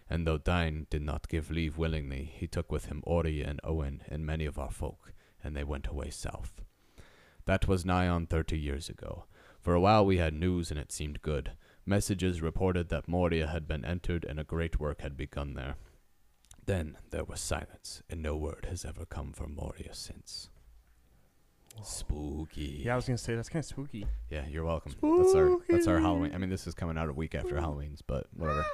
And 0.10 0.28
though 0.28 0.38
Dain 0.38 0.88
did 0.90 1.02
not 1.02 1.30
give 1.30 1.50
leave 1.50 1.78
willingly, 1.78 2.26
he 2.26 2.46
took 2.46 2.70
with 2.74 2.88
him 2.88 3.04
Ori 3.06 3.42
and 3.42 3.62
Óin 3.64 4.02
and 4.10 4.26
many 4.26 4.46
of 4.46 4.60
our 4.60 4.70
folk, 4.70 5.14
and 5.42 5.56
they 5.56 5.64
went 5.64 5.88
away 5.88 6.10
south. 6.10 6.62
That 7.46 7.70
was 7.70 7.86
nigh 7.86 8.10
on 8.10 8.28
thirty 8.28 8.60
years 8.60 8.90
ago. 8.90 9.28
For 9.62 9.74
a 9.74 9.80
while 9.80 10.06
we 10.06 10.18
had 10.18 10.34
news, 10.34 10.72
and 10.72 10.78
it 10.78 10.92
seemed 10.92 11.22
good. 11.22 11.54
Messages 11.86 12.42
reported 12.42 12.90
that 12.90 13.08
Moria 13.08 13.48
had 13.48 13.66
been 13.66 13.86
entered 13.86 14.26
and 14.26 14.42
a 14.42 14.44
great 14.44 14.78
work 14.78 15.00
had 15.00 15.16
begun 15.16 15.54
there. 15.54 15.78
Then 16.66 16.98
there 17.12 17.24
was 17.24 17.42
silence, 17.42 18.02
and 18.10 18.22
no 18.22 18.36
word 18.36 18.66
has 18.70 18.86
ever 18.86 19.06
come 19.06 19.34
from 19.34 19.56
Moria 19.56 19.94
since. 19.94 20.50
Spooky. 21.84 22.82
Yeah, 22.86 22.94
I 22.94 22.96
was 22.96 23.06
gonna 23.06 23.18
say 23.18 23.36
that's 23.36 23.50
kind 23.50 23.62
of 23.62 23.68
spooky. 23.68 24.08
Yeah, 24.30 24.46
you're 24.50 24.64
welcome. 24.64 24.94
That's 25.02 25.36
our 25.36 25.58
that's 25.70 25.88
our 25.88 26.00
Halloween. 26.00 26.34
I 26.34 26.38
mean, 26.38 26.50
this 26.50 26.68
is 26.68 26.74
coming 26.74 26.98
out 26.98 27.10
a 27.10 27.14
week 27.14 27.36
after 27.36 27.60
Halloween's, 27.60 28.02
but 28.02 28.28
whatever. 28.34 28.66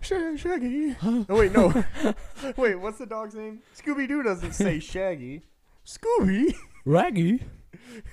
Sh- 0.00 0.36
Shaggy. 0.36 0.96
oh 1.02 1.24
wait, 1.28 1.52
no. 1.52 1.84
wait, 2.56 2.74
what's 2.76 2.98
the 2.98 3.06
dog's 3.06 3.34
name? 3.34 3.60
Scooby 3.76 4.08
Doo 4.08 4.22
doesn't 4.22 4.52
say 4.52 4.80
Shaggy. 4.80 5.42
Scooby. 5.86 6.54
Raggy. 6.84 7.42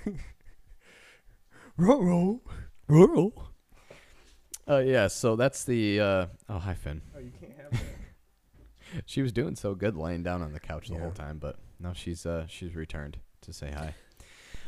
Roro. 1.80 2.42
Rural. 2.88 3.51
Uh, 4.72 4.78
yeah. 4.80 5.08
So 5.08 5.36
that's 5.36 5.64
the. 5.66 6.00
Uh, 6.00 6.26
oh, 6.50 6.60
hi 6.60 6.74
Finn. 6.74 7.02
Oh, 7.16 7.20
you 7.20 7.32
can't 7.40 7.54
have 7.62 7.72
that. 7.72 7.82
She 9.06 9.22
was 9.22 9.32
doing 9.32 9.56
so 9.56 9.74
good 9.74 9.96
laying 9.96 10.22
down 10.22 10.42
on 10.42 10.52
the 10.52 10.60
couch 10.60 10.88
the 10.90 10.96
Yeah. 10.96 11.00
whole 11.02 11.12
time, 11.12 11.38
but 11.40 11.56
now 11.80 11.94
she's 11.94 12.26
uh 12.26 12.46
she's 12.48 12.76
returned 12.76 13.20
to 13.42 13.54
say 13.54 13.72
hi. 13.72 13.96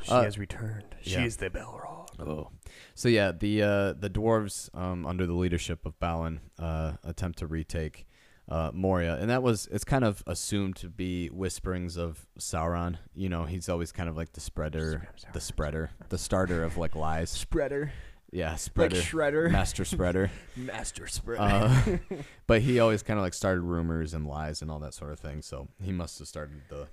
She 0.02 0.12
Uh, 0.12 0.24
has 0.24 0.38
returned. 0.40 0.96
She 1.02 1.12
yeah. 1.12 1.26
is 1.26 1.36
the 1.38 1.50
Balrog. 1.50 2.08
Oh, 2.20 2.50
so 2.96 3.10
yeah, 3.10 3.34
the 3.34 3.62
uh, 3.62 3.94
the 3.94 4.10
dwarves 4.10 4.70
um, 4.78 5.06
under 5.06 5.26
the 5.26 5.34
leadership 5.34 5.86
of 5.86 6.00
Balin 6.00 6.40
uh, 6.58 6.94
attempt 7.04 7.40
to 7.40 7.48
retake 7.48 8.08
uh, 8.48 8.72
Moria, 8.74 9.16
and 9.18 9.30
that 9.30 9.44
was 9.44 9.68
it's 9.74 9.84
kind 9.84 10.06
of 10.06 10.24
assumed 10.26 10.78
to 10.78 10.90
be 10.90 11.28
whisperings 11.28 11.98
of 11.98 12.26
Sauron. 12.40 12.98
You 13.14 13.28
know, 13.28 13.44
he's 13.44 13.68
always 13.68 13.92
kind 13.92 14.08
of 14.08 14.16
like 14.16 14.32
the 14.32 14.42
spreader, 14.42 15.10
the 15.34 15.42
spreader, 15.42 15.92
the 16.08 16.18
starter 16.18 16.64
of 16.64 16.78
like 16.78 16.96
lies. 16.96 17.30
Spreader. 17.30 17.92
Yeah, 18.36 18.50
Like 18.52 18.60
spreader, 18.60 18.96
Shredder. 18.96 19.52
master 19.52 19.86
spreader. 19.86 20.32
Master 20.56 21.06
Spreader. 21.06 21.42
Uh, 21.42 21.98
but 22.48 22.62
he 22.64 22.80
always 22.80 23.04
kind 23.04 23.20
of 23.20 23.24
like 23.24 23.36
started 23.36 23.62
rumors 23.62 24.14
and 24.16 24.26
lies 24.26 24.62
and 24.64 24.72
all 24.72 24.80
that 24.80 24.96
sort 24.96 25.12
of 25.12 25.20
thing. 25.20 25.44
So 25.44 25.68
he 25.80 25.92
must 25.92 26.18
have 26.20 26.28
started 26.28 26.62
the 26.70 26.88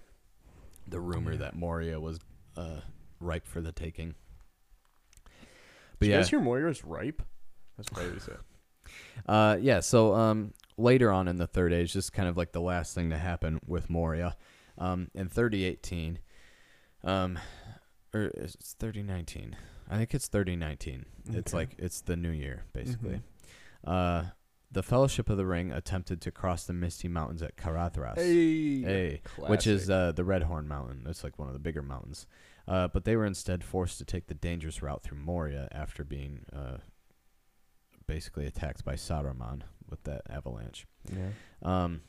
the 0.86 1.00
rumor 1.00 1.32
Yeah. 1.32 1.38
that 1.38 1.56
Moria 1.56 1.98
was 1.98 2.18
uh, 2.58 2.80
ripe 3.20 3.46
for 3.46 3.60
the 3.62 3.72
taking. 3.72 4.08
Did 5.24 5.28
But 5.98 6.08
you 6.08 6.12
yeah, 6.14 6.18
guys 6.20 6.28
hear 6.30 6.40
Moira's 6.40 6.84
ripe? 6.84 7.22
That's 7.76 7.88
probably 7.88 8.10
what 8.12 8.14
he 8.18 8.20
said. 8.20 8.38
uh, 9.26 9.56
yeah. 9.60 9.80
So 9.80 10.14
um, 10.14 10.52
later 10.76 11.10
on 11.10 11.26
in 11.28 11.36
the 11.36 11.46
Third 11.46 11.72
Age, 11.72 11.96
is 11.96 12.10
kind 12.10 12.28
of 12.28 12.36
like 12.36 12.52
the 12.52 12.60
last 12.60 12.94
thing 12.94 13.08
to 13.10 13.18
happen 13.18 13.60
with 13.66 13.88
Moria. 13.88 14.36
Um, 14.78 15.10
in 15.14 15.28
3018, 15.28 16.18
um, 17.04 17.38
or 18.14 18.24
it's 18.34 18.74
3019. 18.78 19.56
I 19.90 19.96
think 19.98 20.14
it's 20.14 20.28
3019. 20.28 21.04
It's 21.32 21.52
like 21.52 21.74
it's 21.78 22.00
the 22.00 22.16
new 22.16 22.30
year 22.30 22.64
basically. 22.72 23.20
Mhm. 23.86 23.88
Uh, 23.90 24.24
the 24.72 24.82
Fellowship 24.84 25.28
of 25.28 25.36
the 25.36 25.46
Ring 25.46 25.72
attempted 25.72 26.20
to 26.20 26.30
cross 26.30 26.64
the 26.64 26.72
Misty 26.72 27.08
Mountains 27.08 27.42
at 27.42 27.56
Caradhras. 27.56 28.14
Hey. 28.16 28.82
Hey, 28.82 29.22
which 29.36 29.66
is 29.66 29.90
uh, 29.90 30.12
the 30.12 30.22
Red 30.24 30.44
Horn 30.44 30.68
Mountain. 30.68 31.06
It's 31.08 31.24
like 31.24 31.38
one 31.40 31.48
of 31.48 31.54
the 31.54 31.58
bigger 31.60 31.82
mountains. 31.82 32.26
Uh, 32.68 32.86
but 32.86 33.04
they 33.04 33.16
were 33.16 33.26
instead 33.26 33.64
forced 33.64 33.98
to 33.98 34.04
take 34.04 34.28
the 34.28 34.34
dangerous 34.34 34.80
route 34.80 35.02
through 35.02 35.18
Moria 35.18 35.66
after 35.72 36.04
being 36.04 36.44
uh, 36.52 36.76
basically 38.06 38.46
attacked 38.46 38.84
by 38.84 38.94
Saruman 38.94 39.62
with 39.88 40.04
that 40.04 40.22
avalanche. 40.30 40.86
yeah. 41.12 41.30
Um, 41.62 42.02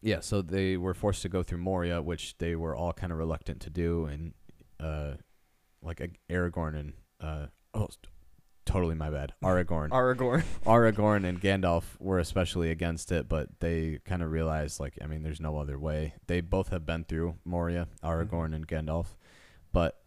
yeah, 0.00 0.20
so 0.20 0.42
they 0.42 0.76
were 0.76 0.92
forced 0.94 1.22
to 1.22 1.28
go 1.30 1.42
through 1.42 1.58
Moria, 1.58 2.00
which 2.02 2.36
they 2.38 2.54
were 2.54 2.76
all 2.76 2.92
kind 2.92 3.10
of 3.10 3.18
reluctant 3.18 3.60
to 3.62 3.70
do, 3.70 4.04
and 4.04 4.34
uh, 4.78 5.14
like 5.84 6.18
Aragorn 6.30 6.78
and 6.78 6.92
uh, 7.20 7.46
oh, 7.74 7.88
totally 8.64 8.94
my 8.94 9.10
bad, 9.10 9.32
Aragorn. 9.44 9.90
Aragorn. 9.90 10.42
Aragorn 10.66 11.24
and 11.24 11.40
Gandalf 11.40 11.84
were 11.98 12.18
especially 12.18 12.70
against 12.70 13.12
it, 13.12 13.28
but 13.28 13.48
they 13.60 14.00
kind 14.04 14.22
of 14.22 14.30
realized, 14.30 14.80
like, 14.80 14.98
I 15.02 15.06
mean, 15.06 15.22
there's 15.22 15.40
no 15.40 15.58
other 15.58 15.78
way. 15.78 16.14
They 16.26 16.40
both 16.40 16.68
have 16.70 16.86
been 16.86 17.04
through 17.04 17.36
Moria, 17.44 17.88
Aragorn 18.02 18.54
and 18.54 18.66
Gandalf, 18.66 19.16
but 19.72 20.00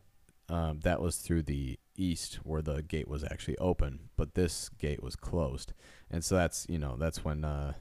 um, 0.49 0.79
that 0.81 1.01
was 1.01 1.17
through 1.17 1.43
the 1.43 1.79
east 1.95 2.35
where 2.43 2.61
the 2.61 2.81
gate 2.81 3.07
was 3.07 3.23
actually 3.23 3.57
open, 3.57 4.09
but 4.15 4.35
this 4.35 4.69
gate 4.69 5.03
was 5.03 5.15
closed, 5.15 5.73
and 6.09 6.23
so 6.23 6.35
that's 6.35 6.65
you 6.69 6.77
know 6.77 6.95
that's 6.97 7.25
when 7.25 7.43
uh, 7.43 7.73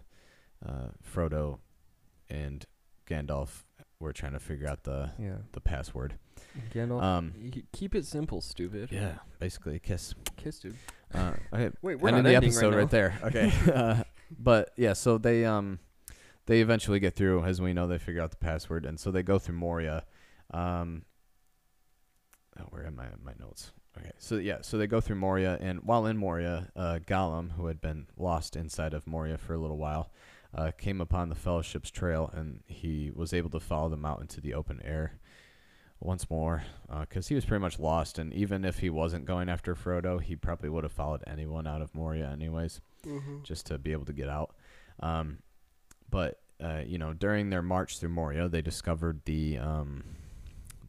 uh, 0.67 0.89
Frodo 1.05 1.59
and 2.29 2.65
Gandalf 3.07 3.63
were 3.99 4.13
trying 4.13 4.33
to 4.33 4.41
figure 4.41 4.69
out 4.69 4.85
the 4.85 5.11
Yeah. 5.19 5.39
the 5.53 5.61
password. 5.61 6.19
Gandalf. 6.73 7.03
Um, 7.03 7.35
keep 7.73 7.95
it 7.95 8.07
simple, 8.07 8.41
stupid. 8.41 8.91
yeah, 8.93 9.19
basically 9.39 9.79
kiss. 9.79 10.15
Kiss, 10.37 10.59
dude. 10.59 10.77
Uh, 11.15 11.33
okay, 11.53 11.75
Wait, 11.83 11.97
we're 11.97 12.09
ending 12.09 12.25
the 12.25 12.35
episode 12.35 12.75
right, 12.75 12.81
right, 12.81 12.91
there. 12.91 13.19
Okay. 13.25 13.53
uh, 13.75 14.03
but 14.39 14.71
yeah, 14.77 14.93
so 14.93 15.19
they 15.19 15.45
um 15.45 15.79
they 16.47 16.61
eventually 16.61 17.01
get 17.01 17.15
through. 17.15 17.45
As 17.45 17.61
we 17.61 17.73
know, 17.73 17.87
they 17.87 17.99
figure 17.99 18.23
out 18.23 18.31
the 18.31 18.37
password, 18.37 18.85
and 18.85 18.99
so 18.99 19.11
they 19.11 19.23
go 19.23 19.39
through 19.39 19.57
Moria. 19.57 20.05
Um, 20.53 21.05
oh, 22.59 22.65
where 22.71 22.87
am 22.87 23.01
I? 23.01 23.07
My 23.23 23.33
notes. 23.39 23.73
Okay, 23.99 24.13
so 24.19 24.37
yeah, 24.37 24.59
so 24.61 24.77
they 24.77 24.87
go 24.87 25.01
through 25.01 25.17
Moria, 25.17 25.57
and 25.61 25.81
while 25.83 26.05
in 26.07 26.19
Moria, 26.19 26.69
uh, 26.77 26.99
Gollum, 27.07 27.53
who 27.53 27.67
had 27.67 27.81
been 27.81 28.07
lost 28.19 28.55
inside 28.55 28.93
of 28.93 29.07
Moria 29.07 29.39
for 29.39 29.55
a 29.55 29.59
little 29.59 29.79
while, 29.79 30.11
uh, 30.55 30.71
came 30.79 31.01
upon 31.01 31.29
the 31.29 31.35
Fellowship's 31.35 31.91
trail, 31.91 32.31
and 32.35 32.61
he 32.67 33.11
was 33.15 33.33
able 33.33 33.51
to 33.51 33.61
follow 33.61 33.89
them 33.89 34.05
out 34.05 34.21
into 34.21 34.41
the 34.41 34.55
open 34.55 34.81
air 34.85 35.19
once 36.01 36.29
more, 36.31 36.63
because 37.01 37.29
he 37.29 37.35
was 37.35 37.45
pretty 37.45 37.63
much 37.63 37.79
lost. 37.79 38.19
And 38.19 38.33
even 38.35 38.65
if 38.65 38.79
he 38.81 38.91
wasn't 38.91 39.25
going 39.25 39.49
after 39.49 39.75
Frodo, 39.75 40.21
he 40.21 40.37
probably 40.37 40.69
would 40.69 40.85
have 40.85 40.93
followed 40.93 41.23
anyone 41.27 41.67
out 41.67 41.81
of 41.83 41.95
Moria, 41.95 42.29
anyways, 42.31 42.81
just 43.45 43.67
to 43.67 43.79
be 43.79 43.93
able 43.93 44.05
to 44.07 44.13
get 44.13 44.29
out. 44.29 44.55
Um, 45.01 45.39
but 46.11 46.41
uh, 46.63 46.83
you 46.87 46.97
know, 46.99 47.13
during 47.13 47.51
their 47.51 47.63
march 47.63 47.99
through 47.99 48.09
Moria, 48.11 48.49
they 48.49 48.63
discovered 48.63 49.21
the 49.27 49.59
um, 49.59 50.05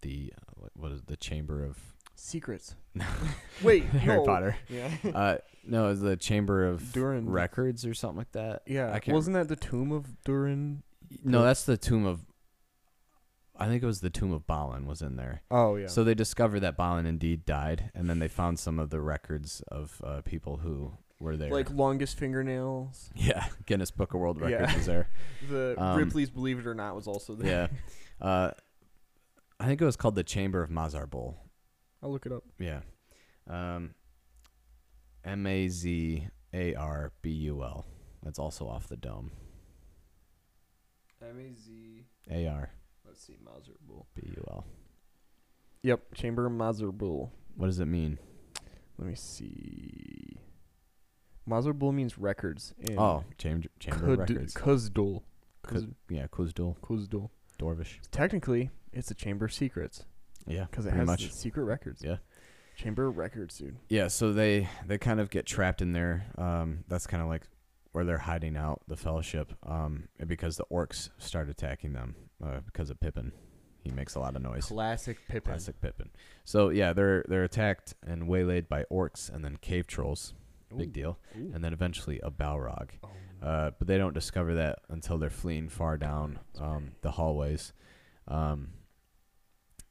the 0.01 0.33
uh, 0.37 0.67
what- 0.75 0.91
is 0.91 0.99
it, 0.99 1.07
the 1.07 1.17
Chamber 1.17 1.63
of 1.65 1.77
Secrets. 2.19 2.75
Wait, 3.63 3.83
Harry 3.85 4.17
no. 4.17 4.25
Potter? 4.25 4.57
Yeah. 4.69 4.89
Uh, 5.13 5.37
no, 5.65 5.89
it's 5.89 6.01
the 6.01 6.17
Chamber 6.17 6.65
of 6.65 6.91
Durin. 6.91 7.29
Records 7.29 7.85
or 7.85 7.93
something 7.93 8.17
like 8.17 8.31
that. 8.31 8.63
yeah. 8.65 8.91
I 8.91 8.99
can't 8.99 9.13
Wasn't 9.15 9.35
that 9.35 9.47
the 9.47 9.55
tomb 9.55 9.91
of 9.91 10.23
Durin? 10.23 10.81
No, 11.23 11.43
that's 11.43 11.63
the 11.63 11.77
tomb 11.77 12.05
of. 12.05 12.21
I 13.59 13.67
think 13.67 13.81
it 13.81 13.85
was 13.87 14.01
the 14.01 14.09
tomb 14.09 14.31
of 14.33 14.45
Balin 14.45 14.85
was 14.85 15.01
in 15.01 15.15
there. 15.15 15.41
Oh 15.49 15.75
yeah. 15.77 15.87
So 15.87 16.03
they 16.03 16.13
discovered 16.13 16.59
that 16.61 16.75
Balin 16.77 17.05
indeed 17.05 17.45
died, 17.45 17.91
and 17.95 18.09
then 18.09 18.19
they 18.19 18.27
found 18.27 18.59
some 18.59 18.77
of 18.79 18.89
the 18.91 19.01
records 19.01 19.61
of 19.69 19.99
uh, 20.05 20.21
people 20.21 20.57
who 20.57 20.93
were 21.19 21.35
there. 21.37 21.49
Like 21.51 21.71
longest 21.71 22.17
fingernails. 22.17 23.09
yeah, 23.15 23.45
Guinness 23.65 23.89
Book 23.91 24.13
of 24.13 24.19
World 24.19 24.39
Records 24.41 24.71
Yeah. 24.71 24.77
was 24.77 24.85
there. 24.85 25.09
The 25.49 25.75
Um, 25.77 25.97
Ripley's 25.97 26.29
Believe 26.29 26.59
It 26.59 26.67
or 26.67 26.75
Not 26.75 26.95
was 26.95 27.07
also 27.07 27.33
there. 27.35 27.69
Yeah. 28.21 28.25
Uh, 28.27 28.51
I 29.59 29.65
think 29.65 29.81
it 29.81 29.85
was 29.85 29.95
called 29.95 30.15
the 30.15 30.23
Chamber 30.23 30.61
of 30.61 30.69
Mazarbul. 30.69 31.35
I'll 32.01 32.11
look 32.11 32.25
it 32.25 32.31
up. 32.31 32.43
Yeah. 32.59 32.81
Um, 33.49 33.95
M 35.23 35.45
A 35.45 35.67
Z 35.67 36.27
A 36.53 36.75
R 36.75 37.11
B 37.21 37.29
U 37.31 37.63
L. 37.63 37.85
That's 38.23 38.39
also 38.39 38.67
off 38.67 38.87
the 38.87 38.97
dome. 38.97 39.31
M 41.21 41.39
A 41.39 41.53
Z. 41.53 42.05
A 42.29 42.47
R 42.47 42.69
Let's 43.05 43.25
see, 43.25 43.37
Mazarbul. 43.43 44.05
B 44.15 44.21
U 44.35 44.43
L. 44.49 44.65
Yep, 45.83 46.13
Chamber 46.15 46.45
of 46.45 46.51
What 47.55 47.67
does 47.67 47.79
it 47.79 47.85
mean? 47.85 48.19
Let 48.97 49.07
me 49.07 49.15
see. 49.15 50.37
Mazarbul 51.49 51.93
means 51.93 52.17
records. 52.17 52.73
In 52.79 52.99
Oh, 52.99 53.23
chamber 53.37 53.69
chamber 53.79 54.11
of 54.13 54.19
Kud- 54.19 54.29
records. 54.29 54.53
Khuzdul. 54.53 55.21
Kuz, 55.65 55.83
Kuz- 55.83 55.93
yeah, 56.09 56.27
Khuzdul, 56.27 56.77
Khuzdul. 56.79 57.29
Dorvish. 57.59 57.99
Technically, 58.11 58.69
it's 58.91 59.09
a 59.09 59.15
Chamber 59.15 59.45
of 59.45 59.53
Secrets 59.53 60.03
Yeah, 60.47 60.65
because 60.69 60.85
it 60.85 60.93
has 60.93 61.05
much. 61.05 61.31
secret 61.31 61.63
records. 61.63 62.01
Yeah. 62.03 62.17
Chamber 62.75 63.07
of 63.07 63.17
Records, 63.17 63.57
dude. 63.57 63.75
Yeah, 63.89 64.07
so 64.07 64.31
they 64.33 64.69
they 64.85 64.97
kind 64.99 65.19
of 65.19 65.29
get 65.31 65.45
trapped 65.47 65.81
in 65.81 65.93
there. 65.93 66.27
Um, 66.37 66.83
that's 66.87 67.07
kind 67.07 67.23
of 67.23 67.27
like 67.29 67.41
where 67.91 68.03
they're 68.05 68.19
hiding 68.19 68.55
out 68.55 68.81
the 68.87 68.95
Fellowship. 68.95 69.51
Um, 69.65 70.09
because 70.27 70.57
the 70.57 70.65
orcs 70.71 71.09
start 71.17 71.49
attacking 71.49 71.93
them 71.93 72.15
uh, 72.43 72.59
because 72.65 72.91
of 72.91 72.99
Pippin. 72.99 73.31
He 73.81 73.89
makes 73.91 74.13
a 74.15 74.19
lot 74.19 74.35
of 74.35 74.41
noise. 74.43 74.65
Classic 74.67 75.17
Pippin. 75.27 75.53
Classic 75.53 75.81
Pippin. 75.81 76.11
So 76.45 76.69
yeah, 76.69 76.93
they're 76.93 77.25
they're 77.27 77.43
attacked 77.45 77.95
and 78.05 78.27
waylaid 78.27 78.69
by 78.69 78.83
orcs 78.91 79.33
and 79.33 79.43
then 79.43 79.57
cave 79.57 79.87
trolls. 79.87 80.35
Big 80.77 80.93
deal. 80.93 81.17
ooh. 81.35 81.51
And 81.55 81.63
then 81.63 81.73
eventually 81.73 82.19
a 82.21 82.29
Balrog. 82.29 82.89
Oh, 83.03 83.09
Uh, 83.41 83.71
but 83.79 83.87
they 83.87 83.97
don't 83.97 84.13
discover 84.13 84.53
that 84.55 84.79
until 84.89 85.17
they're 85.17 85.29
fleeing 85.31 85.69
far 85.69 85.97
down 85.97 86.39
um, 86.59 86.91
the 87.01 87.11
hallways. 87.11 87.71
Um, 88.27 88.73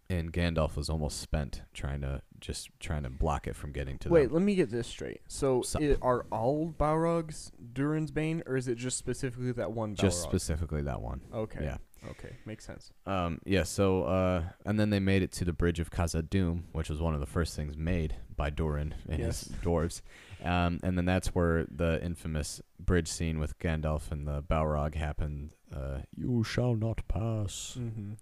and 0.09 0.33
Gandalf 0.33 0.77
was 0.77 0.89
almost 0.89 1.21
spent 1.21 1.63
trying 1.75 2.01
to 2.03 2.23
just 2.41 2.71
trying 2.81 3.03
to 3.03 3.11
block 3.11 3.47
it 3.47 3.57
from 3.57 3.73
getting 3.73 3.99
to 3.99 4.09
Wait, 4.09 4.25
them. 4.25 4.35
let 4.35 4.43
me 4.43 4.55
get 4.55 4.71
this 4.71 4.87
straight. 4.87 5.21
So, 5.29 5.63
Sup. 5.63 5.83
i 5.83 5.97
are 6.03 6.27
all 6.31 6.75
Balrogs 6.79 7.51
Durin's 7.73 8.11
Bane, 8.11 8.43
or 8.47 8.57
is 8.57 8.69
it 8.69 8.77
just 8.77 8.99
specifically 8.99 9.53
that 9.53 9.73
one 9.73 9.95
Balrog? 9.95 10.01
Just 10.01 10.23
specifically 10.23 10.83
that 10.83 11.01
one. 11.01 11.21
Okay. 11.35 11.61
Yeah. 11.63 11.79
Okay, 12.11 12.37
makes 12.45 12.65
sense. 12.65 12.93
Um, 13.07 13.41
yeah, 13.45 13.65
so 13.65 14.05
uh, 14.05 14.43
and 14.65 14.79
then 14.79 14.91
they 14.91 15.01
made 15.01 15.23
it 15.23 15.33
to 15.33 15.45
the 15.45 15.53
bridge 15.53 15.81
of 15.81 15.91
Khazad-dûm, 15.91 16.65
which 16.73 16.89
was 16.89 17.01
one 17.01 17.15
of 17.15 17.21
the 17.21 17.27
first 17.27 17.57
things 17.57 17.77
made 17.77 18.15
by 18.37 18.51
Durin 18.51 18.95
and 19.09 19.19
Yes. 19.19 19.49
his 19.49 19.57
dwarves. 19.59 20.03
Um, 20.45 20.79
and 20.85 20.97
then 20.97 21.05
that's 21.05 21.29
where 21.35 21.67
the 21.69 22.01
infamous 22.05 22.61
bridge 22.79 23.09
scene 23.09 23.39
with 23.41 23.59
Gandalf 23.59 24.13
and 24.13 24.27
the 24.29 24.43
Balrog 24.43 24.95
happened. 24.95 25.51
Uh, 25.75 26.01
you 26.17 26.45
shall 26.45 26.75
not 26.75 27.07
pass. 27.09 27.77
Mm-hmm. 27.79 28.13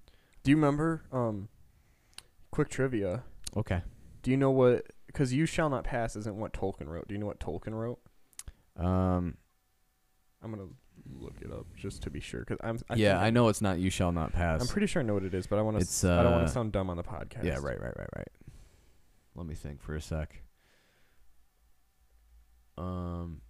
Do 0.44 0.50
you 0.50 0.56
remember? 0.56 1.02
Um, 1.12 1.48
quick 2.54 2.68
trivia. 2.68 3.24
Okay. 3.56 3.82
Do 4.22 4.30
you 4.30 4.36
know 4.36 4.52
what? 4.52 4.86
Because 5.06 5.32
"You 5.32 5.44
Shall 5.44 5.68
Not 5.68 5.84
Pass" 5.84 6.16
isn't 6.16 6.36
what 6.36 6.52
Tolkien 6.52 6.86
wrote. 6.86 7.08
Do 7.08 7.14
you 7.14 7.18
know 7.18 7.26
what 7.26 7.40
Tolkien 7.40 7.72
wrote? 7.72 7.98
Um, 8.76 9.36
I'm 10.42 10.50
gonna 10.50 10.68
look 11.12 11.34
it 11.40 11.50
up 11.52 11.66
just 11.76 12.02
to 12.04 12.10
be 12.10 12.20
sure. 12.20 12.40
Because 12.40 12.58
I'm. 12.62 12.78
I 12.88 12.94
yeah, 12.94 13.20
I 13.20 13.30
know 13.30 13.48
it's 13.48 13.60
not 13.60 13.78
you 13.78 13.90
shall 13.90 14.12
not 14.12 14.32
pass. 14.32 14.60
I'm 14.60 14.68
pretty 14.68 14.86
sure 14.86 15.02
I 15.02 15.04
know 15.04 15.14
what 15.14 15.24
it 15.24 15.34
is, 15.34 15.46
but 15.46 15.58
I 15.58 15.62
want 15.62 15.76
to. 15.76 15.82
It's, 15.82 16.04
I 16.04 16.22
don't 16.22 16.32
want 16.32 16.44
uh, 16.44 16.46
to 16.46 16.52
sound 16.52 16.72
dumb 16.72 16.88
on 16.90 16.96
the 16.96 17.02
podcast. 17.02 17.44
Yeah, 17.44 17.54
right, 17.54 17.80
right, 17.80 17.96
right, 17.96 18.08
right. 18.16 18.28
Let 19.34 19.46
me 19.46 19.54
think 19.54 19.82
for 19.82 19.96
a 19.96 20.00
sec. 20.00 20.40
Um, 22.78 23.40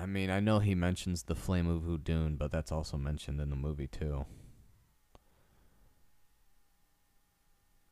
I 0.00 0.06
mean, 0.06 0.30
I 0.30 0.40
know 0.40 0.58
he 0.60 0.74
mentions 0.74 1.24
the 1.24 1.34
flame 1.34 1.68
of 1.68 1.82
Udûn, 1.82 2.38
but 2.38 2.50
that's 2.50 2.70
also 2.70 2.96
mentioned 2.96 3.40
in 3.40 3.50
the 3.50 3.56
movie 3.56 3.86
too. 3.88 4.26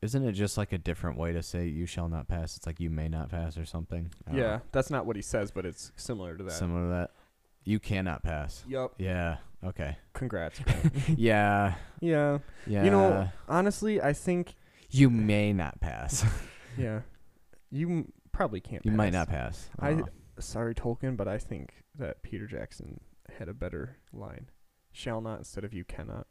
Isn't 0.01 0.23
it 0.25 0.33
just 0.33 0.57
like 0.57 0.71
a 0.71 0.77
different 0.77 1.17
way 1.17 1.33
to 1.33 1.41
say 1.41 1.65
"you 1.65 1.85
shall 1.85 2.07
not 2.07 2.27
pass"? 2.27 2.55
It's 2.55 2.67
like 2.67 2.79
"you 2.79 2.89
may 2.89 3.09
not 3.09 3.29
pass" 3.29 3.57
or 3.57 3.65
something. 3.65 4.11
Yeah, 4.31 4.41
know. 4.41 4.61
that's 4.71 4.89
not 4.89 5.05
what 5.05 5.15
he 5.15 5.21
says, 5.23 5.49
but 5.51 5.65
it's 5.65 5.91
similar 5.95 6.37
to 6.37 6.43
that. 6.43 6.51
similar 6.51 6.83
to 6.83 6.89
that. 6.89 7.11
You 7.63 7.79
cannot 7.79 8.23
pass. 8.23 8.63
Yup. 8.67 8.93
Yeah. 8.99 9.37
Okay. 9.63 9.97
Congrats. 10.13 10.59
Yeah. 11.17 11.75
yeah. 11.99 12.37
Yeah. 12.67 12.83
You 12.85 12.91
know, 12.91 13.29
honestly, 13.49 14.01
I 14.01 14.13
think. 14.13 14.55
you 14.91 15.09
may 15.09 15.51
not 15.53 15.79
pass. 15.81 16.23
Yeah. 16.77 17.01
You 17.71 17.89
m- 17.89 18.13
probably 18.31 18.59
can't. 18.61 18.85
You 18.85 18.91
might 18.91 19.11
pass. 19.11 19.13
not 19.13 19.29
pass. 19.29 19.69
I- 19.79 20.03
Sorry, 20.43 20.73
Tolkien, 20.75 21.15
but 21.17 21.27
I 21.27 21.37
think 21.37 21.83
that 21.97 22.21
Peter 22.23 22.47
Jackson 22.47 22.99
had 23.37 23.49
a 23.49 23.53
better 23.53 23.97
line. 24.13 24.49
Shall 24.91 25.21
not 25.21 25.39
instead 25.39 25.63
of 25.63 25.73
you 25.73 25.83
cannot. 25.83 26.27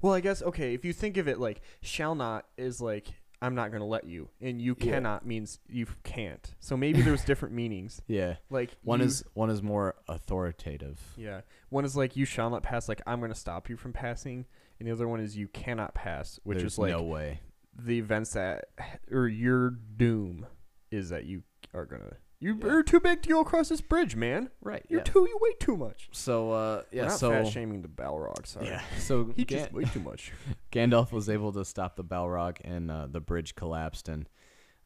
Well, 0.00 0.14
I 0.14 0.20
guess 0.20 0.42
okay. 0.42 0.74
If 0.74 0.84
you 0.84 0.92
think 0.92 1.16
of 1.16 1.28
it 1.28 1.38
like 1.38 1.60
shall 1.82 2.14
not 2.14 2.46
is 2.56 2.80
like 2.80 3.08
I'm 3.42 3.54
not 3.54 3.70
gonna 3.70 3.86
let 3.86 4.04
you, 4.04 4.30
and 4.40 4.60
you 4.60 4.74
Yeah. 4.78 4.92
cannot 4.92 5.26
means 5.26 5.58
you 5.68 5.86
can't. 6.02 6.54
So 6.60 6.76
maybe 6.76 7.02
there's 7.02 7.24
different 7.26 7.54
meanings. 7.54 8.00
yeah. 8.06 8.36
Like 8.50 8.76
One 8.82 9.00
you- 9.00 9.06
is 9.06 9.22
one 9.34 9.50
is 9.50 9.62
more 9.62 9.94
authoritative. 10.08 11.00
yeah. 11.16 11.42
One 11.68 11.84
is 11.84 11.96
like 11.96 12.16
you 12.16 12.24
shall 12.24 12.48
not 12.50 12.62
pass. 12.62 12.88
Like 12.88 13.02
I'm 13.06 13.20
gonna 13.20 13.34
stop 13.34 13.68
you 13.68 13.76
from 13.76 13.92
passing, 13.92 14.46
and 14.78 14.88
the 14.88 14.92
other 14.92 15.06
one 15.08 15.20
is 15.20 15.36
you 15.36 15.48
cannot 15.48 15.94
pass, 15.94 16.40
which 16.44 16.58
There's 16.58 16.72
is 16.74 16.78
like 16.78 16.90
no 16.92 17.02
way. 17.02 17.40
the 17.76 17.98
events 17.98 18.32
that 18.32 18.66
or 19.10 19.28
your 19.28 19.70
doom 19.70 20.46
is 20.90 21.10
that 21.10 21.24
you 21.26 21.42
are 21.74 21.84
gonna. 21.84 22.16
You 22.40 22.56
Yeah. 22.62 22.68
are 22.70 22.82
too 22.84 23.00
big 23.00 23.22
to 23.22 23.28
go 23.28 23.40
across 23.40 23.68
this 23.68 23.80
bridge, 23.80 24.14
man. 24.14 24.50
Right. 24.60 24.84
You're 24.88 25.00
too. 25.02 25.26
You 25.28 25.38
weigh 25.40 25.54
too 25.58 25.76
much. 25.76 26.08
So 26.12 26.52
uh 26.52 26.82
We're 26.92 26.98
yeah, 26.98 27.08
not 27.08 27.18
so 27.18 27.30
fat 27.30 27.48
shaming 27.48 27.82
the 27.82 27.88
Balrog. 27.88 28.46
Sorry. 28.46 28.66
yeah. 28.66 28.82
So 28.98 29.32
He 29.36 29.44
Gan- 29.44 29.58
just 29.58 29.72
way 29.72 29.84
too 29.84 30.00
much. 30.00 30.32
Gandalf 30.72 31.10
was 31.12 31.28
able 31.28 31.52
to 31.52 31.64
stop 31.64 31.96
the 31.96 32.04
Balrog 32.04 32.58
and 32.64 32.90
uh, 32.90 33.06
the 33.08 33.20
bridge 33.20 33.54
collapsed 33.56 34.08
and 34.08 34.28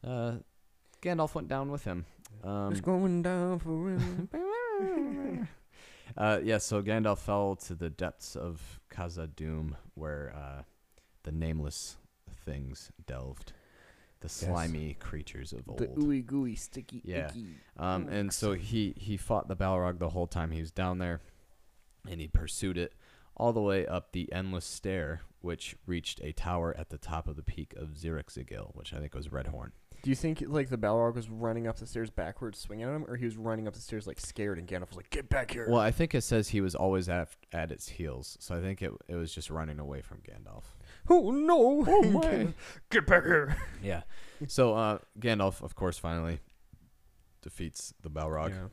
uh 0.03 0.37
Gandalf 1.01 1.35
went 1.35 1.47
down 1.47 1.69
with 1.71 1.83
him. 1.83 2.05
Um 2.43 2.71
it's 2.71 2.81
going 2.81 3.21
down 3.21 3.59
for 3.59 3.89
him. 3.89 4.29
uh, 6.17 6.39
yeah, 6.43 6.57
so 6.57 6.81
Gandalf 6.81 7.19
fell 7.19 7.55
to 7.67 7.75
the 7.75 7.89
depths 7.89 8.35
of 8.35 8.79
Khazad-dûm, 8.91 9.75
where 9.95 10.33
uh, 10.35 10.63
the 11.23 11.31
nameless 11.31 11.97
things 12.45 12.91
delved, 13.05 13.53
the 14.23 14.29
slimy 14.29 14.95
creatures 14.99 15.53
of 15.53 15.67
old. 15.67 15.77
the 15.79 15.87
ooey 15.87 16.25
gooey 16.25 16.55
sticky 16.55 17.01
Yeah. 17.03 17.29
icky. 17.29 17.45
Um, 17.77 18.07
and 18.07 18.33
so 18.33 18.53
he 18.53 18.93
he 18.97 19.17
fought 19.17 19.47
the 19.47 19.55
Balrog 19.55 19.99
the 19.99 20.09
whole 20.09 20.27
time 20.27 20.51
he 20.51 20.61
was 20.61 20.71
down 20.71 20.97
there, 20.97 21.21
and 22.09 22.19
he 22.19 22.27
pursued 22.27 22.77
it 22.77 22.93
all 23.35 23.51
the 23.53 23.61
way 23.61 23.85
up 23.85 24.11
the 24.13 24.31
endless 24.31 24.65
stair, 24.65 25.21
which 25.41 25.75
reached 25.85 26.21
a 26.23 26.31
tower 26.31 26.73
at 26.77 26.89
the 26.89 26.97
top 26.97 27.27
of 27.27 27.35
the 27.35 27.43
peak 27.43 27.73
of 27.75 27.89
Zirakzigil, 27.89 28.75
which 28.75 28.93
I 28.93 28.99
think 28.99 29.13
was 29.13 29.27
Redhorn. 29.29 29.71
Do 30.03 30.09
you 30.09 30.15
think 30.15 30.43
like 30.45 30.69
the 30.69 30.77
Balrog 30.77 31.15
was 31.15 31.29
running 31.29 31.65
up 31.65 31.77
the 31.77 31.85
stairs 31.87 32.09
backwards, 32.09 32.59
swinging 32.59 32.85
at 32.85 32.93
him, 32.93 33.05
or 33.07 33.15
he 33.15 33.23
was 33.25 33.37
running 33.37 33.67
up 33.67 33.73
the 33.73 33.79
stairs 33.79 34.05
like 34.05 34.19
scared, 34.19 34.57
and 34.59 34.67
Gandalf 34.67 34.89
was 34.89 34.97
like, 34.97 35.09
"Get 35.09 35.29
back 35.29 35.51
here!" 35.51 35.65
Well, 35.69 35.79
I 35.79 35.91
think 35.91 36.13
it 36.13 36.21
says 36.21 36.49
he 36.49 36.59
was 36.61 36.75
always 36.75 37.07
at 37.09 37.29
at 37.51 37.71
its 37.71 37.87
heels, 37.89 38.37
so 38.39 38.55
I 38.55 38.61
think 38.61 38.81
it 38.81 38.91
it 39.07 39.15
was 39.15 39.33
just 39.33 39.49
running 39.49 39.79
away 39.79 40.01
from 40.01 40.17
Gandalf. 40.19 40.63
Oh 41.09 41.31
no! 41.31 41.85
Oh, 41.87 42.03
my. 42.03 42.47
Get 42.89 43.05
back 43.05 43.23
here! 43.23 43.55
Yeah. 43.81 44.01
So 44.47 44.73
uh, 44.75 44.97
Gandalf, 45.19 45.61
of 45.61 45.75
course, 45.75 45.97
finally 45.97 46.39
defeats 47.41 47.93
the 48.01 48.09
Balrog, 48.09 48.49
Yeah. 48.49 48.67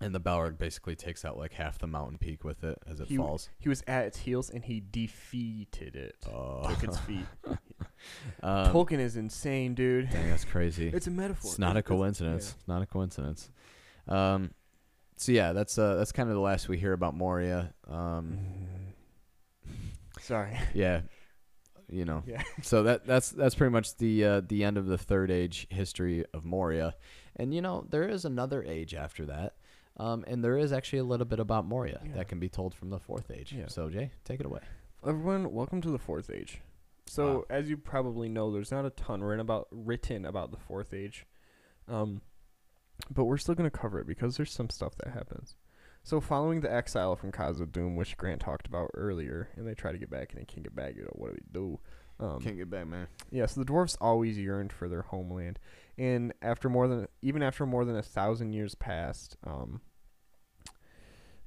and 0.00 0.14
the 0.14 0.20
Balrog 0.20 0.58
basically 0.58 0.94
takes 0.96 1.24
out 1.24 1.36
like 1.36 1.52
half 1.54 1.78
the 1.78 1.86
mountain 1.86 2.18
peak 2.18 2.44
with 2.44 2.62
it 2.64 2.78
as 2.86 3.00
it 3.00 3.08
He- 3.08 3.16
falls. 3.16 3.48
He 3.58 3.68
was 3.68 3.82
at 3.86 4.04
its 4.06 4.18
heels, 4.18 4.50
and 4.50 4.64
he 4.64 4.82
defeated 4.90 5.96
it. 5.96 6.16
Oh. 6.32 6.68
Took 6.68 6.84
its 6.84 6.98
feet. 6.98 7.26
Um, 8.44 8.72
Tolkien 8.72 9.00
is 9.00 9.16
insane, 9.16 9.74
dude. 9.74 10.08
dang, 10.10 10.30
that's 10.30 10.44
crazy. 10.44 10.86
It's 10.88 11.08
a 11.08 11.10
metaphor. 11.10 11.50
It's 11.50 11.58
not 11.58 11.74
a 11.76 11.80
It's- 11.80 11.90
it's- 11.90 11.98
coincidence. 11.98 12.54
It's 12.56 12.68
not 12.68 12.80
a 12.80 12.86
coincidence. 12.86 13.50
Um, 14.06 14.52
so 15.16 15.32
yeah, 15.32 15.52
that's 15.52 15.76
uh, 15.78 15.96
that's 15.96 16.12
kind 16.12 16.28
of 16.28 16.36
the 16.36 16.40
last 16.40 16.68
we 16.68 16.78
hear 16.78 16.92
about 16.92 17.16
Moria. 17.16 17.74
Um, 17.88 18.38
Sorry. 20.20 20.56
yeah, 20.74 21.00
you 21.88 22.04
know. 22.04 22.22
Yeah. 22.26 22.42
So 22.62 22.82
that 22.84 23.06
that's 23.06 23.30
that's 23.30 23.54
pretty 23.54 23.72
much 23.72 23.96
the 23.96 24.24
uh, 24.24 24.40
the 24.46 24.64
end 24.64 24.76
of 24.78 24.86
the 24.86 24.98
third 24.98 25.30
age 25.30 25.66
history 25.70 26.24
of 26.34 26.44
Moria, 26.44 26.94
and 27.36 27.52
you 27.54 27.60
know 27.62 27.86
there 27.88 28.08
is 28.08 28.24
another 28.24 28.62
age 28.62 28.94
after 28.94 29.26
that, 29.26 29.56
um, 29.96 30.24
and 30.26 30.42
there 30.44 30.56
is 30.58 30.72
actually 30.72 30.98
a 31.00 31.04
little 31.04 31.26
bit 31.26 31.40
about 31.40 31.64
Moria 31.66 32.00
Yeah. 32.04 32.14
that 32.16 32.28
can 32.28 32.38
be 32.38 32.48
told 32.48 32.74
from 32.74 32.90
the 32.90 32.98
fourth 32.98 33.30
age. 33.30 33.52
Yeah. 33.52 33.68
So 33.68 33.88
Jay, 33.90 34.10
take 34.24 34.40
it 34.40 34.46
away. 34.46 34.60
Everyone, 35.06 35.52
welcome 35.52 35.80
to 35.82 35.90
the 35.90 35.98
fourth 35.98 36.30
age. 36.30 36.60
So, 37.06 37.36
Wow. 37.38 37.44
as 37.48 37.70
you 37.70 37.76
probably 37.78 38.28
know, 38.28 38.52
there's 38.52 38.70
not 38.72 38.84
a 38.84 38.90
ton 38.90 39.22
written 39.22 39.40
about 39.40 39.68
written 39.70 40.26
about 40.26 40.50
the 40.50 40.58
fourth 40.58 40.92
age, 40.92 41.24
um, 41.86 42.20
but 43.10 43.24
we're 43.24 43.38
still 43.38 43.54
gonna 43.54 43.70
cover 43.70 43.98
it 44.00 44.06
because 44.06 44.36
there's 44.36 44.52
some 44.52 44.68
stuff 44.68 44.94
that 44.96 45.12
happens. 45.14 45.56
So, 46.02 46.20
following 46.20 46.60
the 46.62 46.72
exile 46.72 47.16
from 47.16 47.32
Khazad-dûm, 47.32 47.94
which 47.96 48.16
Grant 48.16 48.40
talked 48.40 48.66
about 48.66 48.90
earlier, 48.94 49.50
and 49.56 49.66
they 49.66 49.74
try 49.74 49.92
to 49.92 49.98
get 49.98 50.08
back 50.10 50.32
and 50.32 50.40
they 50.40 50.46
can't 50.46 50.62
get 50.62 50.74
back. 50.74 50.96
You 50.96 51.02
know 51.02 51.12
what 51.12 51.30
do 51.30 51.36
they 51.36 51.58
do? 51.58 51.80
Um, 52.20 52.40
Can't 52.40 52.56
get 52.56 52.68
back, 52.70 52.86
man. 52.88 53.06
yeah, 53.30 53.46
so 53.46 53.60
the 53.62 53.66
dwarves 53.70 53.96
always 54.00 54.36
yearned 54.36 54.72
for 54.72 54.88
their 54.88 55.02
homeland, 55.02 55.58
and 55.96 56.32
after 56.42 56.68
more 56.68 56.88
than 56.88 57.06
even 57.22 57.42
after 57.44 57.64
more 57.64 57.84
than 57.84 57.94
a 57.96 58.02
thousand 58.02 58.54
years 58.54 58.74
passed, 58.74 59.36
um, 59.46 59.82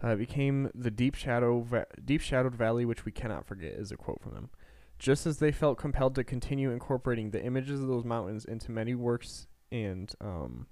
uh, 0.04 0.10
it 0.10 0.18
became 0.18 0.70
the 0.74 0.90
deep 0.92 1.16
shadow, 1.16 1.60
va- 1.62 1.88
deep 2.06 2.22
shadowed 2.22 2.56
valley, 2.56 2.86
which 2.86 3.04
we 3.04 3.12
cannot 3.12 3.46
forget, 3.46 3.74
is 3.74 3.92
a 3.92 3.98
quote 3.98 4.22
from 4.22 4.34
them. 4.34 4.50
Just 4.98 5.26
as 5.28 5.40
they 5.40 5.52
felt 5.52 5.78
compelled 5.78 6.16
to 6.16 6.24
continue 6.24 6.72
incorporating 6.72 7.32
the 7.32 7.44
images 7.44 7.82
of 7.82 7.88
those 7.88 8.06
mountains 8.06 8.46
into 8.46 8.72
many 8.72 8.96
works 8.96 9.48
and 9.74 10.14
um, 10.22 10.68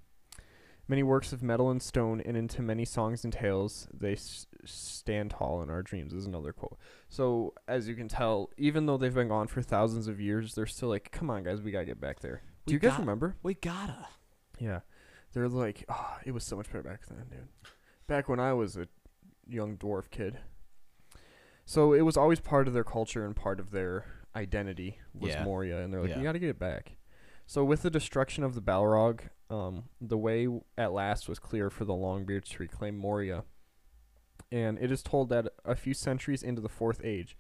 many 0.89 1.03
works 1.03 1.31
of 1.31 1.41
metal 1.41 1.69
and 1.69 1.81
stone, 1.81 2.19
and 2.21 2.35
into 2.35 2.61
many 2.61 2.83
songs 2.83 3.23
and 3.23 3.31
tales, 3.31 3.87
they 3.93 4.13
s- 4.13 4.47
stand 4.65 5.31
tall 5.31 5.61
in 5.61 5.69
our 5.69 5.81
dreams. 5.81 6.11
Is 6.13 6.25
another 6.25 6.51
quote. 6.51 6.77
So 7.07 7.53
as 7.67 7.87
you 7.87 7.95
can 7.95 8.07
tell, 8.09 8.49
even 8.57 8.85
though 8.87 8.97
they've 8.97 9.13
been 9.13 9.27
gone 9.29 9.47
for 9.47 9.61
thousands 9.61 10.07
of 10.07 10.19
years, 10.19 10.55
they're 10.55 10.65
still 10.65 10.89
like, 10.89 11.11
"Come 11.11 11.29
on, 11.29 11.43
guys, 11.43 11.61
we 11.61 11.71
gotta 11.71 11.85
get 11.85 12.01
back 12.01 12.19
there." 12.19 12.41
Do 12.65 12.71
We 12.71 12.73
you 12.73 12.79
guys 12.79 12.91
got- 12.91 12.99
remember? 13.01 13.35
We 13.43 13.53
gotta. 13.53 14.07
Yeah, 14.59 14.81
they're 15.33 15.47
like, 15.47 15.85
"Oh, 15.87 16.17
it 16.25 16.31
was 16.31 16.43
so 16.43 16.57
much 16.57 16.67
better 16.67 16.83
back 16.83 17.05
then, 17.07 17.25
dude." 17.29 17.47
Back 18.07 18.27
when 18.27 18.39
I 18.39 18.53
was 18.53 18.75
a 18.75 18.87
young 19.47 19.77
dwarf 19.77 20.09
kid. 20.09 20.39
So 21.65 21.93
it 21.93 22.01
was 22.01 22.17
always 22.17 22.39
part 22.39 22.67
of 22.67 22.73
their 22.73 22.83
culture 22.83 23.25
and 23.25 23.35
part 23.35 23.59
of 23.59 23.71
their 23.71 24.05
identity 24.35 24.99
was 25.13 25.31
Yeah. 25.31 25.43
Moria, 25.43 25.81
and 25.83 25.93
they're 25.93 26.01
like, 26.01 26.09
Yeah. 26.11 26.17
"You 26.17 26.23
gotta 26.23 26.39
get 26.39 26.49
it 26.49 26.59
back." 26.59 26.97
So 27.45 27.63
with 27.63 27.81
the 27.83 27.89
destruction 27.89 28.43
of 28.43 28.53
the 28.55 28.61
Balrog, 28.61 29.29
um, 29.49 29.85
the 29.99 30.17
way 30.17 30.47
at 30.77 30.93
last 30.93 31.27
was 31.27 31.39
clear 31.39 31.69
for 31.69 31.85
the 31.85 31.93
Longbeards 31.93 32.49
to 32.49 32.59
reclaim 32.59 32.97
Moria. 32.97 33.43
And 34.51 34.79
it 34.79 34.91
is 34.91 35.03
told 35.03 35.29
that 35.29 35.47
a 35.65 35.75
few 35.75 35.93
centuries 35.93 36.43
into 36.43 36.61
the 36.61 36.69
Fourth 36.69 37.01
Age, 37.03 37.37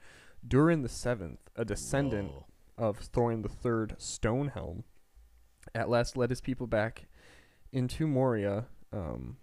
Durin 0.47 0.83
the 0.83 0.89
Seventh, 0.89 1.39
a 1.55 1.65
descendant 1.65 2.31
Whoa. 2.31 2.45
of 2.77 2.99
Thorin 2.99 3.43
the 3.43 3.49
Third 3.49 3.95
Stonehelm, 3.97 4.83
at 5.73 5.89
last 5.89 6.17
led 6.17 6.29
his 6.29 6.41
people 6.41 6.67
back 6.67 7.05
into 7.71 8.07
Moria, 8.07 8.65
um, 8.91 9.37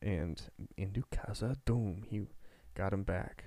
and 0.00 0.42
into 0.76 1.02
Khazad-dûm. 1.12 2.04
He 2.08 2.22
got 2.74 2.92
him 2.92 3.02
back. 3.02 3.44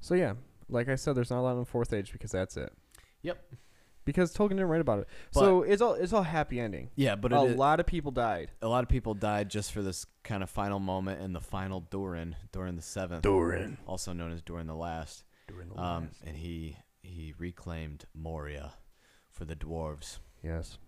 So 0.00 0.14
yeah, 0.14 0.34
like 0.68 0.88
I 0.88 0.96
said, 0.96 1.14
there's 1.14 1.30
not 1.30 1.40
a 1.40 1.42
lot 1.42 1.52
in 1.52 1.60
the 1.60 1.64
Fourth 1.64 1.92
Age 1.92 2.12
because 2.12 2.32
that's 2.32 2.56
it. 2.56 2.72
Yep. 3.22 3.42
Because 4.08 4.32
Tolkien 4.34 4.50
didn't 4.56 4.68
write 4.68 4.80
about 4.80 5.00
it, 5.00 5.08
so 5.32 5.62
it's 5.62 5.82
all 5.82 5.92
it's 5.92 6.14
all 6.14 6.22
happy 6.22 6.58
ending. 6.58 6.88
Yeah, 6.96 7.14
but 7.14 7.30
a 7.30 7.44
it, 7.44 7.58
lot 7.58 7.78
of 7.78 7.84
people 7.84 8.10
died. 8.10 8.50
a 8.62 8.66
lot 8.66 8.82
of 8.82 8.88
people 8.88 9.12
died 9.12 9.50
just 9.50 9.70
for 9.70 9.82
this 9.82 10.06
kind 10.24 10.42
of 10.42 10.48
final 10.48 10.78
moment 10.78 11.20
and 11.20 11.34
the 11.34 11.42
final 11.42 11.80
Durin, 11.80 12.34
Durin 12.50 12.76
the 12.76 12.80
Seventh, 12.82 13.20
Durin. 13.20 13.76
also 13.86 14.14
known 14.14 14.32
as 14.32 14.40
Durin 14.40 14.66
the 14.66 14.74
Last. 14.74 15.24
During 15.46 15.68
the 15.68 15.78
Um, 15.78 16.04
last. 16.04 16.22
and 16.24 16.36
he 16.38 16.78
he 17.02 17.34
reclaimed 17.38 18.06
Moria 18.14 18.72
for 19.30 19.44
the 19.44 19.54
dwarves. 19.56 20.20
yes. 20.42 20.78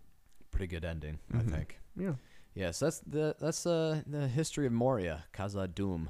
Pretty 0.50 0.66
good 0.66 0.84
ending, 0.86 1.18
Mhm. 1.30 1.40
I 1.40 1.42
think. 1.56 1.78
Yeah. 1.96 2.14
Yes, 2.54 2.78
that's 2.78 3.00
the 3.00 3.36
that's 3.38 3.66
uh 3.66 4.00
the 4.06 4.28
history 4.28 4.64
of 4.66 4.72
Moria, 4.72 5.24
Khazad 5.34 5.74
Dûm. 5.74 6.08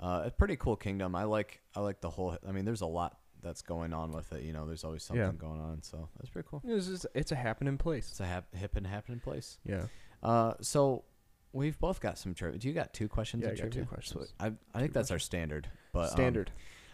Uh, 0.00 0.22
a 0.26 0.30
pretty 0.32 0.56
cool 0.56 0.74
kingdom. 0.76 1.14
I 1.14 1.24
like 1.24 1.60
I 1.76 1.80
like 1.80 2.00
the 2.00 2.10
whole. 2.10 2.36
I 2.44 2.50
mean, 2.50 2.64
there's 2.64 2.80
a 2.80 2.86
lot 2.86 3.18
that's 3.42 3.62
going 3.62 3.92
on 3.92 4.10
with 4.12 4.32
it. 4.32 4.42
You 4.42 4.52
know, 4.52 4.66
there's 4.66 4.84
always 4.84 5.02
something 5.02 5.24
Yeah. 5.24 5.32
going 5.32 5.60
on. 5.60 5.82
So 5.82 6.08
that's 6.18 6.30
pretty 6.30 6.48
cool. 6.50 6.62
It's 6.66 6.86
just 6.86 7.06
it's 7.14 7.32
a 7.32 7.36
happening 7.36 7.78
place. 7.78 8.08
It's 8.10 8.20
a 8.20 8.26
hap- 8.26 8.54
hip 8.54 8.76
and 8.76 8.86
happening 8.86 9.20
place. 9.20 9.58
Yeah. 9.64 9.86
Uh, 10.22 10.54
so 10.60 11.04
we've 11.52 11.78
both 11.78 12.00
got 12.00 12.18
some 12.18 12.34
trivia. 12.34 12.58
Do 12.58 12.68
you 12.68 12.74
got 12.74 12.92
two 12.94 13.08
questions? 13.08 13.42
Yeah, 13.42 13.50
in 13.50 13.54
I 13.54 13.56
got 13.56 13.64
two 13.64 13.70
trivia? 13.70 13.86
questions. 13.86 14.28
So 14.38 14.44
I 14.46 14.52
I 14.74 14.80
think 14.80 14.92
that's 14.92 15.10
our 15.10 15.18
standard. 15.18 15.68
But 15.92 16.04
um, 16.04 16.08
Standard. 16.10 16.50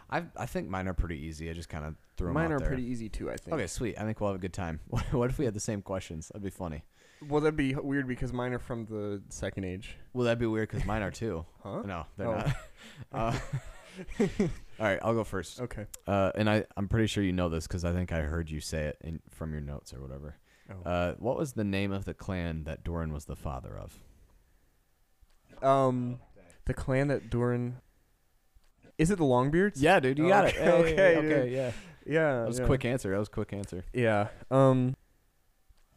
I 0.08 0.22
I 0.36 0.46
think 0.46 0.68
mine 0.68 0.86
are 0.88 0.94
pretty 0.94 1.18
easy. 1.18 1.50
I 1.50 1.52
just 1.52 1.68
kind 1.68 1.84
of 1.84 1.96
threw 2.16 2.28
'em 2.28 2.34
Mine 2.34 2.46
out 2.46 2.52
are 2.52 2.58
there. 2.60 2.68
pretty 2.68 2.84
easy 2.84 3.08
too. 3.08 3.30
I 3.30 3.36
think. 3.36 3.54
Okay, 3.54 3.66
sweet. 3.66 3.98
I 3.98 4.04
think 4.04 4.20
we'll 4.20 4.30
have 4.30 4.38
a 4.38 4.40
good 4.40 4.52
time. 4.52 4.80
What, 4.88 5.12
what 5.12 5.30
if 5.30 5.38
we 5.38 5.44
had 5.44 5.54
the 5.54 5.60
same 5.60 5.82
questions? 5.82 6.28
That'd 6.28 6.42
be 6.44 6.50
funny. 6.50 6.84
Well, 7.28 7.40
that'd 7.40 7.56
be 7.56 7.74
weird 7.74 8.06
because 8.06 8.32
mine 8.32 8.52
are 8.52 8.58
from 8.58 8.84
the 8.84 9.22
second 9.30 9.64
age. 9.64 9.96
Well, 10.12 10.24
that'd 10.24 10.38
be 10.38 10.46
weird 10.46 10.68
because 10.68 10.84
mine 10.86 11.02
are 11.02 11.10
too. 11.10 11.44
Huh? 11.62 11.80
No, 11.84 12.06
they're 12.16 12.28
Oh. 12.28 12.36
not. 12.36 12.56
Uh, 13.12 13.38
all 14.78 14.86
right, 14.86 14.98
I'll 15.02 15.14
go 15.14 15.24
first. 15.24 15.60
Okay. 15.60 15.86
Uh, 16.06 16.32
and 16.34 16.48
I, 16.50 16.64
I'm 16.76 16.88
pretty 16.88 17.06
sure 17.06 17.22
you 17.22 17.32
know 17.32 17.48
this 17.48 17.66
because 17.66 17.84
I 17.84 17.92
think 17.92 18.12
I 18.12 18.20
heard 18.20 18.50
you 18.50 18.60
say 18.60 18.84
it 18.84 18.98
in, 19.02 19.20
from 19.30 19.52
your 19.52 19.60
notes 19.60 19.92
or 19.94 20.00
whatever. 20.00 20.36
Oh. 20.70 20.88
Uh, 20.88 21.14
what 21.18 21.36
was 21.38 21.52
the 21.52 21.64
name 21.64 21.92
of 21.92 22.04
the 22.04 22.14
clan 22.14 22.64
that 22.64 22.82
Doran 22.84 23.12
was 23.12 23.24
the 23.26 23.36
father 23.36 23.78
of? 23.78 23.98
um, 25.62 26.20
the 26.66 26.74
clan 26.74 27.08
that 27.08 27.30
Durin. 27.30 27.76
Is 28.98 29.10
it 29.10 29.18
the 29.18 29.24
Longbeards? 29.24 29.74
Yeah, 29.76 30.00
dude, 30.00 30.18
you 30.18 30.28
got 30.28 30.46
it. 30.46 30.56
Okay, 30.56 30.94
Hey, 30.96 31.16
okay, 31.16 31.26
okay, 31.26 31.54
yeah. 31.54 31.72
Yeah. 32.06 32.40
That 32.40 32.48
was 32.48 32.58
a 32.58 32.66
quick 32.66 32.84
answer. 32.84 33.10
That 33.10 33.18
was 33.18 33.28
a 33.28 33.32
quick 33.32 33.52
answer. 33.52 33.84
Yeah. 33.92 34.28
Um. 34.50 34.96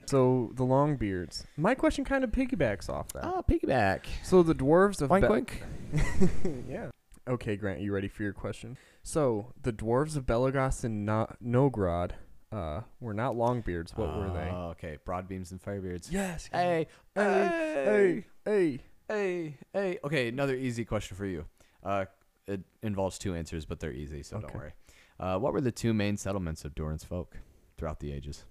So 0.06 0.52
the 0.56 0.64
Longbeards. 0.64 1.46
My 1.56 1.76
question 1.76 2.04
kind 2.04 2.24
of 2.24 2.32
piggybacks 2.32 2.90
off 2.90 3.10
that. 3.14 3.26
Oh, 3.26 3.44
piggyback. 3.48 4.06
So 4.24 4.42
the 4.42 4.56
dwarves 4.56 5.02
of 5.02 5.12
Wink, 5.12 5.26
Be- 5.26 5.30
wink. 5.30 5.64
yeah. 6.68 6.90
Okay, 7.30 7.56
Grant, 7.56 7.80
you 7.82 7.94
ready 7.94 8.08
for 8.08 8.24
your 8.24 8.34
question? 8.34 8.76
So 9.04 9.54
the 9.62 9.72
dwarves 9.72 10.18
of 10.18 10.26
Belagos 10.26 10.84
and 10.84 11.06
no- 11.06 11.32
Nogrod, 11.44 12.12
uh, 12.52 12.82
were 13.00 13.14
not 13.14 13.36
Longbeards. 13.36 13.96
What 13.96 14.18
were 14.18 14.32
they? 14.32 14.50
Oh, 14.52 14.70
okay. 14.72 14.98
Broadbeams 15.06 15.52
and 15.52 15.62
firebeards. 15.62 16.12
Yes. 16.12 16.50
Hey, 16.52 16.88
Hey. 17.14 17.46
Hey. 17.86 18.26
Hey. 18.46 18.84
hey, 19.08 19.58
hey. 19.74 20.00
Okay, 20.04 20.28
another 20.30 20.56
easy 20.56 20.84
question 20.86 21.16
for 21.16 21.28
you. 21.28 21.46
Uh, 21.84 22.06
it 22.48 22.62
involves 22.82 23.20
two 23.20 23.36
answers, 23.36 23.66
but 23.66 23.80
they're 23.80 23.92
easy, 23.94 24.24
so 24.24 24.38
don't 24.40 24.46
Okay. 24.50 24.58
worry. 24.58 24.74
Uh, 25.20 25.38
what 25.38 25.54
were 25.54 25.62
the 25.62 25.72
two 25.72 25.94
main 25.94 26.18
settlements 26.18 26.66
of 26.66 26.74
Doran's 26.74 27.04
folk 27.04 27.38
throughout 27.78 28.00
the 28.00 28.12
ages? 28.12 28.46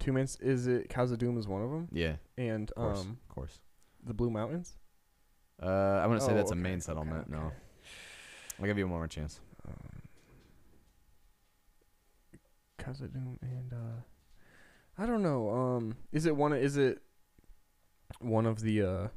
Two 0.00 0.12
minutes. 0.12 0.36
Is 0.40 0.66
it 0.66 0.88
Khazad-dûm 0.88 1.38
is 1.38 1.46
one 1.46 1.62
of 1.62 1.70
them, 1.70 1.88
Yeah, 1.92 2.16
and 2.36 2.70
of 2.72 2.76
course, 2.76 3.00
um 3.00 3.18
of 3.28 3.34
course. 3.34 3.60
the 4.04 4.14
Blue 4.14 4.30
Mountains. 4.30 4.76
Uh, 5.62 5.66
I 6.02 6.06
wouldn't 6.06 6.24
say 6.24 6.32
Oh, 6.32 6.36
that's 6.36 6.50
a 6.50 6.54
okay, 6.54 6.62
main 6.62 6.74
okay, 6.74 6.80
settlement. 6.80 7.32
okay. 7.32 7.54
I'll 8.60 8.66
give 8.66 8.78
you 8.78 8.86
one 8.88 8.98
more 8.98 9.06
chance. 9.06 9.40
Um, 9.66 10.02
Khazad-dûm 12.78 13.36
and 13.42 13.72
uh, 13.72 14.00
I 14.96 15.06
don't 15.06 15.22
know. 15.22 15.50
Um, 15.50 15.96
is 16.12 16.26
it 16.26 16.34
one? 16.36 16.52
Is 16.52 16.76
it 16.76 17.00
one 18.20 18.46
of 18.46 18.60
the 18.62 18.82
uh, 18.82 19.08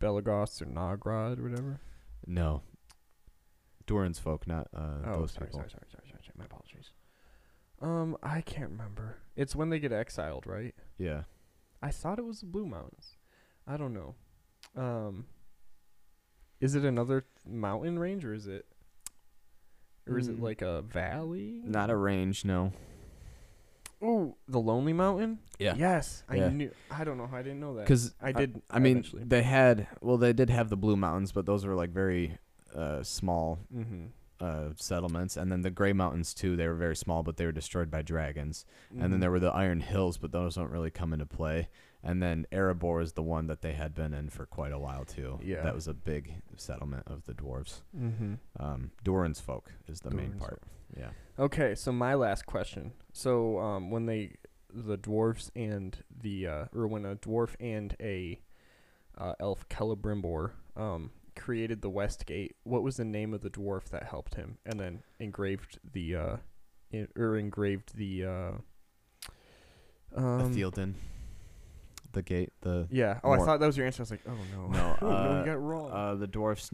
Belagos 0.00 0.62
or 0.62 0.66
Nogrod 0.66 1.38
or 1.38 1.50
whatever? 1.50 1.80
No, 2.26 2.62
Doran's 3.86 4.18
folk, 4.18 4.46
not 4.46 4.68
uh, 4.74 4.98
oh, 5.06 5.20
those 5.20 5.32
sorry, 5.32 5.46
people. 5.46 5.60
sorry, 5.60 5.70
sorry, 5.70 5.86
sorry, 5.90 6.04
sorry, 6.08 6.22
sorry. 6.22 6.34
My 6.36 6.44
apologies. 6.44 6.90
Um, 7.82 8.16
I 8.22 8.40
can't 8.42 8.70
remember. 8.70 9.16
It's 9.36 9.56
when 9.56 9.70
they 9.70 9.78
get 9.78 9.92
exiled, 9.92 10.46
right? 10.46 10.74
Yeah, 10.98 11.22
I 11.82 11.90
thought 11.90 12.18
it 12.18 12.24
was 12.24 12.40
the 12.40 12.46
Blue 12.46 12.66
Mountains. 12.66 13.16
I 13.66 13.76
don't 13.76 13.94
know. 13.94 14.14
Um, 14.76 15.26
is 16.60 16.74
it 16.74 16.84
another 16.84 17.24
mountain 17.46 17.98
range 17.98 18.24
or 18.24 18.34
is 18.34 18.46
it, 18.46 18.66
or 20.06 20.18
is 20.18 20.28
it 20.28 20.38
Mm. 20.38 20.42
like 20.42 20.62
a 20.62 20.82
valley? 20.82 21.62
not 21.64 21.90
a 21.90 21.96
range. 21.96 22.44
No. 22.44 22.72
Oh, 24.02 24.36
the 24.48 24.58
Lonely 24.60 24.94
Mountain. 24.94 25.40
Yeah. 25.58 25.74
Yes, 25.76 26.24
I 26.28 26.36
Yeah. 26.36 26.48
knew. 26.48 26.70
I 26.90 27.04
don't 27.04 27.18
know 27.18 27.26
how 27.26 27.36
I 27.36 27.42
didn't 27.42 27.60
know 27.60 27.74
that. 27.74 27.82
Because 27.82 28.14
I 28.20 28.32
did. 28.32 28.62
I 28.70 28.78
mean, 28.78 28.98
eventually. 28.98 29.24
they 29.24 29.42
had 29.42 29.88
well, 30.00 30.16
they 30.16 30.32
did 30.32 30.48
have 30.48 30.70
the 30.70 30.76
Blue 30.76 30.96
Mountains, 30.96 31.32
but 31.32 31.44
those 31.44 31.66
were 31.66 31.74
like 31.74 31.90
very 31.90 32.38
uh, 32.74 33.02
small 33.02 33.58
Mm-hmm. 33.74 34.06
uh, 34.40 34.70
settlements, 34.76 35.36
and 35.36 35.50
then 35.52 35.60
the 35.62 35.70
Gray 35.70 35.92
Mountains 35.92 36.32
too. 36.32 36.56
They 36.56 36.66
were 36.68 36.74
very 36.76 36.96
small, 36.96 37.22
but 37.22 37.36
they 37.36 37.44
were 37.44 37.52
destroyed 37.52 37.90
by 37.90 38.00
dragons. 38.02 38.64
And 38.90 39.00
Mm-hmm. 39.00 39.10
then 39.10 39.20
there 39.20 39.30
were 39.30 39.40
the 39.40 39.50
Iron 39.52 39.80
Hills, 39.80 40.16
but 40.16 40.32
those 40.32 40.54
don't 40.54 40.70
really 40.70 40.90
come 40.90 41.12
into 41.12 41.26
play. 41.26 41.68
And 42.02 42.22
then 42.22 42.46
Erebor 42.50 43.02
is 43.02 43.12
the 43.12 43.22
one 43.22 43.46
that 43.48 43.60
they 43.60 43.72
had 43.72 43.94
been 43.94 44.14
in 44.14 44.30
for 44.30 44.46
quite 44.46 44.72
a 44.72 44.78
while 44.78 45.04
too. 45.04 45.38
Yeah. 45.42 45.62
that 45.62 45.74
was 45.74 45.86
a 45.86 45.94
big 45.94 46.34
settlement 46.56 47.04
of 47.06 47.24
the 47.26 47.34
dwarves. 47.34 47.80
Mm-hmm. 47.98 48.34
Um, 48.58 48.90
Doran's 49.04 49.40
folk 49.40 49.72
is 49.86 50.00
the 50.00 50.10
main 50.10 50.32
part. 50.32 50.62
Yeah. 50.96 51.10
Okay, 51.38 51.74
so 51.74 51.92
my 51.92 52.14
last 52.14 52.46
question. 52.46 52.92
So, 53.12 53.58
um, 53.58 53.90
when 53.90 54.06
they, 54.06 54.36
the 54.72 54.98
dwarves 54.98 55.50
and 55.54 55.96
the, 56.22 56.46
uh, 56.46 56.64
or 56.74 56.86
when 56.86 57.04
a 57.04 57.16
dwarf 57.16 57.54
and 57.60 57.94
a, 58.00 58.40
uh, 59.16 59.34
elf 59.40 59.68
Celebrimbor, 59.68 60.52
um, 60.76 61.10
created 61.36 61.80
the 61.82 61.90
West 61.90 62.26
Gate, 62.26 62.56
what 62.64 62.82
was 62.82 62.96
the 62.96 63.04
name 63.04 63.34
of 63.34 63.42
the 63.42 63.50
dwarf 63.50 63.84
that 63.90 64.04
helped 64.04 64.34
him? 64.34 64.58
And 64.66 64.78
then 64.80 65.02
engraved 65.18 65.78
the, 65.92 66.16
uh, 66.16 66.36
in, 66.90 67.08
or 67.16 67.36
engraved 67.36 67.96
the, 67.96 68.24
uh, 68.24 68.52
um, 70.16 70.52
ithildin, 70.54 70.94
the 72.12 72.22
gate, 72.22 72.52
the 72.62 72.86
Yeah. 72.90 73.20
Oh, 73.24 73.30
I 73.32 73.38
thought 73.38 73.60
that 73.60 73.66
was 73.66 73.76
your 73.76 73.86
answer. 73.86 74.00
I 74.00 74.04
was 74.04 74.10
like, 74.10 74.22
oh 74.28 74.32
no. 74.56 74.66
No, 74.68 74.96
oh, 75.02 75.06
no, 75.08 75.16
uh, 75.16 75.38
you 75.40 75.44
got 75.46 75.52
it 75.52 75.56
wrong. 75.58 75.90
uh, 75.92 76.14
the 76.16 76.26
dwarf's 76.26 76.72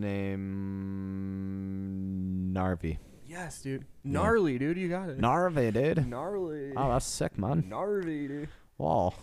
name 1.17 2.51
Narvi. 2.53 2.99
yes, 3.27 3.63
dude. 3.63 3.85
Gnarly, 4.05 4.59
dude. 4.59 4.77
You 4.79 4.89
got 4.89 5.09
it. 5.11 5.21
Narvi, 5.21 5.73
dude. 5.73 6.07
Gnarly. 6.09 6.73
Oh, 6.77 6.91
that's 6.93 7.07
sick, 7.07 7.39
man. 7.39 7.69
Gnarly, 7.69 8.29
dude. 8.29 8.49
Wow, 8.79 9.15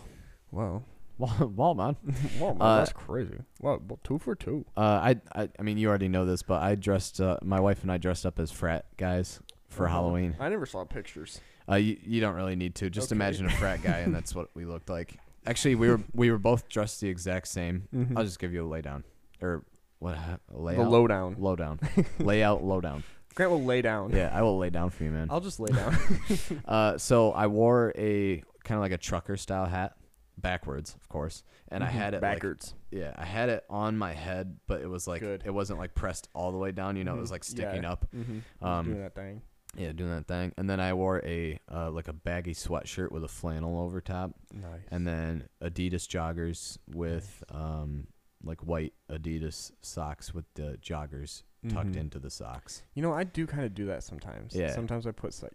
Wow. 0.50 0.82
wow, 1.18 1.52
wow 1.54 1.74
man. 1.74 1.96
wow, 2.40 2.52
man, 2.54 2.62
Uh, 2.62 2.76
that's 2.78 2.92
crazy. 2.92 3.36
Wow, 3.60 3.80
well, 3.88 3.98
two 4.04 4.18
for 4.18 4.34
two. 4.34 4.64
Uh, 4.76 4.80
I, 4.80 5.16
I, 5.34 5.48
I 5.58 5.62
mean, 5.62 5.78
you 5.78 5.88
already 5.88 6.08
know 6.08 6.24
this, 6.24 6.42
but 6.42 6.62
I 6.62 6.74
dressed. 6.74 7.20
Uh, 7.20 7.38
my 7.42 7.60
wife 7.60 7.82
and 7.82 7.92
I 7.92 7.98
dressed 7.98 8.26
up 8.26 8.38
as 8.38 8.50
frat 8.50 8.86
guys 8.96 9.40
for 9.68 9.86
Uh-huh. 9.86 9.94
Halloween. 9.96 10.36
I 10.40 10.48
never 10.48 10.66
saw 10.66 10.84
pictures. 10.84 11.40
Uh, 11.68 11.76
you, 11.76 11.96
you 12.04 12.20
don't 12.20 12.34
really 12.34 12.56
need 12.56 12.74
to. 12.76 12.90
Just 12.90 13.10
Okay. 13.10 13.16
imagine 13.16 13.46
a 13.46 13.50
frat 13.50 13.82
guy, 13.82 13.98
and 14.00 14.14
that's 14.18 14.34
what 14.34 14.48
we 14.54 14.64
looked 14.64 14.90
like. 14.90 15.18
Actually, 15.46 15.74
we 15.74 15.88
were 15.88 16.00
we 16.14 16.30
were 16.30 16.38
both 16.38 16.68
dressed 16.68 17.00
the 17.00 17.08
exact 17.08 17.48
same. 17.48 17.88
Mhm. 17.94 18.16
I'll 18.16 18.24
just 18.24 18.38
give 18.38 18.52
you 18.52 18.66
a 18.66 18.68
laydown, 18.82 19.02
or 19.42 19.64
what? 19.98 20.14
a 20.16 20.40
the 20.50 20.58
Layout. 20.58 20.90
lowdown. 20.90 21.36
Lowdown. 21.38 21.80
Layout. 22.18 22.62
Lowdown. 22.64 23.02
Grant 23.34 23.50
will 23.50 23.64
lay 23.64 23.82
down. 23.82 24.12
Yeah, 24.12 24.30
I 24.32 24.42
will 24.42 24.58
lay 24.58 24.70
down 24.70 24.90
for 24.90 25.02
you, 25.04 25.10
man. 25.10 25.26
I'll 25.30 25.40
just 25.40 25.58
lay 25.60 25.72
down. 25.72 25.96
Uh, 26.64 26.98
so 26.98 27.32
I 27.32 27.46
wore 27.48 27.92
a 27.96 28.42
kind 28.64 28.76
of 28.78 28.80
like 28.82 28.92
a 28.92 28.98
trucker 28.98 29.36
style 29.36 29.66
hat, 29.66 29.96
backwards, 30.38 30.94
of 30.94 31.08
course, 31.08 31.42
and 31.68 31.82
I 31.84 31.88
Mhm. 31.88 31.90
had 31.90 32.14
it 32.14 32.22
like, 32.22 32.36
backwards. 32.36 32.74
yeah, 32.90 33.12
I 33.16 33.24
had 33.24 33.48
it 33.48 33.64
on 33.68 33.98
my 33.98 34.12
head, 34.12 34.58
but 34.66 34.80
it 34.82 34.88
was 34.88 35.06
like 35.08 35.20
Good. 35.20 35.42
it 35.44 35.50
wasn't 35.52 35.78
like 35.80 35.94
pressed 35.94 36.28
all 36.34 36.52
the 36.52 36.58
way 36.58 36.70
down. 36.72 36.96
You 36.96 37.04
know, 37.04 37.16
it 37.16 37.20
was 37.20 37.30
like 37.32 37.44
sticking 37.44 37.82
Yeah. 37.82 37.92
up. 37.92 38.06
mm-hmm. 38.14 38.64
Um, 38.64 38.86
doing 38.86 39.00
that 39.00 39.14
thing. 39.14 39.42
Yeah, 39.76 39.92
doing 39.92 40.10
that 40.10 40.26
thing. 40.26 40.52
And 40.56 40.68
then 40.68 40.80
I 40.80 40.92
wore 40.94 41.20
a 41.24 41.58
uh, 41.72 41.90
like 41.90 42.08
a 42.08 42.12
baggy 42.12 42.54
sweatshirt 42.54 43.10
with 43.12 43.24
a 43.24 43.28
flannel 43.28 43.80
over 43.80 44.00
top, 44.00 44.32
Nice. 44.52 44.80
and 44.90 45.06
then 45.06 45.48
Adidas 45.62 46.06
joggers 46.08 46.78
with 46.92 47.42
um 47.50 48.06
like 48.42 48.60
white 48.62 48.92
Adidas 49.10 49.72
socks 49.80 50.34
with 50.34 50.44
the 50.54 50.78
joggers 50.82 51.42
tucked 51.70 51.92
Mhm. 51.92 51.96
into 51.96 52.18
the 52.18 52.28
socks. 52.30 52.82
You 52.94 53.00
know, 53.02 53.12
I 53.14 53.24
do 53.24 53.46
kind 53.46 53.64
of 53.64 53.72
do 53.74 53.86
that 53.86 54.02
sometimes. 54.02 54.54
Yeah. 54.54 54.72
Sometimes 54.74 55.06
I 55.06 55.12
put 55.12 55.40
like 55.42 55.52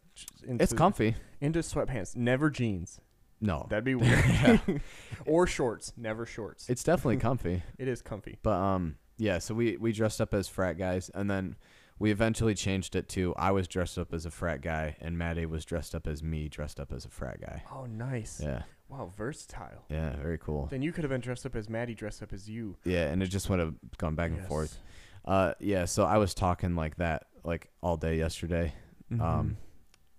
into, 0.47 0.63
It's 0.63 0.73
comfy. 0.73 1.15
into 1.39 1.59
sweatpants. 1.59 2.15
Never 2.15 2.49
jeans. 2.49 2.99
No, 3.41 3.67
That'd 3.69 3.83
be 3.85 3.93
weird. 3.95 4.81
or 5.25 5.45
shorts. 5.47 5.93
Never 5.95 6.25
shorts. 6.25 6.67
it's 6.69 6.83
definitely 6.83 7.17
comfy. 7.27 7.61
it 7.77 7.87
is 7.87 8.01
comfy. 8.01 8.37
But 8.41 8.55
um, 8.57 8.97
yeah. 9.17 9.37
So 9.37 9.53
we 9.53 9.77
we 9.77 9.91
dressed 9.91 10.19
up 10.19 10.33
as 10.33 10.47
frat 10.47 10.77
guys, 10.79 11.09
and 11.13 11.29
then 11.29 11.55
we 11.99 12.11
eventually 12.11 12.55
changed 12.55 12.95
it 12.95 13.07
to 13.09 13.35
I 13.35 13.51
was 13.51 13.67
dressed 13.67 13.97
up 13.97 14.13
as 14.13 14.25
a 14.25 14.31
frat 14.31 14.61
guy, 14.61 14.95
and 15.01 15.17
Maddie 15.17 15.45
was 15.45 15.65
dressed 15.65 15.93
up 15.93 16.07
as 16.07 16.23
me, 16.23 16.47
dressed 16.49 16.79
up 16.79 16.91
as 16.91 17.05
a 17.05 17.09
frat 17.09 17.41
guy. 17.41 17.63
Oh, 17.73 17.85
nice. 17.85 18.39
Yeah, 18.43 18.63
Wow, 18.87 19.11
versatile. 19.15 19.83
yeah, 19.89 20.15
very 20.17 20.37
cool. 20.37 20.67
Then 20.71 20.81
you 20.81 20.91
could 20.91 21.03
have 21.03 21.11
been 21.11 21.21
dressed 21.21 21.45
up 21.45 21.55
as 21.55 21.69
Maddie, 21.69 21.93
dressed 21.95 22.23
up 22.23 22.33
as 22.33 22.49
you. 22.49 22.77
Yeah, 22.85 23.07
and 23.09 23.21
it 23.21 23.27
just 23.27 23.49
would 23.49 23.59
have 23.59 23.75
gone 23.97 24.15
back 24.15 24.29
and 24.31 24.39
Yes. 24.39 24.47
forth. 24.47 24.79
Uh, 25.25 25.53
yeah. 25.59 25.85
So 25.85 26.05
I 26.05 26.17
was 26.17 26.33
talking 26.33 26.75
like 26.75 26.95
that 26.95 27.27
like 27.43 27.69
all 27.83 27.97
day 27.97 28.17
yesterday. 28.17 28.73
Mm-hmm. 29.11 29.21
Um, 29.21 29.57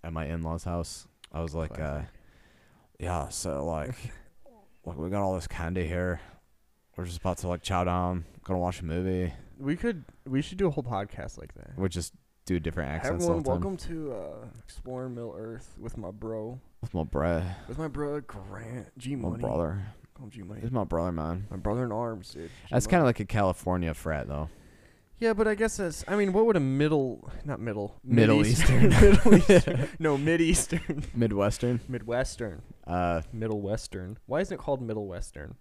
at 0.03 0.13
my 0.13 0.25
in-laws' 0.25 0.63
house, 0.63 1.07
I 1.31 1.41
was 1.41 1.53
like, 1.55 1.71
uh, 1.73 1.75
Classic. 1.75 2.07
yeah. 2.99 3.29
So 3.29 3.65
like, 3.65 3.95
like 4.85 4.97
we 4.97 5.09
got 5.09 5.21
all 5.23 5.33
this 5.35 5.47
candy 5.47 5.87
here. 5.87 6.19
We're 7.01 7.07
just 7.07 7.17
about 7.21 7.39
to 7.39 7.47
like 7.47 7.63
chow 7.63 7.83
down, 7.83 8.25
gonna 8.43 8.59
watch 8.59 8.79
a 8.81 8.85
movie. 8.85 9.33
we 9.57 9.75
could. 9.75 10.05
We 10.27 10.43
should 10.43 10.59
do 10.59 10.67
a 10.67 10.69
whole 10.69 10.83
podcast 10.83 11.39
like 11.39 11.51
that. 11.55 11.71
We 11.75 11.89
just 11.89 12.13
do 12.45 12.59
different 12.59 12.91
accents 12.91 13.23
Everyone, 13.25 13.37
all 13.37 13.41
the 13.41 13.49
time. 13.49 13.53
welcome 13.61 13.77
to 13.87 14.13
uh, 14.13 14.45
Exploring 14.63 15.15
Middle 15.15 15.33
Earth 15.35 15.73
with 15.79 15.97
my 15.97 16.11
bro, 16.11 16.59
With 16.79 16.93
my 16.93 17.03
bro, 17.03 17.41
with 17.67 17.79
my 17.79 17.87
brother 17.87 18.21
Grant 18.21 18.95
G 18.99 19.15
Money. 19.15 19.41
my 19.41 19.47
brother. 19.49 19.83
Call 20.13 20.25
him 20.25 20.29
G 20.29 20.43
Money. 20.43 20.61
He's 20.61 20.69
my 20.69 20.83
brother, 20.83 21.11
man. 21.11 21.47
My 21.49 21.57
brother 21.57 21.85
in 21.85 21.91
arms, 21.91 22.33
dude. 22.35 22.51
That's 22.69 22.85
kind 22.85 23.01
of 23.01 23.07
like 23.07 23.19
a 23.19 23.25
California 23.25 23.95
frat, 23.95 24.27
though. 24.27 24.49
Yeah, 25.17 25.33
but 25.33 25.47
I 25.47 25.55
guess 25.55 25.77
that's. 25.77 26.05
I 26.07 26.15
mean, 26.15 26.33
what 26.33 26.45
would 26.45 26.55
a 26.55 26.59
middle, 26.59 27.31
not 27.45 27.59
middle, 27.59 27.95
Middle 28.03 28.37
Mid-Eastern- 28.37 28.91
Eastern. 28.91 29.09
Middle 29.31 29.35
Eastern, 29.55 29.89
no, 29.97 30.19
Mid 30.19 30.39
Eastern, 30.39 31.03
Midwestern. 31.15 31.79
Midwestern, 31.87 32.61
Uh, 32.85 33.23
Middle 33.33 33.59
Western. 33.59 34.19
Why 34.27 34.41
isn't 34.41 34.53
it 34.53 34.59
called 34.59 34.83
Middle 34.83 35.07
Western? 35.07 35.55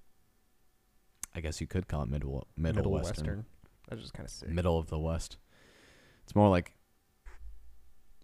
I 1.34 1.40
guess 1.40 1.60
you 1.60 1.66
could 1.66 1.88
call 1.88 2.02
it 2.02 2.08
middle 2.08 2.46
middle, 2.56 2.90
western. 2.90 3.44
That's 3.88 4.02
just 4.02 4.14
kind 4.14 4.26
of 4.26 4.30
sick. 4.30 4.48
middle 4.48 4.78
of 4.78 4.88
the 4.88 4.98
west. 4.98 5.36
It's 6.24 6.34
more 6.34 6.48
like 6.48 6.72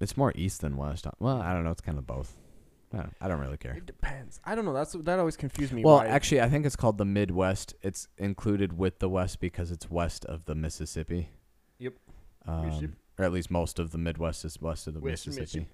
it's 0.01 0.17
more 0.17 0.33
east 0.35 0.61
than 0.61 0.77
west. 0.77 1.07
Well, 1.19 1.41
I 1.41 1.53
don't 1.53 1.65
know. 1.65 1.71
It's 1.71 1.81
kind 1.81 1.99
of 1.99 2.07
both. 2.07 2.37
I 2.93 2.99
don't, 2.99 3.15
I 3.21 3.29
don't 3.29 3.41
really 3.41 3.57
care. 3.57 3.75
It 3.75 3.87
depends. 3.87 4.41
I 4.45 4.55
don't 4.55 4.65
know. 4.65 4.73
That's 4.73 4.93
that 4.93 5.19
always 5.19 5.37
confused 5.37 5.73
me. 5.73 5.83
Well, 5.85 5.97
why- 5.97 6.07
actually, 6.07 6.41
I 6.41 6.49
think 6.49 6.67
it's 6.67 6.77
called 6.77 6.99
the 6.99 7.05
Midwest. 7.05 7.75
It's 7.83 8.09
included 8.17 8.79
with 8.79 9.01
the 9.01 9.09
West 9.09 9.41
because 9.41 9.71
it's 9.71 9.91
west 9.91 10.25
of 10.25 10.45
the 10.45 10.55
Mississippi. 10.55 11.31
Yep. 11.79 11.95
Um, 12.47 12.67
Mississippi. 12.67 12.95
or 13.19 13.25
at 13.25 13.33
least 13.33 13.51
most 13.51 13.79
of 13.79 13.91
the 13.91 13.99
Midwest 13.99 14.45
is 14.45 14.61
west 14.61 14.87
of 14.87 14.95
the 14.95 15.01
West 15.01 15.27
Mississippi. 15.27 15.69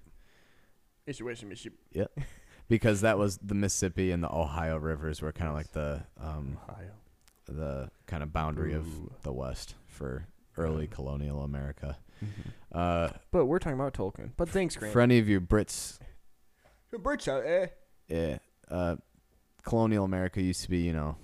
It's 1.06 1.20
West 1.20 1.44
Mississippi. 1.44 1.76
Yep. 1.92 2.10
Because 2.68 3.02
that 3.02 3.18
was 3.18 3.36
the 3.38 3.54
Mississippi 3.54 4.12
and 4.12 4.22
the 4.22 4.30
Ohio 4.32 4.78
rivers 4.78 5.20
were 5.20 5.32
kind 5.32 5.48
of 5.48 5.54
like 5.54 5.72
the 5.72 6.04
um, 6.18 6.56
Ohio. 6.70 6.92
The 7.52 7.90
kind 8.06 8.22
of 8.22 8.32
boundary 8.32 8.72
of 8.74 8.86
the 9.22 9.32
West 9.32 9.74
for 9.86 10.26
early 10.56 10.84
Yeah. 10.84 10.94
colonial 10.94 11.42
America. 11.42 11.98
Mhm. 12.22 12.52
Uh, 12.72 13.10
But 13.30 13.46
we're 13.46 13.58
talking 13.58 13.78
about 13.78 13.94
Tolkien. 13.94 14.32
But 14.36 14.48
thanks, 14.48 14.76
Grant. 14.76 14.92
for 14.92 15.00
any 15.00 15.18
of 15.18 15.28
you 15.28 15.40
Brits 15.40 15.98
The 16.90 16.98
Brits 16.98 17.26
out 17.28 17.42
there. 17.44 17.70
yeah, 18.08 18.38
uh, 18.70 18.96
colonial 19.64 20.04
America 20.04 20.40
used 20.42 20.62
to 20.64 20.70
be, 20.70 20.78
you 20.78 20.92
know, 20.92 21.16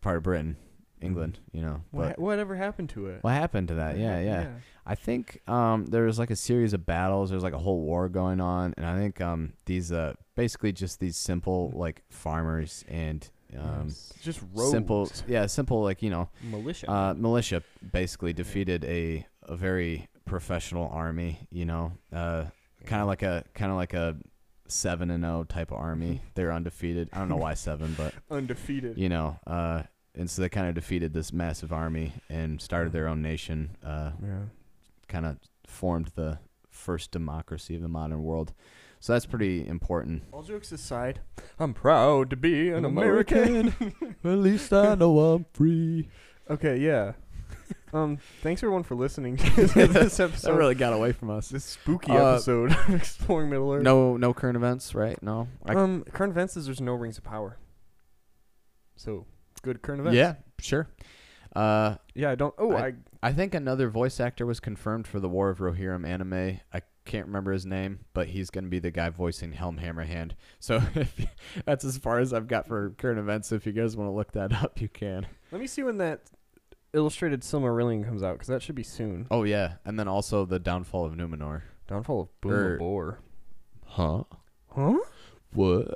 part 0.00 0.16
of 0.16 0.22
Britain, 0.22 0.56
England, 1.00 1.38
you 1.52 1.60
know. 1.60 1.82
What, 1.90 2.02
But 2.08 2.16
ha- 2.16 2.22
whatever 2.22 2.56
happened 2.56 2.88
to 2.90 3.06
it? 3.08 3.22
what 3.22 3.32
happened 3.34 3.68
to 3.68 3.74
that? 3.74 3.98
Yeah, 3.98 4.18
yeah. 4.20 4.50
I 4.84 4.94
think 4.96 5.40
um, 5.48 5.86
there 5.86 6.04
was 6.04 6.18
like 6.18 6.30
a 6.30 6.36
series 6.36 6.72
of 6.72 6.84
battles. 6.86 7.30
There 7.30 7.36
was 7.36 7.44
like 7.44 7.52
a 7.52 7.58
whole 7.58 7.80
war 7.82 8.08
going 8.08 8.40
on, 8.40 8.74
and 8.76 8.84
I 8.86 8.96
think 8.96 9.20
um, 9.20 9.52
these 9.66 9.92
uh, 9.92 10.14
basically 10.34 10.72
just 10.72 10.98
these 10.98 11.16
simple 11.16 11.70
like 11.74 12.02
farmers 12.10 12.84
and 12.88 13.30
um, 13.58 13.86
Yes. 13.88 14.12
just 14.22 14.40
rogues. 14.54 14.70
simple, 14.70 15.10
yeah, 15.28 15.46
simple 15.46 15.82
like 15.82 16.02
you 16.02 16.10
know 16.10 16.28
militia. 16.42 16.90
uh, 16.90 17.14
militia 17.14 17.62
basically 17.92 18.32
defeated 18.32 18.84
a 18.84 19.26
a 19.42 19.56
very 19.56 20.08
professional 20.24 20.88
army. 20.88 21.46
You 21.50 21.64
know, 21.66 21.92
uh, 22.12 22.44
kind 22.86 23.02
of 23.02 23.08
like 23.08 23.22
a 23.22 23.44
kind 23.54 23.70
of 23.70 23.76
like 23.76 23.94
a 23.94 24.16
seven 24.68 25.10
and 25.10 25.22
zero 25.24 25.44
type 25.44 25.70
of 25.72 25.78
army. 25.78 26.22
They're 26.34 26.52
undefeated. 26.52 27.08
I 27.12 27.18
don't 27.18 27.28
know 27.28 27.36
why 27.36 27.54
seven, 27.54 27.94
but 27.96 28.14
undefeated. 28.30 28.96
you 28.98 29.08
know, 29.08 29.38
uh, 29.46 29.82
and 30.14 30.30
so 30.30 30.42
they 30.42 30.48
kind 30.48 30.68
of 30.68 30.74
defeated 30.74 31.12
this 31.12 31.32
massive 31.32 31.72
army 31.72 32.12
and 32.28 32.60
started 32.60 32.92
their 32.92 33.08
own 33.08 33.22
nation. 33.22 33.76
Uh, 33.84 34.12
Yeah. 34.22 34.42
kind 35.08 35.26
of 35.26 35.36
formed 35.66 36.08
the 36.14 36.38
first 36.70 37.10
democracy 37.10 37.74
of 37.76 37.82
the 37.82 37.88
modern 37.88 38.22
world. 38.22 38.52
So 39.02 39.14
that's 39.14 39.26
pretty 39.26 39.66
important. 39.66 40.22
All 40.30 40.44
jokes 40.44 40.70
aside, 40.70 41.18
I'm 41.58 41.74
proud 41.74 42.30
to 42.30 42.36
be 42.36 42.68
an 42.68 42.76
An 42.76 42.84
American. 42.84 43.74
At 44.24 44.30
least 44.38 44.72
I 44.72 44.94
know 44.94 45.18
I'm 45.18 45.46
free. 45.52 46.08
okay, 46.48 46.76
yeah. 46.78 47.12
Um, 47.94 48.18
thanks 48.40 48.62
everyone 48.62 48.84
for 48.84 48.94
listening 48.94 49.36
to 49.36 49.50
this 49.66 49.74
That 50.16 50.20
episode. 50.20 50.56
really 50.56 50.74
got 50.74 50.94
away 50.94 51.12
from 51.12 51.28
us. 51.28 51.50
this 51.50 51.64
spooky 51.64 52.12
Uh, 52.12 52.34
episode 52.36 52.72
of 52.72 52.94
Exploring 52.94 53.50
Middle 53.50 53.70
Earth. 53.70 53.82
No, 53.82 54.16
no 54.16 54.32
current 54.32 54.56
events, 54.56 54.94
right? 54.94 55.22
No. 55.22 55.48
I, 55.66 55.74
um, 55.74 56.02
current 56.04 56.30
events 56.30 56.56
is 56.56 56.64
there's 56.64 56.80
no 56.80 56.94
rings 56.94 57.18
of 57.18 57.24
power. 57.24 57.58
So 58.96 59.26
good 59.62 59.82
current 59.82 60.00
events. 60.00 60.16
yeah, 60.16 60.34
sure. 60.58 60.88
Uh, 61.54 61.96
Yeah, 62.14 62.30
I 62.30 62.34
don't. 62.34 62.54
Oh, 62.58 62.72
I- 62.72 62.86
I. 62.88 62.94
I 63.24 63.32
think 63.32 63.54
another 63.54 63.88
voice 63.88 64.18
actor 64.18 64.44
was 64.46 64.58
confirmed 64.58 65.06
for 65.06 65.20
the 65.20 65.28
War 65.28 65.48
of 65.50 65.58
Rohirrim 65.58 66.04
anime. 66.06 66.58
I 66.72 66.82
can't 67.04 67.26
remember 67.26 67.52
his 67.52 67.64
name, 67.64 68.00
but 68.14 68.28
he's 68.28 68.50
going 68.50 68.64
to 68.64 68.70
be 68.70 68.78
the 68.80 68.90
guy 68.90 69.10
voicing 69.10 69.52
Helm 69.52 69.78
Hammerhand. 69.78 70.32
So 70.60 70.82
if 70.94 71.26
that's 71.64 71.84
as 71.84 71.98
far 71.98 72.18
as 72.18 72.32
I've 72.32 72.48
got 72.48 72.66
for 72.66 72.90
current 72.98 73.18
events. 73.20 73.52
If 73.52 73.64
you 73.66 73.72
guys 73.72 73.96
want 73.96 74.08
to 74.08 74.12
look 74.12 74.32
that 74.32 74.52
up, 74.62 74.80
you 74.80 74.88
can. 74.88 75.26
Let 75.52 75.60
me 75.60 75.66
see 75.66 75.82
when 75.82 75.98
that 75.98 76.20
illustrated 76.94 77.40
Silmarillion 77.42 78.04
comes 78.04 78.22
out 78.22 78.34
because 78.34 78.48
that 78.48 78.62
should 78.62 78.74
be 78.74 78.82
soon. 78.82 79.26
Oh 79.30 79.44
yeah, 79.44 79.74
and 79.84 79.98
then 79.98 80.08
also 80.08 80.44
the 80.44 80.58
downfall 80.58 81.04
of 81.04 81.12
Numenor. 81.14 81.62
Downfall 81.88 82.20
of 82.22 82.40
Boom 82.40 82.52
Er, 82.82 83.18
Huh? 83.84 84.24
Huh? 84.74 84.98
What? 85.52 85.94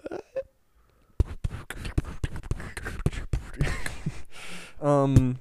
Um, 4.81 5.39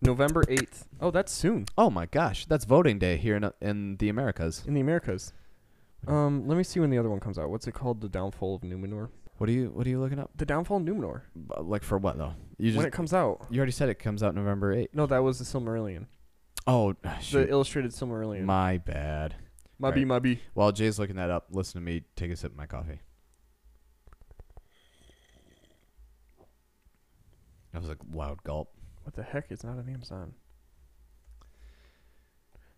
November 0.00 0.44
eighth. 0.48 0.86
Oh, 1.00 1.10
that's 1.10 1.32
soon 1.32 1.66
Oh 1.76 1.90
my 1.90 2.06
gosh, 2.06 2.46
that's 2.46 2.64
voting 2.64 2.98
day 2.98 3.16
here 3.16 3.36
in 3.36 3.50
in 3.60 3.96
the 3.96 4.08
Americas. 4.08 4.62
in 4.66 4.74
the 4.74 4.80
Americas. 4.80 5.32
Um, 6.06 6.46
let 6.46 6.56
me 6.56 6.62
see 6.64 6.78
when 6.80 6.90
the 6.90 6.98
other 6.98 7.10
one 7.10 7.20
comes 7.20 7.38
out. 7.38 7.50
What's 7.50 7.66
it 7.66 7.72
called? 7.72 8.00
The 8.00 8.08
Downfall 8.08 8.54
of 8.56 8.62
Numenor. 8.62 9.08
What 9.38 9.48
are 9.50 9.52
you 9.52 9.70
What 9.70 9.86
are 9.86 9.90
you 9.90 10.00
looking 10.00 10.18
up? 10.18 10.30
The 10.36 10.46
Downfall 10.46 10.78
of 10.78 10.82
Numenor. 10.84 11.22
B- 11.34 11.54
Like 11.58 11.82
for 11.82 11.98
what 11.98 12.16
though? 12.16 12.34
You 12.58 12.68
just 12.70 12.76
when 12.78 12.86
it 12.86 12.92
comes 12.92 13.12
out. 13.12 13.46
you 13.50 13.58
already 13.58 13.72
said 13.72 13.88
it 13.88 13.98
comes 13.98 14.22
out 14.22 14.34
November 14.34 14.72
eighth. 14.72 14.94
No, 14.94 15.06
that 15.06 15.18
was 15.22 15.38
the 15.38 15.44
Silmarillion. 15.44 16.06
Oh 16.66 16.94
The 17.02 17.18
shoot, 17.20 17.48
illustrated 17.50 17.92
Silmarillion. 17.92 18.44
my 18.44 18.78
bad. 18.78 19.34
Mubby, 19.80 20.08
right. 20.08 20.22
mubby. 20.22 20.38
While 20.54 20.72
Jay's 20.72 20.98
looking 20.98 21.16
that 21.16 21.28
up, 21.30 21.48
listen 21.50 21.80
to 21.80 21.84
me 21.84 22.02
take 22.16 22.30
a 22.30 22.36
sip 22.36 22.52
of 22.52 22.56
my 22.56 22.64
coffee. 22.66 23.00
That 27.76 27.82
was 27.82 27.90
a 27.90 27.96
loud 28.16 28.42
gulp. 28.42 28.70
What 29.02 29.14
the 29.16 29.22
heck? 29.22 29.50
It's 29.50 29.62
not 29.62 29.76
on 29.76 29.86
Amazon. 29.86 30.32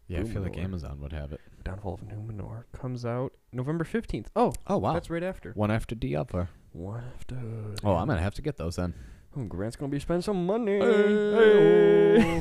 Yeah, 0.09 0.23
I 0.23 0.25
feel 0.25 0.43
like 0.43 0.55
Numenor. 0.55 0.65
Amazon 0.65 1.01
would 1.03 1.13
have 1.13 1.33
it. 1.33 1.41
Downfall 1.63 1.95
of 1.95 2.01
Numenor 2.01 2.65
comes 2.77 3.05
out 3.07 3.33
November 3.53 3.85
fifteenth. 3.85 4.29
Oh, 4.35 4.53
Oh 4.67 4.79
wow, 4.79 4.95
that's 4.95 5.09
right 5.09 5.23
after. 5.23 5.53
one 5.53 5.71
after 5.71 5.95
the 5.95 6.17
other. 6.17 6.49
One 6.73 7.05
after. 7.15 7.37
Oh, 7.85 7.95
I'm 7.95 8.09
gonna 8.09 8.21
have 8.21 8.35
to 8.35 8.43
get 8.43 8.57
those 8.57 8.75
then. 8.75 8.93
Oh, 9.37 9.45
Grant's 9.45 9.77
gonna 9.77 9.93
be 9.93 10.01
spending 10.01 10.23
some 10.23 10.45
money. 10.47 10.81
Hey. 10.81 12.41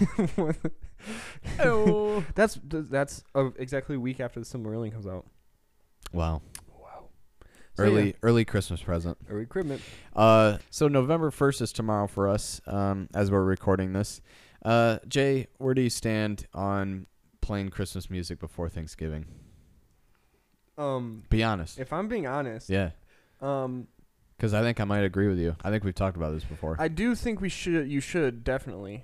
That's 2.33 2.59
that's 2.63 3.23
uh, 3.35 3.51
exactly 3.59 3.97
a 3.97 3.99
week 3.99 4.19
after 4.19 4.39
the 4.39 4.47
Silmarillion 4.47 4.91
comes 4.93 5.05
out. 5.05 5.27
Wow. 6.11 6.41
Wow. 7.77 7.85
So, 7.85 7.91
yeah, 7.91 7.99
Early 7.99 8.15
early 8.23 8.45
Christmas 8.45 8.81
present. 8.81 9.17
early 9.29 9.43
equipment. 9.43 9.81
Uh, 10.15 10.57
so 10.69 10.87
November 10.87 11.31
first 11.31 11.61
is 11.61 11.71
tomorrow 11.71 12.07
for 12.07 12.27
us. 12.27 12.59
Um, 12.67 13.07
as 13.13 13.29
we're 13.31 13.43
recording 13.43 13.93
this. 13.93 14.21
Uh, 14.65 14.97
Jay, 15.07 15.47
where 15.59 15.73
do 15.73 15.81
you 15.81 15.89
stand 15.89 16.47
on 16.53 17.05
playing 17.41 17.69
Christmas 17.69 18.09
music 18.09 18.39
before 18.39 18.67
Thanksgiving? 18.69 19.25
Um, 20.77 21.23
Be 21.29 21.43
honest. 21.43 21.79
if 21.79 21.91
I'm 21.91 22.07
being 22.07 22.27
honest, 22.27 22.69
Yeah, 22.69 22.91
um, 23.41 23.87
because 24.37 24.53
I 24.53 24.61
think 24.61 24.79
I 24.79 24.83
might 24.83 25.03
agree 25.03 25.27
with 25.27 25.39
you. 25.39 25.55
I 25.63 25.71
think 25.71 25.83
we've 25.83 25.95
talked 25.95 26.17
about 26.17 26.33
this 26.33 26.43
before. 26.43 26.75
I 26.77 26.87
do 26.87 27.15
think 27.15 27.41
we 27.41 27.49
should. 27.49 27.89
You 27.89 27.99
should 27.99 28.43
definitely. 28.43 29.03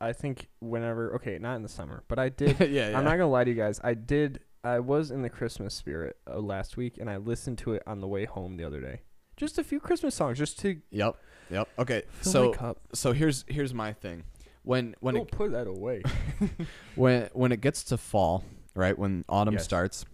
I 0.00 0.12
think 0.12 0.48
whenever. 0.60 1.14
Okay, 1.16 1.38
not 1.38 1.56
in 1.56 1.62
the 1.62 1.68
summer, 1.68 2.04
but 2.06 2.18
I 2.20 2.28
did. 2.28 2.60
yeah, 2.60 2.66
yeah. 2.90 2.98
I'm 2.98 3.04
not 3.04 3.12
gonna 3.12 3.28
lie 3.28 3.44
to 3.44 3.50
you 3.50 3.56
guys. 3.56 3.80
I 3.82 3.94
did. 3.94 4.40
I 4.66 4.80
was 4.80 5.10
in 5.10 5.22
the 5.22 5.30
Christmas 5.30 5.74
spirit 5.74 6.16
uh, 6.28 6.38
last 6.40 6.76
week, 6.76 6.98
and 6.98 7.08
I 7.08 7.18
listened 7.18 7.58
to 7.58 7.72
it 7.74 7.82
on 7.86 8.00
the 8.00 8.08
way 8.08 8.24
home 8.24 8.56
the 8.56 8.64
other 8.64 8.80
day. 8.80 9.02
Just 9.36 9.58
a 9.58 9.64
few 9.64 9.78
Christmas 9.80 10.14
songs, 10.14 10.38
just 10.38 10.58
to 10.60 10.80
Yep. 10.90 11.16
Yep. 11.50 11.68
Okay. 11.78 12.02
fill 12.08 12.32
so 12.32 12.48
my 12.50 12.56
cup. 12.56 12.78
so 12.92 13.12
here's 13.12 13.44
here's 13.48 13.72
my 13.72 13.92
thing. 13.92 14.24
When 14.62 14.96
when 15.00 15.14
Don't 15.14 15.28
it 15.28 15.30
put 15.32 15.52
that 15.52 15.66
away. 15.68 16.02
when 16.96 17.28
when 17.32 17.52
it 17.52 17.60
gets 17.60 17.84
to 17.84 17.96
fall, 17.96 18.44
right? 18.74 18.98
When 18.98 19.24
autumn 19.28 19.54
Yes. 19.54 19.64
starts, 19.64 20.04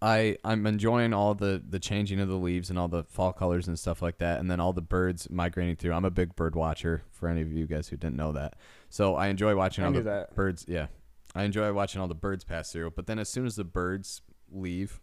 I 0.00 0.38
I'm 0.44 0.66
enjoying 0.66 1.12
all 1.12 1.34
the 1.34 1.62
the 1.68 1.78
changing 1.78 2.20
of 2.20 2.28
the 2.28 2.36
leaves 2.36 2.70
and 2.70 2.78
all 2.78 2.88
the 2.88 3.02
fall 3.04 3.32
colors 3.34 3.68
and 3.68 3.78
stuff 3.78 4.00
like 4.00 4.16
that, 4.18 4.40
and 4.40 4.50
then 4.50 4.60
all 4.60 4.72
the 4.72 4.80
birds 4.80 5.28
migrating 5.28 5.76
through. 5.76 5.92
I'm 5.92 6.06
a 6.06 6.10
big 6.10 6.34
bird 6.36 6.54
watcher. 6.54 7.02
For 7.10 7.28
any 7.28 7.42
of 7.42 7.52
you 7.52 7.66
guys 7.66 7.88
who 7.88 7.96
didn't 7.98 8.16
know 8.16 8.32
that, 8.32 8.54
so 8.88 9.14
I 9.16 9.26
enjoy 9.26 9.54
watching 9.54 9.84
I 9.84 9.88
all 9.88 9.92
knew 9.92 9.98
the 10.02 10.10
that. 10.10 10.34
birds. 10.34 10.64
Yeah, 10.66 10.86
I 11.34 11.44
enjoy 11.44 11.72
watching 11.72 12.00
all 12.00 12.08
the 12.08 12.14
birds 12.14 12.44
pass 12.44 12.72
through. 12.72 12.90
But 12.92 13.06
then 13.06 13.18
as 13.18 13.28
soon 13.28 13.46
as 13.46 13.56
the 13.56 13.64
birds 13.64 14.22
leave, 14.50 15.00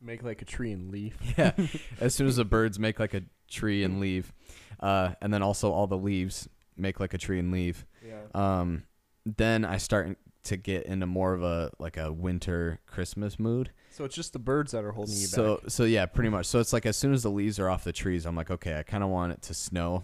Make 0.00 0.24
like 0.24 0.42
a 0.42 0.44
tree 0.44 0.72
and 0.72 0.90
leaf. 0.90 1.16
yeah, 1.38 1.52
as 2.00 2.12
soon 2.14 2.26
as 2.26 2.34
the 2.36 2.44
birds 2.44 2.76
make 2.78 2.98
like 2.98 3.14
a 3.14 3.22
tree 3.48 3.84
and 3.84 4.00
leave, 4.00 4.32
uh, 4.80 5.12
and 5.22 5.32
then 5.32 5.42
also 5.42 5.70
all 5.70 5.86
the 5.86 5.96
leaves 5.96 6.48
make 6.76 6.98
like 6.98 7.14
a 7.14 7.18
tree 7.18 7.38
and 7.38 7.52
leave 7.52 7.84
Yeah. 8.04 8.22
um, 8.34 8.82
then 9.24 9.64
I 9.64 9.76
start 9.76 10.16
to 10.44 10.56
get 10.56 10.86
into 10.86 11.06
more 11.06 11.34
of 11.34 11.44
a 11.44 11.70
like 11.78 11.96
a 11.98 12.12
winter 12.12 12.80
Christmas 12.86 13.38
mood. 13.38 13.70
So 13.90 14.04
it's 14.04 14.16
just 14.16 14.32
the 14.32 14.40
birds 14.40 14.72
that 14.72 14.82
are 14.82 14.90
holding 14.90 15.14
you 15.14 15.26
So 15.26 15.54
back. 15.56 15.62
so 15.64 15.68
so 15.68 15.84
yeah, 15.84 16.06
pretty 16.06 16.30
much. 16.30 16.46
So 16.46 16.58
it's 16.58 16.72
like 16.72 16.84
as 16.84 16.96
soon 16.96 17.12
as 17.12 17.22
the 17.22 17.30
leaves 17.30 17.60
are 17.60 17.68
off 17.70 17.84
the 17.84 17.92
trees, 17.92 18.26
I'm 18.26 18.34
like, 18.34 18.50
okay, 18.50 18.76
I 18.76 18.82
kind 18.82 19.04
of 19.04 19.10
want 19.10 19.34
it 19.34 19.42
to 19.42 19.54
snow, 19.54 20.02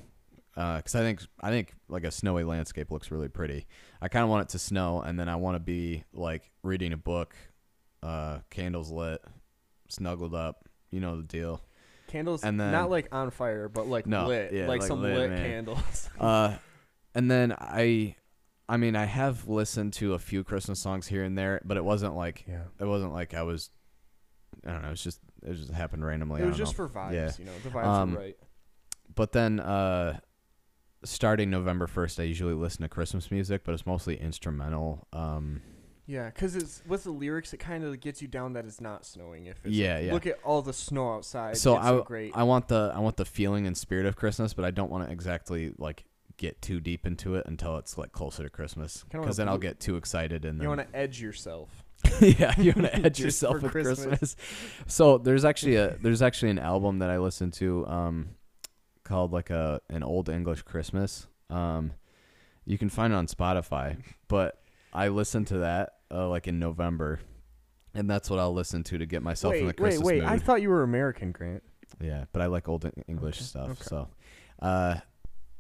because 0.55 0.95
I 0.95 1.01
think 1.01 1.23
I 1.41 1.51
think 1.51 1.75
like 1.89 2.05
a 2.05 2.13
snowy 2.13 2.45
landscape 2.45 2.93
looks 2.93 3.11
really 3.11 3.29
pretty. 3.29 3.67
I 4.01 4.09
kind 4.09 4.23
of 4.23 4.31
want 4.31 4.43
it 4.43 4.49
to 4.51 4.59
snow, 4.59 5.01
and 5.01 5.19
then 5.19 5.29
I 5.29 5.37
want 5.37 5.57
to 5.57 5.61
be 5.61 6.05
like 6.13 6.51
reading 6.63 6.93
a 6.93 6.97
book, 6.97 7.35
uh, 8.03 8.39
candles 8.51 8.91
lit, 8.91 9.23
snuggled 9.89 10.35
up. 10.35 10.69
You 10.91 11.01
know 11.01 11.17
the 11.17 11.25
deal. 11.25 11.63
Candles, 12.07 12.43
and 12.43 12.59
then- 12.59 12.73
not 12.73 12.91
like 12.91 13.09
on 13.13 13.31
fire, 13.31 13.69
but 13.69 13.87
like 13.87 14.07
No, 14.07 14.27
lit, 14.29 14.53
yeah, 14.53 14.67
like, 14.67 14.81
like 14.81 14.89
some 14.89 15.03
lit, 15.03 15.31
lit, 15.31 15.39
candles. 15.39 16.09
Uh, 16.21 16.57
and 17.15 17.31
then 17.31 17.53
I, 17.53 18.17
I 18.69 18.77
mean, 18.79 18.97
I 18.97 19.05
have 19.05 19.47
listened 19.49 19.93
to 19.95 20.15
a 20.15 20.19
few 20.19 20.43
Christmas 20.45 20.81
songs 20.81 21.07
here 21.07 21.25
and 21.25 21.37
there, 21.37 21.61
but 21.65 21.77
it 21.77 21.85
wasn't 21.85 22.17
like 22.17 22.45
yeah. 22.49 22.63
it 22.81 22.85
wasn't 22.87 23.13
like 23.13 23.35
I 23.35 23.43
was. 23.43 23.71
I 24.67 24.73
don't 24.73 24.83
know. 24.83 24.91
It's 24.91 25.05
just 25.05 25.21
it 25.43 25.55
just 25.55 25.71
happened 25.71 26.05
randomly. 26.05 26.41
It 26.43 26.47
was 26.47 26.57
just 26.57 26.79
know. 26.79 26.89
for 26.89 26.99
vibes, 26.99 27.13
Yeah. 27.13 27.31
you 27.39 27.45
know. 27.45 27.53
The 27.63 27.69
vibes 27.71 27.85
Um, 27.85 28.13
were 28.15 28.21
right. 28.21 28.37
But 29.15 29.33
then, 29.33 29.61
uh, 29.61 30.19
starting 31.05 31.51
November 31.51 31.87
first, 31.87 32.19
I 32.21 32.25
usually 32.25 32.55
listen 32.55 32.83
to 32.83 32.89
Christmas 32.89 33.31
music, 33.31 33.63
but 33.65 33.73
it's 33.75 33.87
mostly 33.87 34.17
instrumental. 34.21 35.07
Um, 35.13 35.63
Yeah, 36.07 36.27
because 36.27 36.57
it's 36.57 36.83
with 36.87 37.05
the 37.05 37.11
lyrics, 37.11 37.53
it 37.53 37.59
kind 37.59 37.85
of 37.85 38.01
gets 38.01 38.23
you 38.23 38.29
down 38.29 38.55
that 38.55 38.65
it's 38.65 38.81
not 38.81 39.05
snowing. 39.05 39.47
If 39.47 39.59
it's 39.65 39.75
Yeah, 39.75 39.95
like, 39.97 40.05
yeah. 40.07 40.13
look 40.13 40.27
at 40.27 40.39
all 40.45 40.63
the 40.63 40.73
snow 40.73 41.13
outside. 41.15 41.57
So 41.57 41.77
it's 41.77 41.87
so 41.87 42.01
I- 42.01 42.05
great. 42.05 42.33
I 42.35 42.43
want 42.45 42.69
the 42.69 42.93
I 42.95 42.99
want 43.01 43.17
the 43.17 43.25
feeling 43.25 43.67
and 43.67 43.77
spirit 43.77 44.07
of 44.07 44.17
Christmas, 44.17 44.55
but 44.55 44.65
I 44.65 44.71
don't 44.71 44.91
want 44.91 45.07
to 45.07 45.13
exactly 45.13 45.73
like 45.79 46.05
get 46.37 46.63
too 46.63 46.79
deep 46.81 47.05
into 47.05 47.35
it 47.35 47.45
until 47.47 47.77
it's 47.79 47.99
like 47.99 48.13
closer 48.13 48.43
to 48.45 48.49
Christmas, 48.49 49.05
because 49.11 49.37
then 49.37 49.49
I'll 49.49 49.59
get 49.59 49.81
too 49.81 49.97
excited 49.97 50.45
and 50.45 50.63
you 50.63 50.69
want 50.69 50.81
to 50.81 50.97
edge 50.97 51.21
yourself. 51.21 51.85
yeah, 52.21 52.55
you 52.59 52.73
want 52.77 52.87
to 52.87 52.97
edge 53.05 53.19
yourself 53.21 53.57
for 53.57 53.63
with 53.63 53.73
Christmas. 53.73 54.07
Christmas. 54.07 54.37
So 54.87 55.19
there's 55.19 55.45
actually 55.45 55.77
a 55.77 55.97
there's 56.01 56.23
actually 56.23 56.51
an 56.53 56.61
album 56.61 57.01
that 57.01 57.11
I 57.11 57.19
listened 57.19 57.55
to 57.55 57.85
um 57.89 58.29
called 59.09 59.33
like 59.33 59.51
a 59.51 59.81
an 59.89 60.03
old 60.03 60.29
English 60.29 60.63
Christmas. 60.63 61.27
Um 61.51 61.93
you 62.65 62.77
can 62.77 62.91
find 62.91 63.13
it 63.15 63.17
on 63.17 63.27
Spotify, 63.27 63.97
but 64.29 64.63
I 64.93 65.09
listened 65.09 65.47
to 65.49 65.59
that 65.59 65.95
uh, 66.11 66.29
like 66.29 66.47
in 66.47 66.59
November. 66.59 67.21
And 67.95 68.09
that's 68.09 68.29
what 68.29 68.39
I'll 68.39 68.53
listen 68.53 68.85
to 68.85 68.99
to 68.99 69.07
get 69.07 69.23
myself 69.23 69.55
in 69.55 69.61
the 69.61 69.67
wait, 69.67 69.81
wait, 69.81 69.99
wait! 70.01 70.21
mood. 70.21 70.25
I 70.31 70.39
thought 70.39 70.61
you 70.61 70.69
were 70.69 70.83
American, 70.83 71.33
Grant. 71.33 71.63
yeah, 72.01 72.25
but 72.33 72.43
I 72.43 72.47
like 72.47 72.69
old 72.69 72.85
English 73.09 73.37
Okay, 73.39 73.45
stuff. 73.45 73.71
okay. 73.71 73.83
So 73.85 74.09
uh 74.61 74.97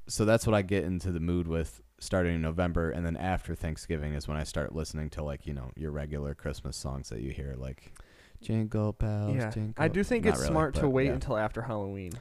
so 0.06 0.24
that's 0.26 0.46
what 0.46 0.54
I 0.54 0.62
get 0.62 0.84
into 0.84 1.10
the 1.10 1.20
mood 1.20 1.48
with 1.48 1.80
starting 2.00 2.34
in 2.34 2.42
November 2.42 2.90
and 2.90 3.04
then 3.04 3.16
after 3.16 3.54
Thanksgiving 3.54 4.14
is 4.14 4.28
when 4.28 4.36
I 4.36 4.44
start 4.44 4.74
listening 4.74 5.10
to 5.10 5.22
like, 5.24 5.46
you 5.46 5.54
know, 5.54 5.70
your 5.76 5.90
regular 5.90 6.34
Christmas 6.34 6.76
songs 6.76 7.08
that 7.08 7.20
you 7.20 7.30
hear 7.32 7.54
like 7.58 7.92
Jingle 8.40 8.92
bells, 8.92 9.34
yeah, 9.34 9.50
jingle. 9.50 9.74
I 9.82 9.88
do 9.88 10.04
think 10.04 10.24
Not 10.24 10.30
it's 10.30 10.40
really, 10.40 10.52
smart 10.52 10.74
to 10.76 10.88
wait 10.88 11.06
yeah. 11.06 11.14
until 11.14 11.36
after 11.36 11.62
Halloween, 11.62 12.12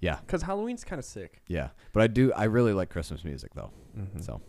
Yeah, 0.00 0.16
because 0.20 0.42
Halloween's 0.42 0.84
kind 0.84 0.98
of 0.98 1.04
sick. 1.04 1.40
yeah. 1.48 1.68
But 1.92 2.02
I 2.02 2.06
do 2.06 2.32
I 2.34 2.44
really 2.44 2.72
like 2.72 2.90
Christmas 2.90 3.24
music 3.24 3.54
though. 3.54 3.70
Mm-hmm. 3.98 4.20
So 4.20 4.40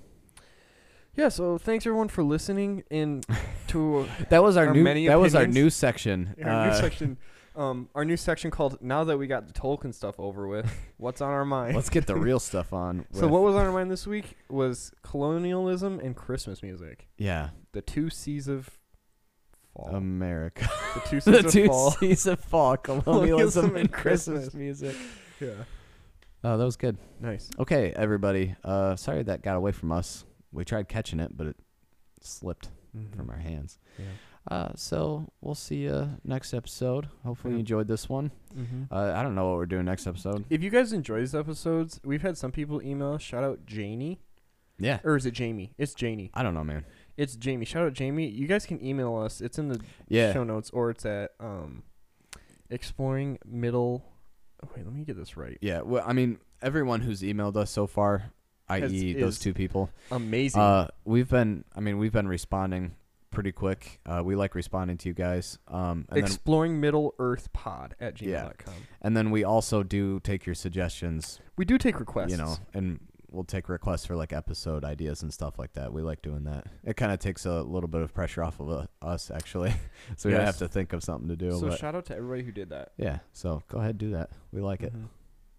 Yeah, 1.15 1.29
so 1.29 1.57
thanks 1.57 1.85
everyone 1.85 2.09
for 2.09 2.23
listening 2.23 2.83
in 2.89 3.21
to 3.67 4.07
that 4.29 4.43
was 4.43 4.57
our, 4.57 4.67
Our 4.67 4.73
new 4.73 5.07
that 5.07 5.19
was 5.19 5.35
our 5.35 5.47
new 5.47 5.69
section. 5.69 6.35
our 6.43 6.65
new 6.67 6.71
Uh, 6.71 6.81
section. 6.81 7.17
Um, 7.57 7.89
our 7.95 8.05
new 8.05 8.17
section 8.17 8.51
called 8.51 8.77
"Now 8.83 9.03
that 9.05 9.17
we 9.17 9.25
got 9.25 9.47
the 9.47 9.51
Tolkien 9.53 9.91
stuff 9.91 10.13
over 10.19 10.47
with, 10.47 10.71
what's 10.97 11.21
on 11.21 11.31
our 11.31 11.43
mind?" 11.43 11.75
let's 11.75 11.89
get 11.89 12.05
the 12.05 12.15
real 12.15 12.39
stuff 12.39 12.71
on. 12.71 13.07
so 13.11 13.27
what 13.27 13.41
was 13.41 13.55
on 13.55 13.65
our 13.65 13.71
mind 13.71 13.89
this 13.89 14.05
week 14.05 14.37
was 14.47 14.91
colonialism 15.01 15.99
and 15.99 16.15
Christmas 16.15 16.61
music, 16.61 17.07
Yeah, 17.17 17.49
the 17.71 17.81
two 17.81 18.11
C's 18.11 18.47
of 18.47 18.69
fall. 19.73 19.87
America. 19.95 20.69
the 20.93 20.99
two 21.09 21.19
C's 21.19 21.33
the 21.33 21.39
of 21.47 21.51
two 21.51 21.65
fall. 21.65 21.91
C's 21.93 22.27
of 22.27 22.39
fall, 22.41 22.77
colonialism 22.77 23.03
Colonialism 23.03 23.65
and 23.69 23.77
and 23.77 23.91
Christmas 23.91 24.37
Christmas. 24.49 24.53
music. 24.53 24.95
Yeah, 25.39 25.63
Oh, 26.43 26.57
that 26.57 26.63
was 26.65 26.75
good. 26.77 26.97
nice. 27.19 27.49
Okay, 27.59 27.93
everybody. 27.95 28.55
Uh, 28.63 28.95
sorry 28.95 29.23
that 29.23 29.41
got 29.41 29.55
away 29.57 29.71
from 29.71 29.91
us. 29.91 30.23
We 30.51 30.63
tried 30.65 30.87
catching 30.87 31.19
it, 31.19 31.35
but 31.35 31.47
it 31.47 31.55
slipped 32.21 32.69
from 33.15 33.29
our 33.29 33.37
hands. 33.37 33.77
Yeah. 33.99 34.05
Uh, 34.49 34.71
so 34.75 35.27
we'll 35.41 35.55
see 35.55 35.77
you 35.83 36.09
next 36.23 36.53
episode. 36.53 37.09
Hopefully 37.25 37.53
you 37.55 37.59
enjoyed 37.59 37.87
this 37.87 38.07
one. 38.07 38.31
Mm-hmm. 38.57 38.83
Uh, 38.91 39.11
I 39.13 39.21
don't 39.21 39.35
know 39.35 39.47
what 39.49 39.57
we're 39.57 39.65
doing 39.65 39.85
next 39.85 40.07
episode. 40.07 40.45
If 40.49 40.63
you 40.63 40.69
guys 40.69 40.93
enjoy 40.93 41.19
these 41.19 41.35
episodes, 41.35 41.99
we've 42.05 42.21
had 42.21 42.37
some 42.37 42.51
people 42.51 42.81
email. 42.81 43.17
Shout 43.17 43.43
out 43.43 43.65
Janie, 43.65 44.21
Yeah. 44.79 44.99
or 45.03 45.17
is 45.17 45.25
it 45.25 45.31
Jamie? 45.31 45.73
It's 45.77 45.93
Janie. 45.93 46.31
I 46.33 46.43
don't 46.43 46.53
know, 46.53 46.63
man. 46.63 46.85
It's 47.17 47.35
Jamie. 47.35 47.65
Shout 47.65 47.83
out 47.85 47.93
Jamie. 47.93 48.27
You 48.29 48.47
guys 48.47 48.65
can 48.65 48.83
email 48.83 49.17
us. 49.17 49.41
It's 49.41 49.59
in 49.59 49.67
the 49.67 49.81
Yeah. 50.07 50.31
show 50.33 50.43
notes, 50.45 50.69
or 50.71 50.91
it's 50.91 51.05
at 51.05 51.31
um, 51.41 51.83
exploring 52.69 53.39
middle. 53.45 54.05
Wait, 54.75 54.85
let 54.85 54.93
me 54.93 55.03
get 55.03 55.15
this 55.17 55.37
right. 55.37 55.57
Yeah. 55.61 55.81
Well, 55.81 56.03
I 56.05 56.13
mean, 56.13 56.39
everyone 56.61 57.01
who's 57.01 57.21
emailed 57.21 57.55
us 57.57 57.69
so 57.71 57.87
far, 57.87 58.31
i.e., 58.69 59.13
those 59.13 59.39
two 59.39 59.53
people, 59.53 59.89
Amazing. 60.11 60.61
uh, 60.61 60.87
we've 61.05 61.29
been. 61.29 61.63
I 61.75 61.79
mean, 61.79 61.97
we've 61.97 62.11
been 62.11 62.27
responding 62.27 62.95
pretty 63.29 63.51
quick. 63.51 63.99
Uh, 64.05 64.21
we 64.25 64.35
like 64.35 64.55
responding 64.55 64.97
to 64.97 65.09
you 65.09 65.13
guys. 65.13 65.59
Um, 65.67 66.05
and 66.09 66.17
then 66.17 66.23
exploring 66.23 66.79
middle 66.79 67.13
earth 67.19 67.51
pod 67.53 67.95
at 67.99 68.19
Yeah. 68.21 68.45
gmail.com. 68.45 68.73
and 69.01 69.15
then 69.15 69.29
we 69.31 69.43
also 69.43 69.83
do 69.83 70.19
take 70.21 70.45
your 70.45 70.55
suggestions. 70.55 71.39
We 71.55 71.65
do 71.65 71.77
take 71.77 71.99
requests. 71.99 72.31
You 72.31 72.37
know, 72.37 72.55
and 72.73 72.99
we'll 73.31 73.43
take 73.43 73.67
requests 73.69 74.05
for 74.05 74.15
like 74.15 74.31
episode 74.33 74.83
ideas 74.85 75.21
and 75.23 75.33
stuff 75.33 75.59
like 75.59 75.73
that. 75.73 75.91
We 75.93 76.01
like 76.01 76.21
doing 76.21 76.43
that. 76.45 76.65
It 76.83 76.95
kind 76.97 77.11
of 77.11 77.19
takes 77.19 77.45
a 77.45 77.61
little 77.61 77.89
bit 77.89 78.01
of 78.01 78.13
pressure 78.13 78.43
off 78.43 78.59
of 78.59 78.69
uh, 78.69 78.85
us 79.01 79.29
actually, 79.31 79.73
so 80.17 80.29
we 80.29 80.35
don't 80.35 80.45
have 80.45 80.57
to 80.59 80.67
think 80.67 80.93
of 80.93 81.03
something 81.03 81.27
to 81.29 81.35
do. 81.35 81.51
so 81.51 81.67
but 81.69 81.79
shout 81.79 81.95
out 81.95 82.05
to 82.05 82.15
everybody 82.15 82.43
who 82.43 82.51
did 82.51 82.69
that. 82.69 82.91
yeah, 82.97 83.19
so 83.33 83.61
go 83.67 83.79
ahead 83.79 83.97
do 83.97 84.11
that. 84.11 84.29
We 84.51 84.61
like 84.61 84.81
it. 84.81 84.93
Mhm. 84.95 85.07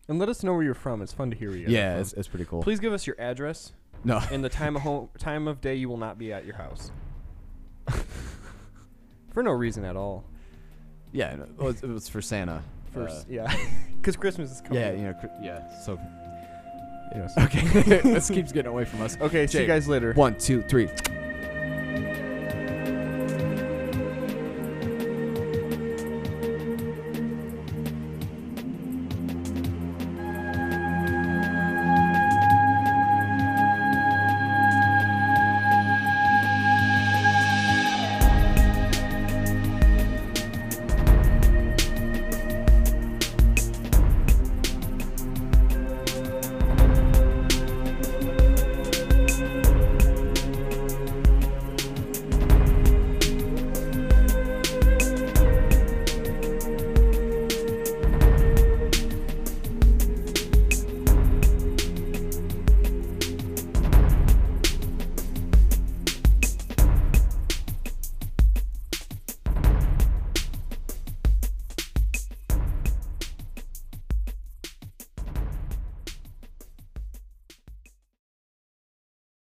And 0.08 0.18
let 0.18 0.30
us 0.30 0.42
know 0.42 0.54
where 0.54 0.62
you're 0.62 0.72
from. 0.74 1.02
It's 1.02 1.12
fun 1.12 1.30
to 1.30 1.36
hear 1.36 1.50
where 1.50 1.58
you're 1.58 1.68
Yeah, 1.68 1.92
from. 1.92 2.00
it's, 2.00 2.12
it's 2.14 2.28
pretty 2.28 2.46
cool. 2.46 2.62
Please 2.62 2.80
give 2.80 2.94
us 2.94 3.06
your 3.06 3.16
address 3.20 3.72
No, 4.04 4.22
and 4.32 4.42
the 4.42 4.48
time 4.48 4.74
of 4.74 4.80
home, 4.88 5.10
time 5.18 5.46
of 5.46 5.60
day 5.60 5.74
you 5.74 5.88
will 5.90 5.98
not 5.98 6.16
be 6.18 6.32
at 6.32 6.46
your 6.46 6.54
house. 6.56 6.90
For 9.32 9.42
no 9.42 9.50
reason 9.52 9.84
at 9.84 9.96
all. 9.96 10.24
yeah, 11.12 11.36
no, 11.36 11.44
it 11.44 11.58
was, 11.58 11.82
it 11.82 11.88
was 11.88 12.08
for 12.08 12.20
Santa. 12.22 12.62
First, 12.92 13.26
Uh, 13.26 13.30
yeah, 13.32 13.56
because 13.96 14.16
Christmas 14.16 14.50
is 14.50 14.60
coming. 14.60 14.80
yeah, 14.82 14.92
you 14.92 15.02
know, 15.02 15.14
cr- 15.14 15.26
yeah. 15.42 15.78
So 15.84 15.98
Yes. 17.14 17.36
okay, 17.38 17.60
this 18.02 18.30
keeps 18.30 18.52
getting 18.52 18.70
away 18.70 18.84
from 18.84 19.02
us. 19.02 19.16
Okay. 19.20 19.46
See 19.46 19.60
you 19.60 19.66
guys 19.66 19.88
later. 19.88 20.12
One, 20.12 20.34
two, 20.36 20.62
three. 20.62 20.88